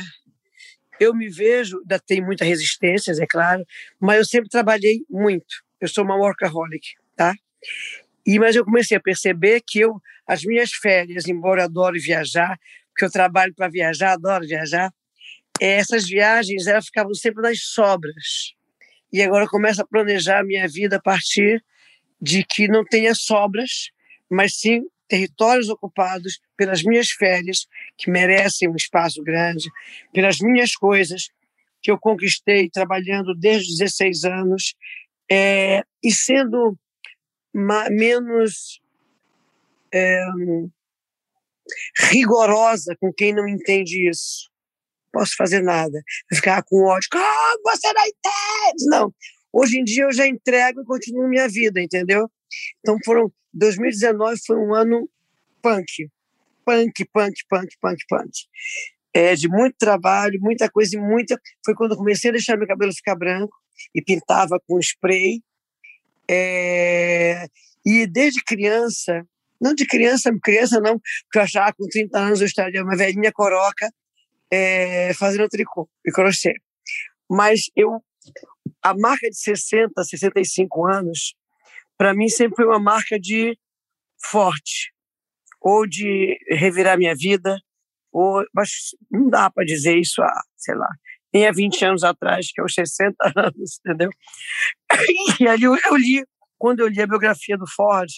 eu 1.00 1.14
me 1.14 1.30
vejo, 1.30 1.80
ainda 1.80 2.00
tem 2.00 2.22
muitas 2.22 2.48
resistências, 2.48 3.20
é 3.20 3.26
claro, 3.26 3.66
mas 4.00 4.18
eu 4.18 4.26
sempre 4.26 4.50
trabalhei 4.50 5.02
muito. 5.10 5.64
Eu 5.82 5.88
sou 5.88 6.04
uma 6.04 6.16
workaholic, 6.16 6.86
tá? 7.16 7.34
E, 8.26 8.38
mas 8.38 8.56
eu 8.56 8.64
comecei 8.64 8.98
a 8.98 9.02
perceber 9.02 9.62
que 9.66 9.80
eu, 9.80 10.00
as 10.28 10.44
minhas 10.44 10.72
férias, 10.72 11.28
embora 11.28 11.62
eu 11.62 11.66
adore 11.66 12.00
viajar, 12.00 12.60
porque 12.92 13.06
eu 13.06 13.12
trabalho 13.12 13.54
para 13.56 13.70
viajar, 13.70 14.12
adoro 14.12 14.46
viajar, 14.46 14.92
essas 15.60 16.08
viagens 16.08 16.68
elas 16.68 16.86
ficavam 16.86 17.14
sempre 17.14 17.42
nas 17.42 17.60
sobras 17.60 18.54
e 19.12 19.22
agora 19.22 19.47
começo 19.47 19.82
a 19.82 19.88
planejar 19.88 20.39
a 20.39 20.43
minha 20.43 20.68
vida 20.68 20.97
a 20.97 21.01
partir 21.01 21.64
de 22.22 22.43
que 22.43 22.68
não 22.68 22.84
tenha 22.84 23.16
sobras, 23.16 23.89
mas 24.30 24.60
sim 24.60 24.86
territórios 25.07 25.70
ocupados 25.70 26.39
pelas 26.55 26.84
minhas 26.84 27.10
férias, 27.10 27.66
que 27.97 28.12
merecem 28.12 28.70
um 28.70 28.76
espaço 28.76 29.24
grande, 29.24 29.68
pelas 30.14 30.39
minhas 30.39 30.76
coisas 30.76 31.30
que 31.82 31.89
eu 31.89 31.97
conquistei 31.97 32.70
trabalhando 32.70 33.34
desde 33.34 33.72
os 33.72 33.78
16 33.80 34.26
anos, 34.26 34.76
é, 35.32 35.82
e 36.03 36.12
sendo 36.12 36.78
menos 37.89 38.80
é, 39.91 40.24
rigorosa 42.12 42.95
com 42.99 43.12
quem 43.12 43.34
não 43.34 43.47
entende 43.47 44.07
isso 44.07 44.49
posso 45.12 45.36
fazer 45.36 45.62
nada. 45.62 46.01
Ficar 46.34 46.64
com 46.64 46.86
ódio, 46.86 47.10
ah, 47.16 47.55
você 47.64 47.91
não 47.93 48.03
entende! 48.03 48.86
Não. 48.88 49.14
Hoje 49.51 49.80
em 49.80 49.84
dia 49.84 50.03
eu 50.03 50.14
já 50.14 50.28
entrego 50.28 50.82
e 50.82 50.86
continuo 50.86 51.28
minha 51.28 51.47
vida, 51.47 51.82
entendeu? 51.82 52.30
Então 52.80 52.97
foram 53.03 53.32
2019 53.53 54.39
foi 54.45 54.57
um 54.57 54.74
ano 54.74 55.10
punk, 55.62 56.10
punk, 56.66 57.05
punk, 57.12 57.36
punk, 57.49 57.68
punk, 57.82 57.97
punk. 58.07 58.32
É, 59.14 59.36
de 59.36 59.47
muito 59.47 59.76
trabalho, 59.78 60.39
muita 60.39 60.70
coisa 60.70 60.95
e 60.95 60.99
muita. 60.99 61.39
Foi 61.66 61.74
quando 61.74 61.91
eu 61.91 61.97
comecei 61.97 62.30
a 62.30 62.34
deixar 62.34 62.57
meu 62.57 62.68
cabelo 62.68 62.93
ficar 62.93 63.16
branco 63.16 63.55
e 63.93 64.03
pintava 64.03 64.60
com 64.68 64.80
spray. 64.80 65.41
É, 66.30 67.47
e 67.84 68.05
desde 68.05 68.43
criança, 68.43 69.26
não 69.60 69.74
de 69.74 69.86
criança, 69.86 70.32
criança 70.43 70.80
não, 70.80 70.99
porque 71.24 71.39
eu 71.39 71.41
achava 71.41 71.72
que 71.72 71.78
com 71.78 71.89
30 71.89 72.20
anos 72.20 72.39
eu 72.39 72.45
estaria 72.45 72.84
uma 72.84 72.95
velhinha 72.95 73.32
coroca 73.32 73.91
é, 74.52 75.14
fazendo 75.14 75.47
tricô 75.47 75.89
e 76.06 76.12
crochê. 76.12 76.54
Mas 77.30 77.70
eu, 77.76 78.04
a 78.82 78.93
marca 78.97 79.30
de 79.30 79.38
60, 79.38 80.04
65 80.04 80.88
anos, 80.88 81.36
para 81.97 82.14
mim 82.14 82.28
sempre 82.28 82.56
foi 82.56 82.66
uma 82.66 82.80
marca 82.80 83.20
de 83.20 83.58
forte, 84.24 84.93
ou 85.62 85.88
de 85.88 86.38
revirar 86.50 86.97
minha 86.97 87.16
vida, 87.16 87.58
ou, 88.12 88.43
mas 88.54 88.70
não 89.12 89.30
dá 89.30 89.50
para 89.50 89.66
dizer 89.66 89.97
isso 89.97 90.22
há, 90.22 90.41
sei 90.58 90.76
lá, 90.76 90.89
nem 91.34 91.47
há 91.47 91.52
20 91.52 91.86
anos 91.86 92.04
atrás, 92.04 92.52
que 92.52 92.60
é 92.60 92.64
os 92.64 92.74
60 92.74 93.16
anos, 93.36 93.80
entendeu? 93.80 94.10
E 95.39 95.47
ali 95.47 95.64
eu, 95.64 95.76
eu 95.76 95.95
li, 95.95 96.26
quando 96.58 96.80
eu 96.80 96.88
li 96.88 97.02
a 97.02 97.08
biografia 97.08 97.58
do 97.58 97.68
Ford, 97.68 98.10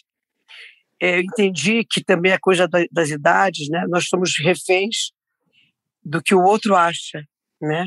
eu 0.99 1.19
entendi 1.19 1.83
que 1.83 2.03
também 2.03 2.31
é 2.31 2.37
coisa 2.39 2.67
das 2.91 3.09
idades, 3.09 3.67
né? 3.69 3.85
Nós 3.89 4.05
somos 4.07 4.33
reféns 4.39 5.11
do 6.03 6.21
que 6.21 6.33
o 6.35 6.43
outro 6.43 6.75
acha, 6.75 7.23
né? 7.61 7.85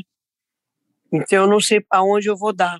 Então 1.11 1.43
eu 1.43 1.49
não 1.49 1.59
sei 1.59 1.83
aonde 1.91 2.27
eu 2.27 2.37
vou 2.37 2.53
dar, 2.53 2.79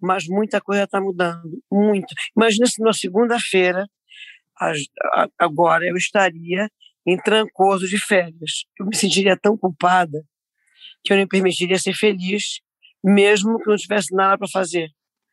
mas 0.00 0.26
muita 0.26 0.60
coisa 0.60 0.84
está 0.84 1.00
mudando, 1.00 1.62
muito. 1.70 2.14
Imagina 2.36 2.66
se 2.66 2.82
na 2.82 2.92
segunda-feira, 2.92 3.86
agora 5.38 5.86
eu 5.86 5.96
estaria 5.96 6.68
em 7.06 7.16
Trancoso 7.16 7.86
de 7.86 7.98
férias. 7.98 8.64
Eu 8.78 8.86
me 8.86 8.96
sentiria 8.96 9.36
tão 9.36 9.56
culpada 9.56 10.24
que 11.04 11.12
eu 11.12 11.16
não 11.16 11.22
me 11.24 11.28
permitiria 11.28 11.78
ser 11.78 11.94
feliz, 11.94 12.60
mesmo 13.02 13.58
que 13.60 13.68
não 13.68 13.76
tivesse 13.76 14.14
nada 14.14 14.36
para 14.36 14.48
fazer, 14.48 14.90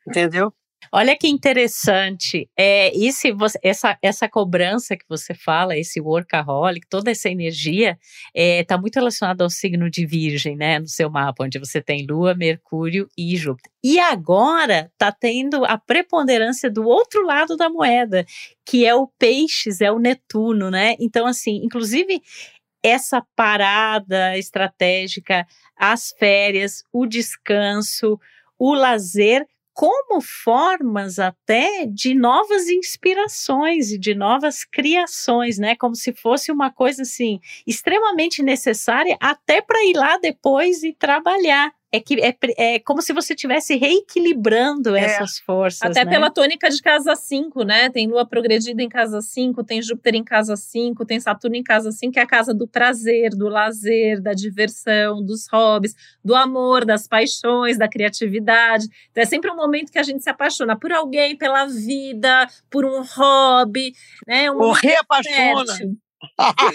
entendeu? 0.07 0.53
Olha 0.91 1.17
que 1.17 1.27
interessante. 1.27 2.49
É, 2.57 2.95
esse, 2.97 3.31
você, 3.31 3.59
essa, 3.63 3.97
essa 4.01 4.29
cobrança 4.29 4.95
que 4.95 5.05
você 5.07 5.34
fala, 5.34 5.77
esse 5.77 5.99
workaholic, 5.99 6.88
toda 6.88 7.11
essa 7.11 7.29
energia, 7.29 7.97
está 8.27 8.31
é, 8.34 8.63
tá 8.63 8.77
muito 8.77 8.95
relacionada 8.95 9.43
ao 9.43 9.49
signo 9.49 9.89
de 9.89 10.05
Virgem, 10.05 10.55
né? 10.55 10.79
No 10.79 10.88
seu 10.88 11.09
mapa, 11.09 11.43
onde 11.43 11.59
você 11.59 11.81
tem 11.81 12.05
Lua, 12.05 12.34
Mercúrio 12.34 13.07
e 13.17 13.36
Júpiter. 13.36 13.71
E 13.84 13.99
agora 13.99 14.89
está 14.93 15.11
tendo 15.11 15.65
a 15.65 15.77
preponderância 15.77 16.69
do 16.69 16.88
outro 16.88 17.25
lado 17.25 17.57
da 17.57 17.69
moeda, 17.69 18.25
que 18.65 18.86
é 18.86 18.95
o 18.95 19.07
Peixes, 19.19 19.81
é 19.81 19.91
o 19.91 19.99
Netuno, 19.99 20.71
né? 20.71 20.95
Então, 20.99 21.25
assim, 21.25 21.61
inclusive 21.63 22.21
essa 22.84 23.25
parada 23.36 24.38
estratégica, 24.38 25.47
as 25.75 26.13
férias, 26.19 26.84
o 26.91 27.05
descanso, 27.05 28.19
o 28.59 28.73
lazer 28.73 29.45
como 29.74 30.21
formas 30.21 31.17
até 31.17 31.86
de 31.86 32.13
novas 32.13 32.69
inspirações 32.69 33.91
e 33.91 33.97
de 33.97 34.13
novas 34.13 34.63
criações, 34.63 35.57
né? 35.57 35.76
Como 35.76 35.95
se 35.95 36.13
fosse 36.13 36.51
uma 36.51 36.71
coisa 36.71 37.01
assim 37.01 37.39
extremamente 37.65 38.43
necessária 38.43 39.17
até 39.19 39.61
para 39.61 39.84
ir 39.84 39.95
lá 39.95 40.17
depois 40.17 40.84
e 40.84 40.93
trabalhar 40.93 41.74
é 41.93 41.99
que 41.99 42.15
é, 42.19 42.35
é 42.57 42.79
como 42.79 43.03
se 43.03 43.13
você 43.13 43.35
estivesse 43.35 43.75
reequilibrando 43.75 44.95
é. 44.95 45.01
essas 45.01 45.37
forças. 45.37 45.91
Até 45.91 46.03
né? 46.03 46.09
pela 46.09 46.31
tônica 46.31 46.67
de 46.67 46.81
casa 46.81 47.15
5, 47.15 47.63
né? 47.63 47.87
Tem 47.91 48.07
Lua 48.07 48.25
progredida 48.25 48.81
em 48.81 48.89
casa 48.89 49.21
5, 49.21 49.63
tem 49.63 49.79
Júpiter 49.79 50.15
em 50.15 50.23
casa 50.23 50.55
5, 50.55 51.05
tem 51.05 51.19
Saturno 51.19 51.55
em 51.55 51.61
casa 51.61 51.91
5, 51.91 52.11
que 52.11 52.19
é 52.19 52.23
a 52.23 52.27
casa 52.27 52.51
do 52.51 52.67
prazer, 52.67 53.29
do 53.29 53.47
lazer, 53.47 54.19
da 54.19 54.33
diversão, 54.33 55.23
dos 55.23 55.47
hobbies, 55.47 55.93
do 56.25 56.33
amor, 56.33 56.83
das 56.83 57.07
paixões, 57.07 57.77
da 57.77 57.87
criatividade. 57.87 58.87
Então 59.11 59.21
é 59.21 59.27
sempre 59.27 59.51
um 59.51 59.55
momento 59.55 59.91
que 59.91 59.99
a 59.99 60.03
gente 60.03 60.23
se 60.23 60.29
apaixona 60.31 60.75
por 60.75 60.91
alguém, 60.91 61.37
pela 61.37 61.67
vida, 61.67 62.47
por 62.71 62.85
um 62.85 63.03
hobby, 63.03 63.93
né? 64.27 64.49
Um 64.49 64.57
Ou 64.57 64.71
reapaixona. 64.71 65.73
Se 65.73 65.85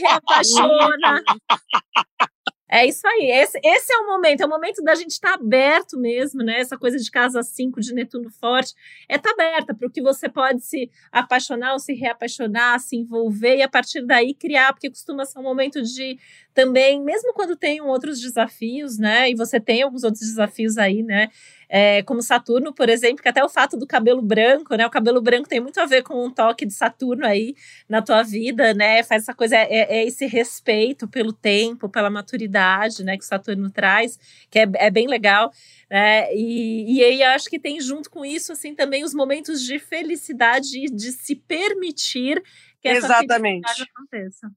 reapaixona. 0.00 1.22
É 2.70 2.86
isso 2.86 3.06
aí. 3.06 3.30
Esse, 3.30 3.58
esse, 3.64 3.92
é 3.92 3.96
o 3.96 4.06
momento, 4.06 4.42
é 4.42 4.46
o 4.46 4.48
momento 4.48 4.82
da 4.82 4.94
gente 4.94 5.12
estar 5.12 5.30
tá 5.30 5.34
aberto 5.42 5.98
mesmo, 5.98 6.42
né? 6.42 6.60
Essa 6.60 6.76
coisa 6.76 6.98
de 6.98 7.10
casa 7.10 7.42
5 7.42 7.80
de 7.80 7.94
Netuno 7.94 8.30
forte 8.30 8.74
é 9.08 9.16
estar 9.16 9.34
tá 9.34 9.42
aberta 9.42 9.74
para 9.74 9.88
o 9.88 9.90
que 9.90 10.02
você 10.02 10.28
pode 10.28 10.60
se 10.60 10.90
apaixonar 11.10 11.72
ou 11.72 11.78
se 11.78 11.94
reapaixonar, 11.94 12.78
se 12.78 12.96
envolver 12.96 13.56
e 13.56 13.62
a 13.62 13.68
partir 13.68 14.04
daí 14.04 14.34
criar, 14.34 14.74
porque 14.74 14.90
costuma 14.90 15.24
ser 15.24 15.38
um 15.38 15.42
momento 15.42 15.80
de 15.82 16.18
também, 16.58 17.00
mesmo 17.00 17.32
quando 17.34 17.54
tem 17.54 17.80
outros 17.80 18.20
desafios, 18.20 18.98
né? 18.98 19.30
E 19.30 19.34
você 19.36 19.60
tem 19.60 19.82
alguns 19.82 20.02
outros 20.02 20.22
desafios 20.22 20.76
aí, 20.76 21.04
né? 21.04 21.28
É, 21.68 22.02
como 22.02 22.20
Saturno, 22.20 22.74
por 22.74 22.88
exemplo, 22.88 23.22
que 23.22 23.28
até 23.28 23.44
o 23.44 23.48
fato 23.48 23.76
do 23.76 23.86
cabelo 23.86 24.20
branco, 24.20 24.74
né? 24.74 24.84
O 24.84 24.90
cabelo 24.90 25.22
branco 25.22 25.48
tem 25.48 25.60
muito 25.60 25.78
a 25.78 25.86
ver 25.86 26.02
com 26.02 26.26
um 26.26 26.28
toque 26.28 26.66
de 26.66 26.74
Saturno 26.74 27.24
aí 27.24 27.54
na 27.88 28.02
tua 28.02 28.24
vida, 28.24 28.74
né? 28.74 29.04
Faz 29.04 29.22
essa 29.22 29.32
coisa, 29.32 29.54
é, 29.54 29.98
é 29.98 30.04
esse 30.04 30.26
respeito 30.26 31.06
pelo 31.06 31.32
tempo, 31.32 31.88
pela 31.88 32.10
maturidade, 32.10 33.04
né? 33.04 33.16
Que 33.16 33.22
o 33.22 33.28
Saturno 33.28 33.70
traz, 33.70 34.18
que 34.50 34.58
é, 34.58 34.68
é 34.74 34.90
bem 34.90 35.06
legal. 35.06 35.52
Né? 35.88 36.34
E, 36.34 36.96
e 36.96 37.04
aí 37.04 37.22
acho 37.22 37.48
que 37.48 37.60
tem 37.60 37.80
junto 37.80 38.10
com 38.10 38.24
isso, 38.24 38.50
assim, 38.50 38.74
também 38.74 39.04
os 39.04 39.14
momentos 39.14 39.62
de 39.62 39.78
felicidade 39.78 40.76
e 40.76 40.90
de 40.90 41.12
se 41.12 41.36
permitir 41.36 42.42
que 42.80 42.88
essa 42.88 43.06
Exatamente. 43.06 43.62
felicidade 43.62 43.90
aconteça. 43.94 44.50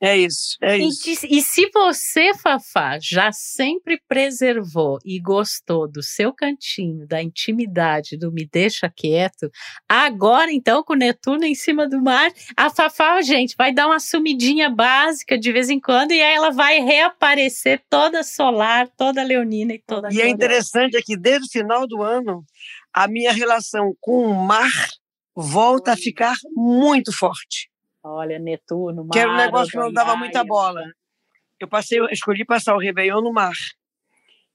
É 0.00 0.16
isso, 0.16 0.56
é 0.62 0.78
isso. 0.78 1.26
E, 1.26 1.38
e, 1.38 1.42
se 1.42 1.70
você, 1.72 2.34
Fafá, 2.34 2.98
já 3.00 3.32
sempre 3.32 4.00
preservou 4.08 4.98
e 5.04 5.20
gostou 5.20 5.90
do 5.90 6.02
seu 6.02 6.32
cantinho, 6.32 7.06
da 7.06 7.22
intimidade, 7.22 8.16
do 8.16 8.32
me 8.32 8.46
deixa 8.46 8.90
quieto, 8.94 9.50
agora 9.88 10.52
então 10.52 10.82
com 10.82 10.94
Netuno 10.94 11.44
em 11.44 11.54
cima 11.54 11.88
do 11.88 12.00
mar, 12.00 12.30
a 12.56 12.70
Fafá, 12.70 13.20
gente, 13.22 13.54
vai 13.56 13.72
dar 13.72 13.86
uma 13.86 14.00
sumidinha 14.00 14.70
básica 14.70 15.38
de 15.38 15.52
vez 15.52 15.70
em 15.70 15.80
quando 15.80 16.12
e 16.12 16.20
aí 16.20 16.34
ela 16.34 16.50
vai 16.50 16.80
reaparecer 16.80 17.82
toda 17.88 18.22
solar, 18.22 18.88
toda 18.96 19.22
leonina 19.22 19.74
e 19.74 19.82
toda. 19.86 20.08
E 20.12 20.20
é 20.20 20.28
interessante 20.28 20.96
é 20.96 21.02
que 21.02 21.16
desde 21.16 21.46
o 21.46 21.50
final 21.50 21.86
do 21.86 22.02
ano, 22.02 22.44
a 22.92 23.08
minha 23.08 23.32
relação 23.32 23.94
com 24.00 24.26
o 24.26 24.46
mar 24.46 24.70
volta 25.34 25.92
a 25.92 25.96
ficar 25.96 26.34
muito 26.54 27.12
forte. 27.12 27.68
Olha, 28.08 28.38
Netuno, 28.38 29.04
mar. 29.04 29.10
Que 29.12 29.18
era 29.18 29.32
um 29.32 29.36
negócio 29.36 29.72
que 29.72 29.76
eu 29.76 29.82
não 29.82 29.92
dava 29.92 30.14
muita 30.14 30.44
bola. 30.44 30.80
Eu 31.58 31.66
passei, 31.66 31.98
eu 31.98 32.06
escolhi 32.06 32.44
passar 32.44 32.76
o 32.76 32.78
Réveillon 32.78 33.20
no 33.20 33.32
mar. 33.32 33.54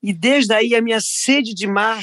E 0.02 0.14
desde 0.14 0.54
aí 0.54 0.74
a 0.74 0.82
minha 0.82 1.00
sede 1.02 1.54
de 1.54 1.68
mar 1.68 2.02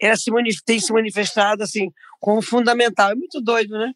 ela 0.00 0.16
se 0.16 0.30
tem 0.64 0.80
se 0.80 0.90
manifestado 0.90 1.62
assim 1.62 1.90
como 2.18 2.40
fundamental. 2.40 3.10
É 3.10 3.14
muito 3.14 3.38
doido, 3.42 3.78
né? 3.78 3.92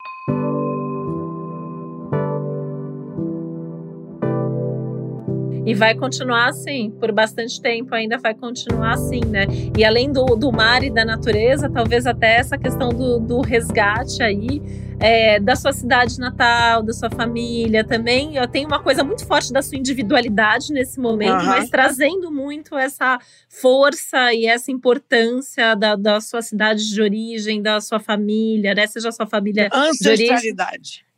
E 5.64 5.74
vai 5.74 5.94
continuar 5.94 6.48
assim, 6.48 6.90
por 6.90 7.12
bastante 7.12 7.62
tempo 7.62 7.94
ainda 7.94 8.18
vai 8.18 8.34
continuar 8.34 8.94
assim, 8.94 9.20
né? 9.24 9.46
E 9.78 9.84
além 9.84 10.12
do, 10.12 10.24
do 10.36 10.52
mar 10.52 10.82
e 10.82 10.90
da 10.90 11.04
natureza, 11.04 11.70
talvez 11.70 12.04
até 12.04 12.34
essa 12.34 12.58
questão 12.58 12.90
do, 12.90 13.20
do 13.20 13.40
resgate 13.40 14.22
aí 14.22 14.60
é, 15.02 15.40
da 15.40 15.56
sua 15.56 15.72
cidade 15.72 16.18
natal, 16.18 16.82
da 16.82 16.92
sua 16.92 17.10
família 17.10 17.84
também. 17.84 18.36
Eu 18.36 18.46
tenho 18.46 18.68
uma 18.68 18.80
coisa 18.80 19.02
muito 19.02 19.26
forte 19.26 19.52
da 19.52 19.60
sua 19.60 19.76
individualidade 19.76 20.72
nesse 20.72 21.00
momento, 21.00 21.40
uhum. 21.40 21.46
mas 21.46 21.68
trazendo 21.68 22.30
muito 22.30 22.76
essa 22.76 23.18
força 23.48 24.32
e 24.32 24.46
essa 24.46 24.70
importância 24.70 25.74
da, 25.74 25.96
da 25.96 26.20
sua 26.20 26.40
cidade 26.40 26.88
de 26.88 27.02
origem, 27.02 27.60
da 27.60 27.80
sua 27.80 27.98
família, 27.98 28.74
né? 28.74 28.86
Seja 28.86 29.08
a 29.08 29.12
sua 29.12 29.26
família 29.26 29.68
de 29.68 30.08
origem. 30.08 30.28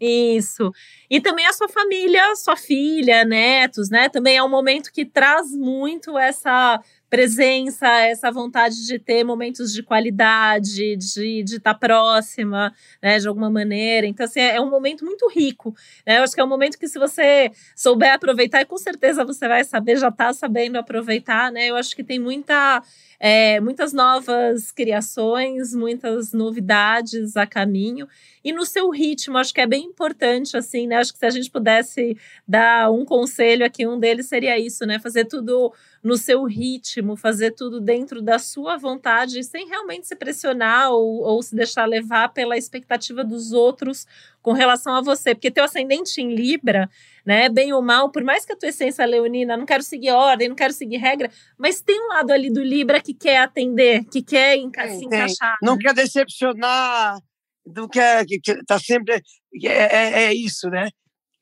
Isso. 0.01 0.72
E 1.09 1.20
também 1.20 1.47
a 1.47 1.53
sua 1.53 1.68
família, 1.68 2.35
sua 2.37 2.57
filha, 2.57 3.24
netos, 3.24 3.91
né? 3.91 4.09
Também 4.09 4.37
é 4.37 4.43
um 4.43 4.49
momento 4.49 4.91
que 4.93 5.05
traz 5.05 5.51
muito 5.53 6.18
essa 6.18 6.80
presença, 7.15 7.87
essa 8.01 8.29
vontade 8.29 8.85
de 8.85 8.99
ter 8.99 9.23
momentos 9.23 9.73
de 9.73 9.85
qualidade, 9.85 10.97
de 10.97 11.45
estar 11.45 11.73
tá 11.73 11.75
próxima, 11.75 12.75
né, 13.01 13.21
de 13.21 13.29
alguma 13.29 13.49
maneira. 13.49 14.05
Então, 14.05 14.27
assim, 14.27 14.41
é, 14.41 14.57
é 14.57 14.61
um 14.61 14.69
momento 14.69 15.05
muito 15.05 15.29
rico. 15.29 15.73
Né? 16.05 16.19
Eu 16.19 16.25
acho 16.25 16.35
que 16.35 16.41
é 16.41 16.45
um 16.45 16.49
momento 16.49 16.77
que, 16.77 16.89
se 16.89 16.99
você 16.99 17.53
souber 17.77 18.12
aproveitar, 18.12 18.62
e 18.62 18.65
com 18.65 18.77
certeza 18.77 19.25
você 19.25 19.47
vai 19.47 19.62
saber, 19.62 19.97
já 19.97 20.09
está 20.09 20.33
sabendo 20.33 20.77
aproveitar, 20.77 21.53
né? 21.53 21.67
Eu 21.71 21.77
acho 21.77 21.95
que 21.95 22.03
tem 22.03 22.19
muita 22.19 22.83
é, 23.27 23.59
muitas 23.59 23.95
novas 23.95 24.70
criações, 24.70 25.75
muitas 25.75 26.35
novidades 26.35 27.39
a 27.39 27.47
caminho 27.47 28.07
e 28.45 28.53
no 28.53 28.66
seu 28.66 28.91
ritmo. 28.91 29.39
Acho 29.39 29.55
que 29.55 29.62
é 29.62 29.66
bem 29.66 29.87
importante, 29.87 30.59
assim, 30.59 30.87
né? 30.87 30.97
Acho 30.97 31.14
que 31.14 31.18
se 31.18 31.25
a 31.25 31.31
gente 31.31 31.51
pudesse 31.51 32.18
dar 32.47 32.91
um 32.91 33.03
conselho 33.03 33.64
aqui, 33.64 33.87
um 33.87 33.99
deles 33.99 34.27
seria 34.27 34.59
isso, 34.59 34.85
né? 34.85 34.99
Fazer 34.99 35.25
tudo 35.25 35.72
no 36.03 36.18
seu 36.18 36.45
ritmo, 36.45 37.16
fazer 37.16 37.53
tudo 37.53 37.81
dentro 37.81 38.20
da 38.20 38.39
sua 38.39 38.77
vontade, 38.77 39.43
sem 39.43 39.66
realmente 39.68 40.07
se 40.07 40.14
pressionar 40.14 40.91
ou, 40.91 41.22
ou 41.22 41.43
se 41.43 41.57
deixar 41.57 41.87
levar 41.87 42.29
pela 42.29 42.59
expectativa 42.59 43.25
dos 43.25 43.53
outros 43.53 44.07
com 44.43 44.53
relação 44.53 44.95
a 44.95 45.01
você. 45.01 45.35
Porque 45.35 45.51
teu 45.51 45.64
ascendente 45.64 46.20
em 46.20 46.35
Libra 46.35 46.91
né? 47.25 47.49
Bem 47.49 47.72
ou 47.72 47.83
mal, 47.83 48.11
por 48.11 48.22
mais 48.22 48.45
que 48.45 48.53
a 48.53 48.57
tua 48.57 48.68
essência 48.68 49.05
leonina, 49.07 49.57
não 49.57 49.64
quero 49.64 49.83
seguir 49.83 50.11
ordem, 50.11 50.49
não 50.49 50.57
quero 50.57 50.72
seguir 50.72 50.99
regra, 50.99 51.31
mas 51.59 51.81
tem 51.81 51.99
um 52.01 52.09
lado 52.09 52.31
ali 52.31 52.53
do 52.53 52.62
Libra 52.62 53.01
que 53.01 53.14
quer 53.14 53.39
atender, 53.39 54.05
que 54.05 54.22
quer 54.22 54.57
enca 54.57 54.87
tem, 54.87 54.99
se 54.99 55.05
encaixar. 55.05 55.57
Não 55.62 55.77
né? 55.77 55.83
quer 55.83 55.95
decepcionar, 55.95 57.18
não 57.66 57.89
quer, 57.89 58.25
que, 58.27 58.39
que 58.41 58.64
tá 58.64 58.79
sempre 58.79 59.22
é, 59.62 59.68
é, 59.68 60.22
é, 60.25 60.35
isso, 60.35 60.68
né? 60.68 60.89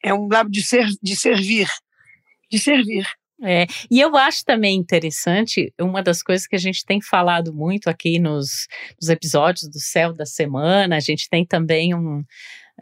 É 0.04 0.14
um 0.14 0.28
lado 0.30 0.50
de 0.50 0.62
ser, 0.62 0.86
de 1.02 1.16
servir, 1.16 1.68
de 2.50 2.58
servir. 2.58 3.06
É, 3.44 3.66
e 3.90 4.00
eu 4.00 4.16
acho 4.16 4.44
também 4.44 4.76
interessante, 4.76 5.74
uma 5.80 6.00
das 6.00 6.22
coisas 6.22 6.46
que 6.46 6.54
a 6.54 6.58
gente 6.58 6.84
tem 6.84 7.00
falado 7.02 7.52
muito 7.52 7.90
aqui 7.90 8.20
nos, 8.20 8.68
nos 9.00 9.10
episódios 9.10 9.68
do 9.68 9.80
Céu 9.80 10.12
da 10.12 10.24
Semana, 10.24 10.96
a 10.96 11.00
gente 11.00 11.28
tem 11.28 11.44
também 11.44 11.92
um, 11.92 12.22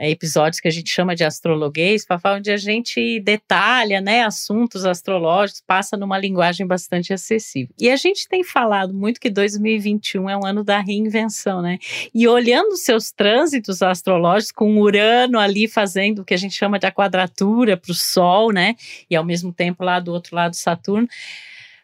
episódios 0.09 0.61
que 0.61 0.69
a 0.69 0.71
gente 0.71 0.89
chama 0.89 1.15
de 1.15 1.25
astrologuês, 1.25 2.05
Fafá, 2.07 2.35
onde 2.35 2.51
a 2.51 2.57
gente 2.57 3.21
detalha 3.21 4.01
né, 4.01 4.23
assuntos 4.23 4.87
astrológicos, 4.87 5.63
passa 5.67 5.97
numa 5.97 6.17
linguagem 6.17 6.67
bastante 6.67 7.13
acessível. 7.13 7.75
E 7.79 7.91
a 7.91 7.97
gente 7.97 8.29
tem 8.29 8.45
falado 8.45 8.95
muito 8.95 9.21
que 9.21 9.29
2021 9.29 10.31
é 10.31 10.37
um 10.37 10.47
ano 10.47 10.65
da 10.65 10.81
reinvenção, 10.81 11.61
né? 11.61 11.79
E 12.15 12.27
olhando 12.27 12.77
seus 12.77 13.11
trânsitos 13.11 13.83
astrológicos, 13.83 14.53
com 14.53 14.79
Urano 14.79 15.39
ali 15.39 15.69
fazendo 15.69 16.21
o 16.21 16.25
que 16.25 16.35
a 16.35 16.39
gente 16.39 16.55
chama 16.55 16.79
de 16.79 16.87
a 16.87 16.93
quadratura 16.93 17.77
para 17.77 17.93
o 17.93 17.95
Sol, 17.95 18.53
né? 18.53 18.77
E 19.11 19.17
ao 19.17 19.25
mesmo 19.25 19.53
tempo 19.53 19.85
lá 19.85 20.01
do 20.01 20.13
outro 20.13 20.35
lado 20.35 20.55
Saturno 20.55 21.09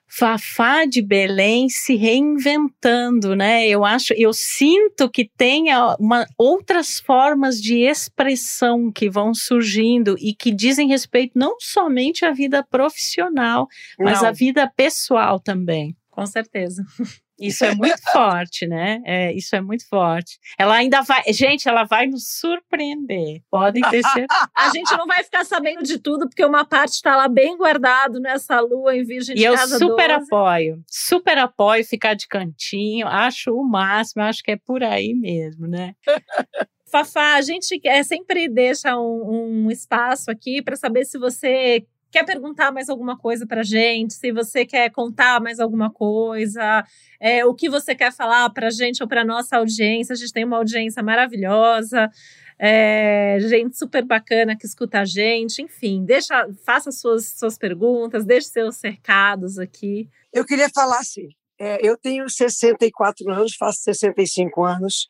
Fafá 0.08 0.84
de 0.84 1.02
Belém 1.02 1.68
se 1.68 1.96
reinventando, 1.96 3.34
né? 3.34 3.68
Eu 3.68 3.84
acho, 3.84 4.14
eu 4.14 4.32
sinto 4.32 5.10
que 5.10 5.28
tem 5.36 5.66
uma, 5.98 6.26
outras 6.38 7.00
formas 7.00 7.60
de 7.60 7.80
expressão 7.80 8.90
que 8.90 9.10
vão 9.10 9.34
surgindo 9.34 10.16
e 10.18 10.34
que 10.34 10.52
dizem 10.52 10.88
respeito 10.88 11.38
não 11.38 11.56
somente 11.58 12.24
à 12.24 12.32
vida 12.32 12.62
profissional, 12.62 13.66
mas 13.98 14.22
à 14.22 14.30
vida 14.30 14.70
pessoal 14.76 15.40
também. 15.40 15.96
Com 16.10 16.24
certeza. 16.24 16.82
Isso 17.38 17.64
é 17.64 17.74
muito 17.74 18.00
forte, 18.12 18.66
né? 18.66 19.00
É, 19.04 19.32
isso 19.32 19.54
é 19.54 19.60
muito 19.60 19.86
forte. 19.88 20.38
Ela 20.58 20.76
ainda 20.76 21.02
vai. 21.02 21.22
Gente, 21.32 21.68
ela 21.68 21.84
vai 21.84 22.06
nos 22.06 22.38
surpreender. 22.38 23.42
Podem 23.50 23.82
ter 23.82 24.02
certeza. 24.02 24.26
A 24.56 24.70
gente 24.70 24.90
não 24.96 25.06
vai 25.06 25.22
ficar 25.22 25.44
sabendo 25.44 25.82
de 25.82 25.98
tudo, 25.98 26.28
porque 26.28 26.44
uma 26.44 26.64
parte 26.64 26.94
está 26.94 27.16
lá 27.16 27.28
bem 27.28 27.56
guardado 27.56 28.20
nessa 28.20 28.60
lua 28.60 28.96
em 28.96 29.04
Virgem 29.04 29.34
e 29.34 29.38
de 29.38 29.44
eu 29.44 29.54
Casa 29.54 29.78
super 29.78 30.08
12. 30.08 30.24
apoio. 30.24 30.82
Super 30.86 31.38
apoio 31.38 31.84
ficar 31.84 32.14
de 32.14 32.26
cantinho. 32.26 33.06
Acho 33.06 33.52
o 33.54 33.64
máximo. 33.64 34.22
Acho 34.22 34.42
que 34.42 34.52
é 34.52 34.56
por 34.56 34.82
aí 34.82 35.14
mesmo, 35.14 35.66
né? 35.66 35.94
Fafá, 36.88 37.34
a 37.34 37.42
gente 37.42 37.80
é, 37.84 38.02
sempre 38.04 38.48
deixa 38.48 38.96
um, 38.96 39.64
um 39.64 39.70
espaço 39.70 40.30
aqui 40.30 40.62
para 40.62 40.76
saber 40.76 41.04
se 41.04 41.18
você 41.18 41.84
quer 42.16 42.24
perguntar 42.24 42.72
mais 42.72 42.88
alguma 42.88 43.18
coisa 43.18 43.46
para 43.46 43.62
gente, 43.62 44.14
se 44.14 44.32
você 44.32 44.64
quer 44.64 44.90
contar 44.90 45.38
mais 45.38 45.60
alguma 45.60 45.90
coisa, 45.90 46.82
é, 47.20 47.44
o 47.44 47.54
que 47.54 47.68
você 47.68 47.94
quer 47.94 48.10
falar 48.10 48.48
para 48.48 48.70
gente 48.70 49.02
ou 49.02 49.08
para 49.08 49.22
nossa 49.22 49.58
audiência. 49.58 50.14
A 50.14 50.16
gente 50.16 50.32
tem 50.32 50.42
uma 50.42 50.56
audiência 50.56 51.02
maravilhosa, 51.02 52.10
é, 52.58 53.36
gente 53.42 53.76
super 53.76 54.02
bacana 54.02 54.56
que 54.56 54.64
escuta 54.64 55.00
a 55.00 55.04
gente. 55.04 55.60
Enfim, 55.60 56.06
deixa, 56.06 56.48
faça 56.64 56.90
suas, 56.90 57.26
suas 57.38 57.58
perguntas, 57.58 58.24
deixe 58.24 58.48
seus 58.48 58.76
cercados 58.76 59.58
aqui. 59.58 60.08
Eu 60.32 60.46
queria 60.46 60.70
falar 60.74 61.00
assim, 61.00 61.28
é, 61.60 61.86
eu 61.86 61.98
tenho 61.98 62.30
64 62.30 63.30
anos, 63.30 63.54
faço 63.56 63.80
65 63.82 64.64
anos 64.64 65.06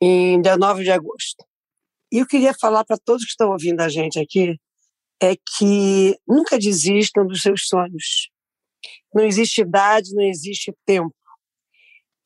em 0.00 0.40
19 0.40 0.82
de 0.82 0.90
agosto. 0.90 1.44
E 2.10 2.18
eu 2.18 2.26
queria 2.26 2.52
falar 2.52 2.84
para 2.84 2.98
todos 2.98 3.22
que 3.22 3.30
estão 3.30 3.50
ouvindo 3.50 3.80
a 3.80 3.88
gente 3.88 4.18
aqui 4.18 4.58
é 5.22 5.34
que 5.36 6.18
nunca 6.26 6.58
desistam 6.58 7.26
dos 7.26 7.42
seus 7.42 7.66
sonhos. 7.66 8.30
Não 9.14 9.24
existe 9.24 9.62
idade, 9.62 10.14
não 10.14 10.24
existe 10.24 10.74
tempo. 10.84 11.14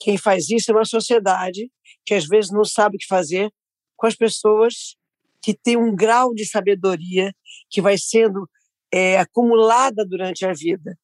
Quem 0.01 0.16
faz 0.16 0.49
isso 0.51 0.70
é 0.70 0.74
uma 0.74 0.84
sociedade 0.84 1.70
que 2.05 2.14
às 2.14 2.26
vezes 2.26 2.51
não 2.51 2.64
sabe 2.64 2.97
o 2.97 2.99
que 2.99 3.07
fazer 3.07 3.53
com 3.97 4.07
as 4.07 4.16
pessoas 4.16 4.97
que 5.43 5.55
têm 5.55 5.76
um 5.76 5.95
grau 5.95 6.34
de 6.34 6.47
sabedoria 6.47 7.32
que 7.70 7.80
vai 7.80 7.97
sendo 7.97 8.49
é, 8.93 9.18
acumulada 9.18 10.05
durante 10.05 10.45
a 10.45 10.53
vida. 10.53 10.99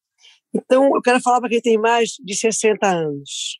Então, 0.53 0.95
eu 0.95 1.01
quero 1.01 1.21
falar 1.21 1.39
para 1.39 1.49
quem 1.49 1.61
tem 1.61 1.77
mais 1.77 2.11
de 2.19 2.35
60 2.35 2.87
anos. 2.87 3.59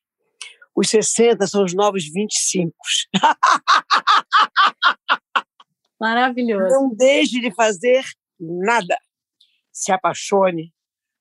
Os 0.75 0.89
60 0.89 1.45
são 1.47 1.63
os 1.63 1.73
novos 1.73 2.03
25. 2.11 2.73
Maravilhoso. 5.99 6.73
Não 6.73 6.93
deixe 6.93 7.39
de 7.39 7.53
fazer 7.53 8.03
nada. 8.39 8.97
Se 9.71 9.91
apaixone, 9.91 10.73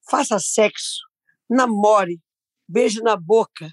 faça 0.08 0.38
sexo, 0.38 1.00
namore, 1.48 2.20
beije 2.68 3.00
na 3.00 3.16
boca, 3.16 3.70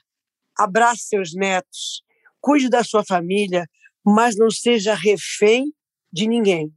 abrace 0.57 1.07
seus 1.07 1.33
netos, 1.33 2.03
cuide 2.41 2.69
da 2.69 2.83
sua 2.83 3.03
família, 3.05 3.65
mas 4.05 4.35
não 4.37 4.49
seja 4.49 4.93
refém 4.93 5.73
de 6.11 6.27
ninguém. 6.27 6.73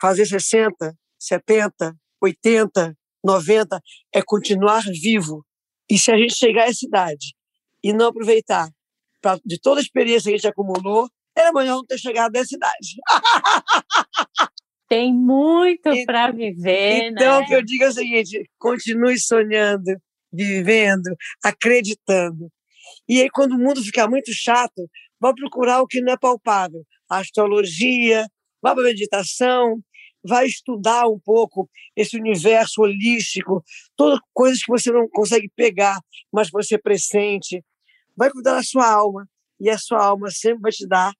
Fazer 0.00 0.26
60, 0.26 0.96
70, 1.18 1.96
80, 2.22 2.98
90 3.24 3.80
é 4.12 4.22
continuar 4.22 4.82
vivo. 4.84 5.44
E 5.90 5.98
se 5.98 6.10
a 6.10 6.16
gente 6.16 6.34
chegar 6.34 6.64
a 6.64 6.68
essa 6.68 6.86
idade 6.86 7.34
e 7.82 7.92
não 7.92 8.08
aproveitar 8.08 8.70
pra, 9.20 9.38
de 9.44 9.58
toda 9.58 9.80
a 9.80 9.82
experiência 9.82 10.30
que 10.30 10.34
a 10.34 10.36
gente 10.36 10.48
acumulou, 10.48 11.08
era 11.36 11.52
melhor 11.52 11.76
não 11.76 11.86
ter 11.86 11.98
chegado 11.98 12.34
a 12.36 12.40
essa 12.40 12.54
idade. 12.54 12.96
Tem 14.88 15.14
muito 15.14 15.88
para 16.04 16.32
viver, 16.32 17.04
então, 17.04 17.38
né? 17.38 17.44
o 17.44 17.46
que 17.46 17.54
eu 17.54 17.62
digo 17.62 17.84
é 17.84 17.88
o 17.88 17.92
seguinte: 17.92 18.50
continue 18.58 19.20
sonhando, 19.20 19.96
vivendo, 20.32 21.14
acreditando. 21.44 22.50
E 23.08 23.20
aí, 23.22 23.30
quando 23.30 23.52
o 23.52 23.58
mundo 23.58 23.82
ficar 23.84 24.08
muito 24.08 24.32
chato, 24.32 24.88
vá 25.20 25.32
procurar 25.32 25.80
o 25.80 25.86
que 25.86 26.00
não 26.00 26.12
é 26.12 26.16
palpável. 26.16 26.82
Astrologia, 27.08 28.26
vá 28.60 28.74
para 28.74 28.82
a 28.82 28.86
meditação, 28.86 29.80
vai 30.24 30.46
estudar 30.46 31.06
um 31.06 31.18
pouco 31.18 31.70
esse 31.96 32.16
universo 32.16 32.82
holístico, 32.82 33.62
todas 33.96 34.18
coisas 34.32 34.60
que 34.60 34.72
você 34.72 34.90
não 34.90 35.08
consegue 35.08 35.48
pegar, 35.54 36.00
mas 36.32 36.50
você 36.50 36.76
pressente. 36.76 37.64
Vai 38.16 38.30
cuidar 38.30 38.54
da 38.54 38.62
sua 38.62 38.90
alma, 38.90 39.26
e 39.60 39.68
a 39.68 39.78
sua 39.78 40.04
alma 40.04 40.30
sempre 40.30 40.62
vai 40.62 40.72
te 40.72 40.86
dar 40.86 41.12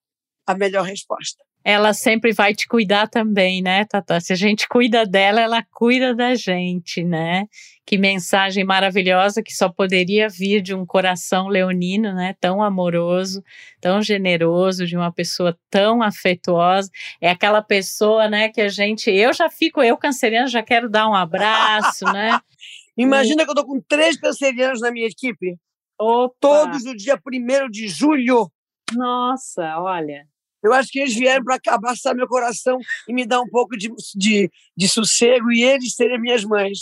a 0.47 0.55
melhor 0.55 0.84
resposta 0.84 1.45
ela 1.62 1.93
sempre 1.93 2.32
vai 2.32 2.55
te 2.55 2.66
cuidar 2.66 3.07
também, 3.07 3.62
né, 3.62 3.84
Tata? 3.84 4.18
Se 4.20 4.32
a 4.32 4.36
gente 4.36 4.66
cuida 4.66 5.05
dela, 5.05 5.41
ela 5.41 5.62
cuida 5.62 6.14
da 6.14 6.34
gente, 6.34 7.05
né? 7.05 7.47
Que 7.84 7.99
mensagem 7.99 8.64
maravilhosa 8.64 9.43
que 9.43 9.55
só 9.55 9.68
poderia 9.68 10.28
vir 10.28 10.62
de 10.62 10.74
um 10.74 10.86
coração 10.86 11.49
leonino, 11.49 12.14
né? 12.14 12.34
Tão 12.41 12.62
amoroso, 12.62 13.43
tão 13.80 14.01
generoso, 14.01 14.86
de 14.86 14.97
uma 14.97 15.12
pessoa 15.12 15.57
tão 15.68 16.03
afetuosa. 16.03 16.91
É 17.20 17.30
aquela 17.30 17.62
pessoa, 17.62 18.28
né, 18.28 18.49
que 18.49 18.61
a 18.61 18.68
gente. 18.68 19.11
Eu 19.11 19.32
já 19.34 19.51
fico, 19.51 19.82
eu 19.82 19.97
canceriana, 19.97 20.47
já 20.47 20.62
quero 20.62 20.88
dar 20.88 21.09
um 21.09 21.14
abraço, 21.14 22.07
né? 22.07 22.41
Imagina 22.97 23.43
e... 23.43 23.45
que 23.45 23.51
eu 23.51 23.55
tô 23.55 23.66
com 23.66 23.80
três 23.86 24.18
cancerianos 24.18 24.80
na 24.80 24.91
minha 24.91 25.07
equipe. 25.07 25.57
Opa. 25.99 26.34
Todos 26.41 26.84
no 26.84 26.97
dia 26.97 27.16
1 27.16 27.70
de 27.70 27.86
julho. 27.86 28.51
Nossa, 28.93 29.78
olha. 29.80 30.26
Eu 30.63 30.73
acho 30.73 30.91
que 30.91 31.01
eles 31.01 31.15
vieram 31.15 31.45
para 31.45 31.59
abraçar 31.69 32.15
meu 32.15 32.27
coração 32.27 32.79
e 33.09 33.13
me 33.13 33.27
dar 33.27 33.41
um 33.41 33.49
pouco 33.49 33.77
de, 33.77 33.91
de, 34.15 34.51
de 34.77 34.89
sossego 34.89 35.51
e 35.51 35.63
eles 35.63 35.95
serem 35.95 36.21
minhas 36.21 36.45
mães. 36.45 36.81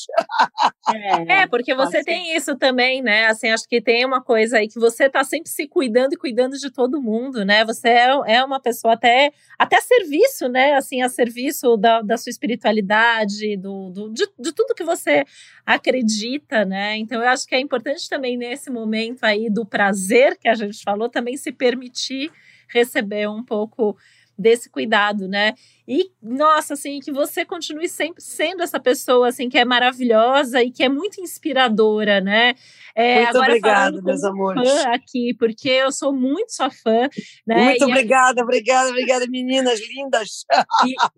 É, 0.95 1.43
é 1.43 1.47
porque 1.47 1.74
você 1.74 2.03
tem 2.03 2.35
isso 2.35 2.57
também, 2.57 3.03
né? 3.03 3.26
Assim, 3.26 3.49
acho 3.51 3.68
que 3.68 3.81
tem 3.81 4.05
uma 4.05 4.22
coisa 4.22 4.59
aí 4.59 4.68
que 4.68 4.79
você 4.79 5.05
está 5.05 5.22
sempre 5.22 5.51
se 5.51 5.68
cuidando 5.68 6.14
e 6.14 6.16
cuidando 6.16 6.57
de 6.57 6.70
todo 6.70 7.03
mundo, 7.03 7.45
né? 7.45 7.64
Você 7.64 7.89
é, 7.89 8.09
é 8.26 8.45
uma 8.45 8.61
pessoa 8.61 8.95
até, 8.95 9.33
até 9.59 9.76
a 9.76 9.81
serviço, 9.81 10.49
né? 10.49 10.74
Assim, 10.74 11.03
a 11.03 11.09
serviço 11.09 11.76
da, 11.76 12.03
da 12.03 12.16
sua 12.16 12.31
espiritualidade, 12.31 13.57
do, 13.57 13.91
do, 13.91 14.09
de, 14.12 14.26
de 14.39 14.53
tudo 14.53 14.74
que 14.74 14.85
você 14.85 15.24
acredita, 15.64 16.64
né? 16.64 16.97
Então, 16.97 17.22
eu 17.22 17.29
acho 17.29 17.47
que 17.47 17.55
é 17.55 17.61
importante 17.61 18.09
também 18.09 18.37
nesse 18.37 18.70
momento 18.70 19.24
aí 19.24 19.51
do 19.51 19.64
prazer 19.64 20.37
que 20.39 20.49
a 20.49 20.55
gente 20.55 20.83
falou, 20.83 21.09
também 21.09 21.37
se 21.37 21.53
permitir 21.53 22.31
receber 22.69 23.29
um 23.29 23.43
pouco 23.45 23.97
desse 24.39 24.71
cuidado, 24.71 25.27
né? 25.29 25.55
E, 25.91 26.11
nossa, 26.22 26.74
assim, 26.74 27.01
que 27.01 27.11
você 27.11 27.47
continue 27.47 27.89
sempre 27.89 28.22
sendo 28.22 28.62
essa 28.62 28.78
pessoa, 28.78 29.28
assim, 29.28 29.49
que 29.49 29.57
é 29.57 29.64
maravilhosa 29.64 30.62
e 30.62 30.70
que 30.70 30.82
é 30.82 30.89
muito 30.89 31.18
inspiradora, 31.18 32.20
né? 32.20 32.55
É, 32.95 33.22
muito 33.22 33.39
obrigada, 33.39 34.03
meus 34.03 34.22
amores. 34.22 34.68
Fã 34.68 34.91
aqui, 34.93 35.34
porque 35.39 35.70
eu 35.70 35.91
sou 35.91 36.12
muito 36.12 36.53
sua 36.53 36.68
fã, 36.68 37.09
né? 37.47 37.64
Muito 37.64 37.80
e 37.80 37.84
obrigada, 37.84 38.43
obrigada, 38.43 38.91
obrigada, 38.91 39.26
meninas 39.28 39.80
lindas. 39.89 40.45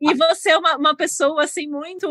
E, 0.00 0.10
e 0.10 0.14
você 0.14 0.50
é 0.50 0.56
uma, 0.56 0.76
uma, 0.76 0.96
pessoa, 0.96 1.42
assim, 1.42 1.68
muito 1.68 2.08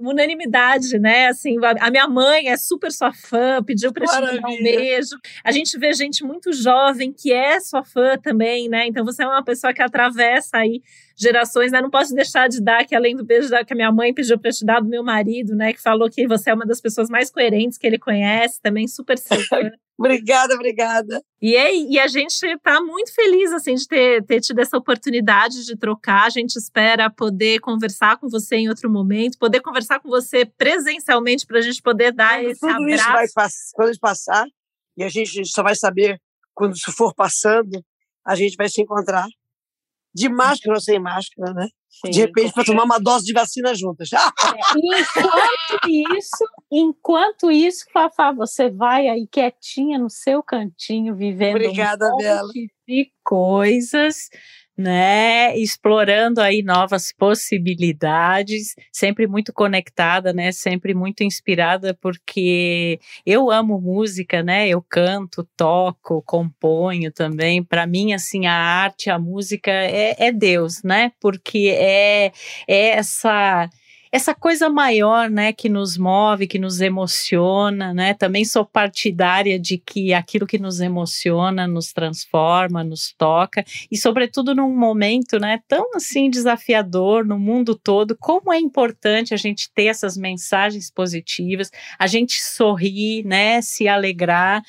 unanimidade, 0.00 0.98
né? 0.98 1.26
Assim, 1.26 1.56
a 1.80 1.90
minha 1.90 2.06
mãe 2.06 2.48
é 2.48 2.56
super 2.56 2.90
sua 2.92 3.12
fã, 3.12 3.62
pediu 3.62 3.92
para 3.92 4.06
te 4.06 4.20
dar 4.20 4.48
um 4.48 4.62
beijo. 4.62 5.16
A 5.44 5.50
gente 5.50 5.76
vê 5.78 5.92
gente 5.92 6.24
muito 6.24 6.52
jovem 6.52 7.12
que 7.12 7.32
é 7.32 7.58
sua 7.60 7.84
fã 7.84 8.16
também, 8.16 8.68
né? 8.68 8.86
Então 8.86 9.04
você 9.04 9.22
é 9.24 9.26
uma 9.26 9.44
pessoa 9.44 9.74
que 9.74 9.82
atravessa 9.82 10.58
aí 10.58 10.80
gerações, 11.20 11.70
né? 11.70 11.80
Não 11.80 11.90
posso 11.90 12.14
deixar 12.14 12.48
de 12.48 12.60
dar 12.60 12.84
que 12.86 12.94
além 12.94 13.14
do 13.14 13.24
beijo 13.24 13.48
que 13.66 13.72
a 13.72 13.76
minha 13.76 13.92
mãe 13.92 14.14
pediu 14.14 14.38
para 14.38 14.50
te 14.50 14.64
dar 14.64 14.80
do 14.80 14.88
meu 14.88 15.04
marido, 15.04 15.54
né? 15.54 15.72
Que 15.72 15.82
falou 15.82 16.08
que 16.08 16.26
você 16.26 16.50
é 16.50 16.54
uma 16.54 16.64
das 16.64 16.80
pessoas 16.80 17.10
mais 17.10 17.30
coerentes 17.30 17.76
que 17.76 17.86
ele 17.86 17.98
conhece, 17.98 18.60
também 18.62 18.88
super 18.88 19.18
super. 19.18 19.72
obrigada, 19.98 20.54
obrigada. 20.54 21.22
E, 21.42 21.54
é, 21.54 21.76
e 21.76 21.98
a 21.98 22.08
gente 22.08 22.42
está 22.42 22.80
muito 22.80 23.14
feliz 23.14 23.52
assim 23.52 23.74
de 23.74 23.86
ter, 23.86 24.24
ter 24.24 24.40
tido 24.40 24.60
essa 24.60 24.78
oportunidade 24.78 25.66
de 25.66 25.76
trocar. 25.76 26.24
A 26.26 26.30
gente 26.30 26.56
espera 26.56 27.10
poder 27.10 27.60
conversar 27.60 28.16
com 28.16 28.28
você 28.28 28.56
em 28.56 28.68
outro 28.68 28.90
momento, 28.90 29.38
poder 29.38 29.60
conversar 29.60 30.00
com 30.00 30.08
você 30.08 30.46
presencialmente 30.46 31.46
para 31.46 31.58
a 31.58 31.62
gente 31.62 31.82
poder 31.82 32.12
dar 32.12 32.38
quando 32.38 32.50
esse 32.50 32.60
tudo 32.60 32.72
abraço. 32.72 33.24
Isso 33.24 33.34
vai, 33.34 33.48
quando 33.74 33.98
passar, 33.98 34.46
e 34.96 35.04
a 35.04 35.08
gente 35.08 35.46
só 35.46 35.62
vai 35.62 35.74
saber 35.74 36.18
quando 36.54 36.74
isso 36.74 36.92
for 36.92 37.14
passando, 37.14 37.82
a 38.26 38.34
gente 38.34 38.56
vai 38.56 38.68
se 38.68 38.80
encontrar 38.82 39.26
de 40.14 40.28
máscara 40.28 40.74
ou 40.74 40.80
sem 40.80 40.98
máscara, 40.98 41.52
né? 41.52 41.68
Sim, 41.88 42.10
de 42.10 42.20
repente, 42.20 42.52
para 42.52 42.64
tomar 42.64 42.84
uma 42.84 42.98
dose 42.98 43.24
de 43.24 43.32
vacina 43.32 43.74
juntas. 43.74 44.08
enquanto 44.76 45.88
isso, 46.16 46.44
enquanto 46.70 47.50
isso, 47.50 47.84
Fafá, 47.92 48.32
você 48.32 48.70
vai 48.70 49.08
aí 49.08 49.26
quietinha 49.26 49.98
no 49.98 50.08
seu 50.08 50.42
cantinho, 50.42 51.14
vivendo 51.14 51.56
Obrigada, 51.56 52.06
um 52.06 52.12
monte 52.12 52.72
de 52.88 53.12
coisas 53.22 54.28
né? 54.76 55.56
Explorando 55.58 56.40
aí 56.40 56.62
novas 56.62 57.12
possibilidades, 57.12 58.74
sempre 58.92 59.26
muito 59.26 59.52
conectada, 59.52 60.32
né? 60.32 60.52
Sempre 60.52 60.94
muito 60.94 61.22
inspirada, 61.22 61.96
porque 62.00 62.98
eu 63.26 63.50
amo 63.50 63.80
música, 63.80 64.42
né? 64.42 64.68
Eu 64.68 64.82
canto, 64.82 65.46
toco, 65.56 66.22
componho 66.22 67.12
também. 67.12 67.62
Para 67.62 67.86
mim, 67.86 68.12
assim, 68.12 68.46
a 68.46 68.54
arte, 68.54 69.10
a 69.10 69.18
música 69.18 69.70
é, 69.70 70.16
é 70.18 70.32
Deus, 70.32 70.82
né? 70.82 71.12
Porque 71.20 71.74
é, 71.76 72.32
é 72.66 72.90
essa 72.90 73.68
essa 74.12 74.34
coisa 74.34 74.68
maior, 74.68 75.30
né, 75.30 75.52
que 75.52 75.68
nos 75.68 75.96
move, 75.96 76.48
que 76.48 76.58
nos 76.58 76.80
emociona, 76.80 77.94
né? 77.94 78.12
Também 78.12 78.44
sou 78.44 78.64
partidária 78.64 79.56
de 79.56 79.78
que 79.78 80.12
aquilo 80.12 80.48
que 80.48 80.58
nos 80.58 80.80
emociona 80.80 81.66
nos 81.68 81.92
transforma, 81.92 82.82
nos 82.82 83.14
toca 83.16 83.64
e 83.90 83.96
sobretudo 83.96 84.52
num 84.52 84.76
momento, 84.76 85.38
né, 85.38 85.60
tão 85.68 85.90
assim 85.94 86.28
desafiador 86.28 87.24
no 87.24 87.38
mundo 87.38 87.76
todo, 87.76 88.16
como 88.18 88.52
é 88.52 88.58
importante 88.58 89.32
a 89.32 89.36
gente 89.36 89.70
ter 89.72 89.86
essas 89.86 90.16
mensagens 90.16 90.90
positivas, 90.90 91.70
a 91.96 92.08
gente 92.08 92.42
sorrir, 92.42 93.24
né, 93.24 93.62
se 93.62 93.86
alegrar, 93.86 94.60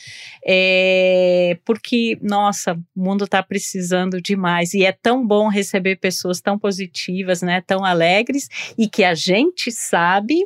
é, 0.45 1.57
porque 1.65 2.19
nossa, 2.21 2.73
o 2.95 3.03
mundo 3.03 3.25
está 3.25 3.41
precisando 3.41 4.21
demais 4.21 4.75
e 4.75 4.85
é 4.85 4.91
tão 4.91 5.25
bom 5.25 5.47
receber 5.47 5.95
pessoas 5.95 6.39
tão 6.39 6.59
positivas, 6.59 7.41
né, 7.41 7.63
tão 7.65 7.83
alegres 7.83 8.47
e 8.77 8.87
que 8.87 9.03
a 9.03 9.15
gente 9.15 9.30
gente 9.35 9.71
sabe 9.71 10.45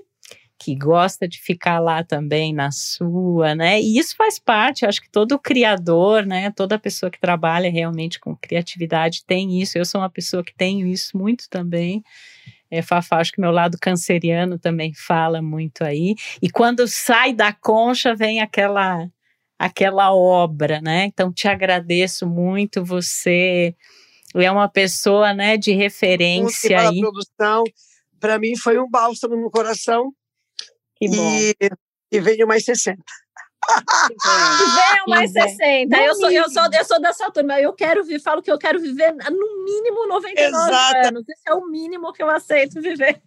que 0.58 0.76
gosta 0.76 1.28
de 1.28 1.40
ficar 1.40 1.80
lá 1.80 2.04
também 2.04 2.54
na 2.54 2.72
sua, 2.72 3.54
né? 3.54 3.80
E 3.80 3.98
isso 3.98 4.16
faz 4.16 4.40
parte, 4.40 4.86
acho 4.86 5.02
que 5.02 5.10
todo 5.12 5.38
criador, 5.38 6.26
né, 6.26 6.50
toda 6.52 6.80
pessoa 6.80 7.10
que 7.10 7.20
trabalha 7.20 7.70
realmente 7.70 8.20
com 8.20 8.36
criatividade 8.36 9.26
tem 9.26 9.62
isso. 9.62 9.78
Eu 9.78 9.86
sou 9.86 10.02
uma 10.02 10.10
pessoa 10.10 10.44
que 10.44 10.56
tenho 10.56 10.88
isso 10.88 11.18
muito 11.18 11.50
também. 11.50 12.04
É, 12.72 12.82
Fafá, 12.82 13.18
acho 13.20 13.32
que 13.32 13.42
meu 13.42 13.52
lado 13.52 13.78
canceriano 13.80 14.58
também 14.58 14.94
fala 14.94 15.42
muito 15.42 15.84
aí. 15.84 16.16
E 16.42 16.50
quando 16.50 16.88
sai 16.88 17.34
da 17.34 17.54
concha, 17.54 18.16
vem 18.16 18.42
aquela 18.42 19.08
aquela 19.58 20.14
obra, 20.14 20.82
né? 20.82 21.06
Então 21.06 21.32
te 21.32 21.48
agradeço 21.48 22.28
muito, 22.28 22.84
você 22.84 23.74
é 24.34 24.52
uma 24.52 24.68
pessoa, 24.68 25.34
né, 25.34 25.56
de 25.56 25.72
referência 25.72 26.78
aí. 26.90 27.00
produção 27.00 27.64
para 28.20 28.40
mim 28.40 28.58
foi 28.58 28.80
um 28.80 28.90
bálsamo 28.90 29.36
no 29.36 29.50
coração. 29.50 30.12
Que 30.96 31.10
bom. 31.10 31.16
E, 31.16 31.56
e 32.12 32.20
veio 32.20 32.48
mais 32.48 32.64
60. 32.64 33.02
Venham 34.26 35.06
mais 35.08 35.32
60. 35.32 35.98
Eu 35.98 36.16
sou, 36.16 36.32
eu, 36.32 36.50
sou, 36.50 36.64
eu 36.72 36.86
sou 36.86 37.02
dessa 37.02 37.32
turma. 37.32 37.60
Eu 37.60 37.74
quero 37.74 38.04
viver, 38.04 38.20
falo 38.20 38.42
que 38.42 38.52
eu 38.52 38.58
quero 38.58 38.80
viver 38.80 39.14
no 39.14 39.64
mínimo 39.64 40.08
99 40.08 40.72
Exato. 40.72 41.08
anos. 41.08 41.24
Esse 41.28 41.44
é 41.48 41.54
o 41.54 41.66
mínimo 41.68 42.14
que 42.14 42.24
eu 42.24 42.30
aceito 42.30 42.82
viver. 42.82 43.22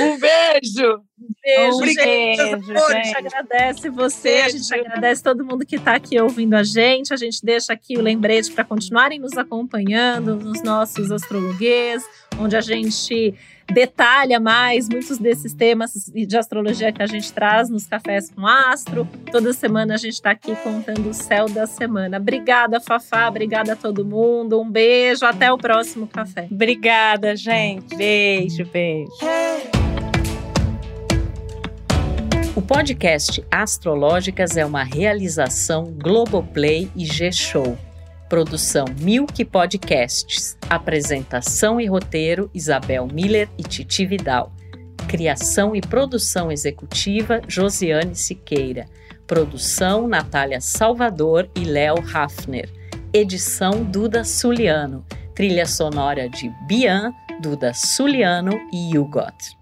Um 0.00 0.18
beijo! 0.18 1.02
Beijo, 1.42 1.76
um 1.78 1.86
gente. 1.86 1.96
Beijo, 1.96 2.72
a 2.72 3.02
gente 3.02 3.16
agradece 3.16 3.90
você, 3.90 4.42
beijo. 4.42 4.46
a 4.46 4.48
gente 4.50 4.74
agradece 4.74 5.22
todo 5.22 5.44
mundo 5.44 5.66
que 5.66 5.76
está 5.76 5.96
aqui 5.96 6.18
ouvindo 6.20 6.54
a 6.54 6.62
gente. 6.62 7.12
A 7.12 7.16
gente 7.16 7.44
deixa 7.44 7.72
aqui 7.72 7.98
o 7.98 8.00
lembrete 8.00 8.52
para 8.52 8.64
continuarem 8.64 9.18
nos 9.18 9.36
acompanhando 9.36 10.36
nos 10.36 10.62
nossos 10.62 11.10
astrologuês, 11.10 12.04
onde 12.38 12.56
a 12.56 12.60
gente 12.60 13.34
detalha 13.72 14.38
mais 14.38 14.88
muitos 14.88 15.18
desses 15.18 15.54
temas 15.54 16.10
de 16.12 16.36
astrologia 16.36 16.92
que 16.92 17.02
a 17.02 17.06
gente 17.06 17.32
traz 17.32 17.70
nos 17.70 17.86
Cafés 17.86 18.30
com 18.30 18.46
Astro. 18.46 19.08
Toda 19.30 19.52
semana 19.52 19.94
a 19.94 19.96
gente 19.96 20.14
está 20.14 20.32
aqui 20.32 20.54
contando 20.56 21.08
o 21.08 21.14
céu 21.14 21.46
da 21.46 21.66
semana. 21.66 22.18
Obrigada, 22.18 22.80
Fafá. 22.80 23.28
Obrigada 23.28 23.72
a 23.72 23.76
todo 23.76 24.04
mundo. 24.04 24.60
Um 24.60 24.70
beijo. 24.70 25.24
Até 25.24 25.52
o 25.52 25.56
próximo 25.56 26.06
café. 26.06 26.46
Obrigada, 26.50 27.34
gente. 27.36 27.96
Beijo, 27.96 28.64
beijo. 28.66 29.12
O 32.56 32.62
podcast 32.62 33.44
Astrológicas 33.50 34.56
é 34.56 34.64
uma 34.64 34.84
realização 34.84 35.84
Globoplay 35.84 36.88
e 36.94 37.04
G-Show. 37.04 37.76
Produção 38.28 38.86
Milk 39.00 39.44
Podcasts. 39.44 40.56
Apresentação 40.68 41.80
e 41.80 41.86
roteiro 41.86 42.50
Isabel 42.54 43.06
Miller 43.06 43.48
e 43.58 43.62
Titi 43.62 44.06
Vidal. 44.06 44.52
Criação 45.08 45.76
e 45.76 45.80
produção 45.80 46.50
executiva 46.50 47.40
Josiane 47.46 48.14
Siqueira. 48.14 48.86
Produção 49.26 50.08
Natália 50.08 50.60
Salvador 50.60 51.48
e 51.54 51.64
Léo 51.64 51.96
Hafner. 52.12 52.68
Edição 53.12 53.84
Duda 53.84 54.24
Suliano. 54.24 55.04
Trilha 55.34 55.66
sonora 55.66 56.28
de 56.28 56.50
Bian, 56.66 57.12
Duda 57.40 57.72
Suliano 57.74 58.52
e 58.72 58.96
Hugot. 58.98 59.56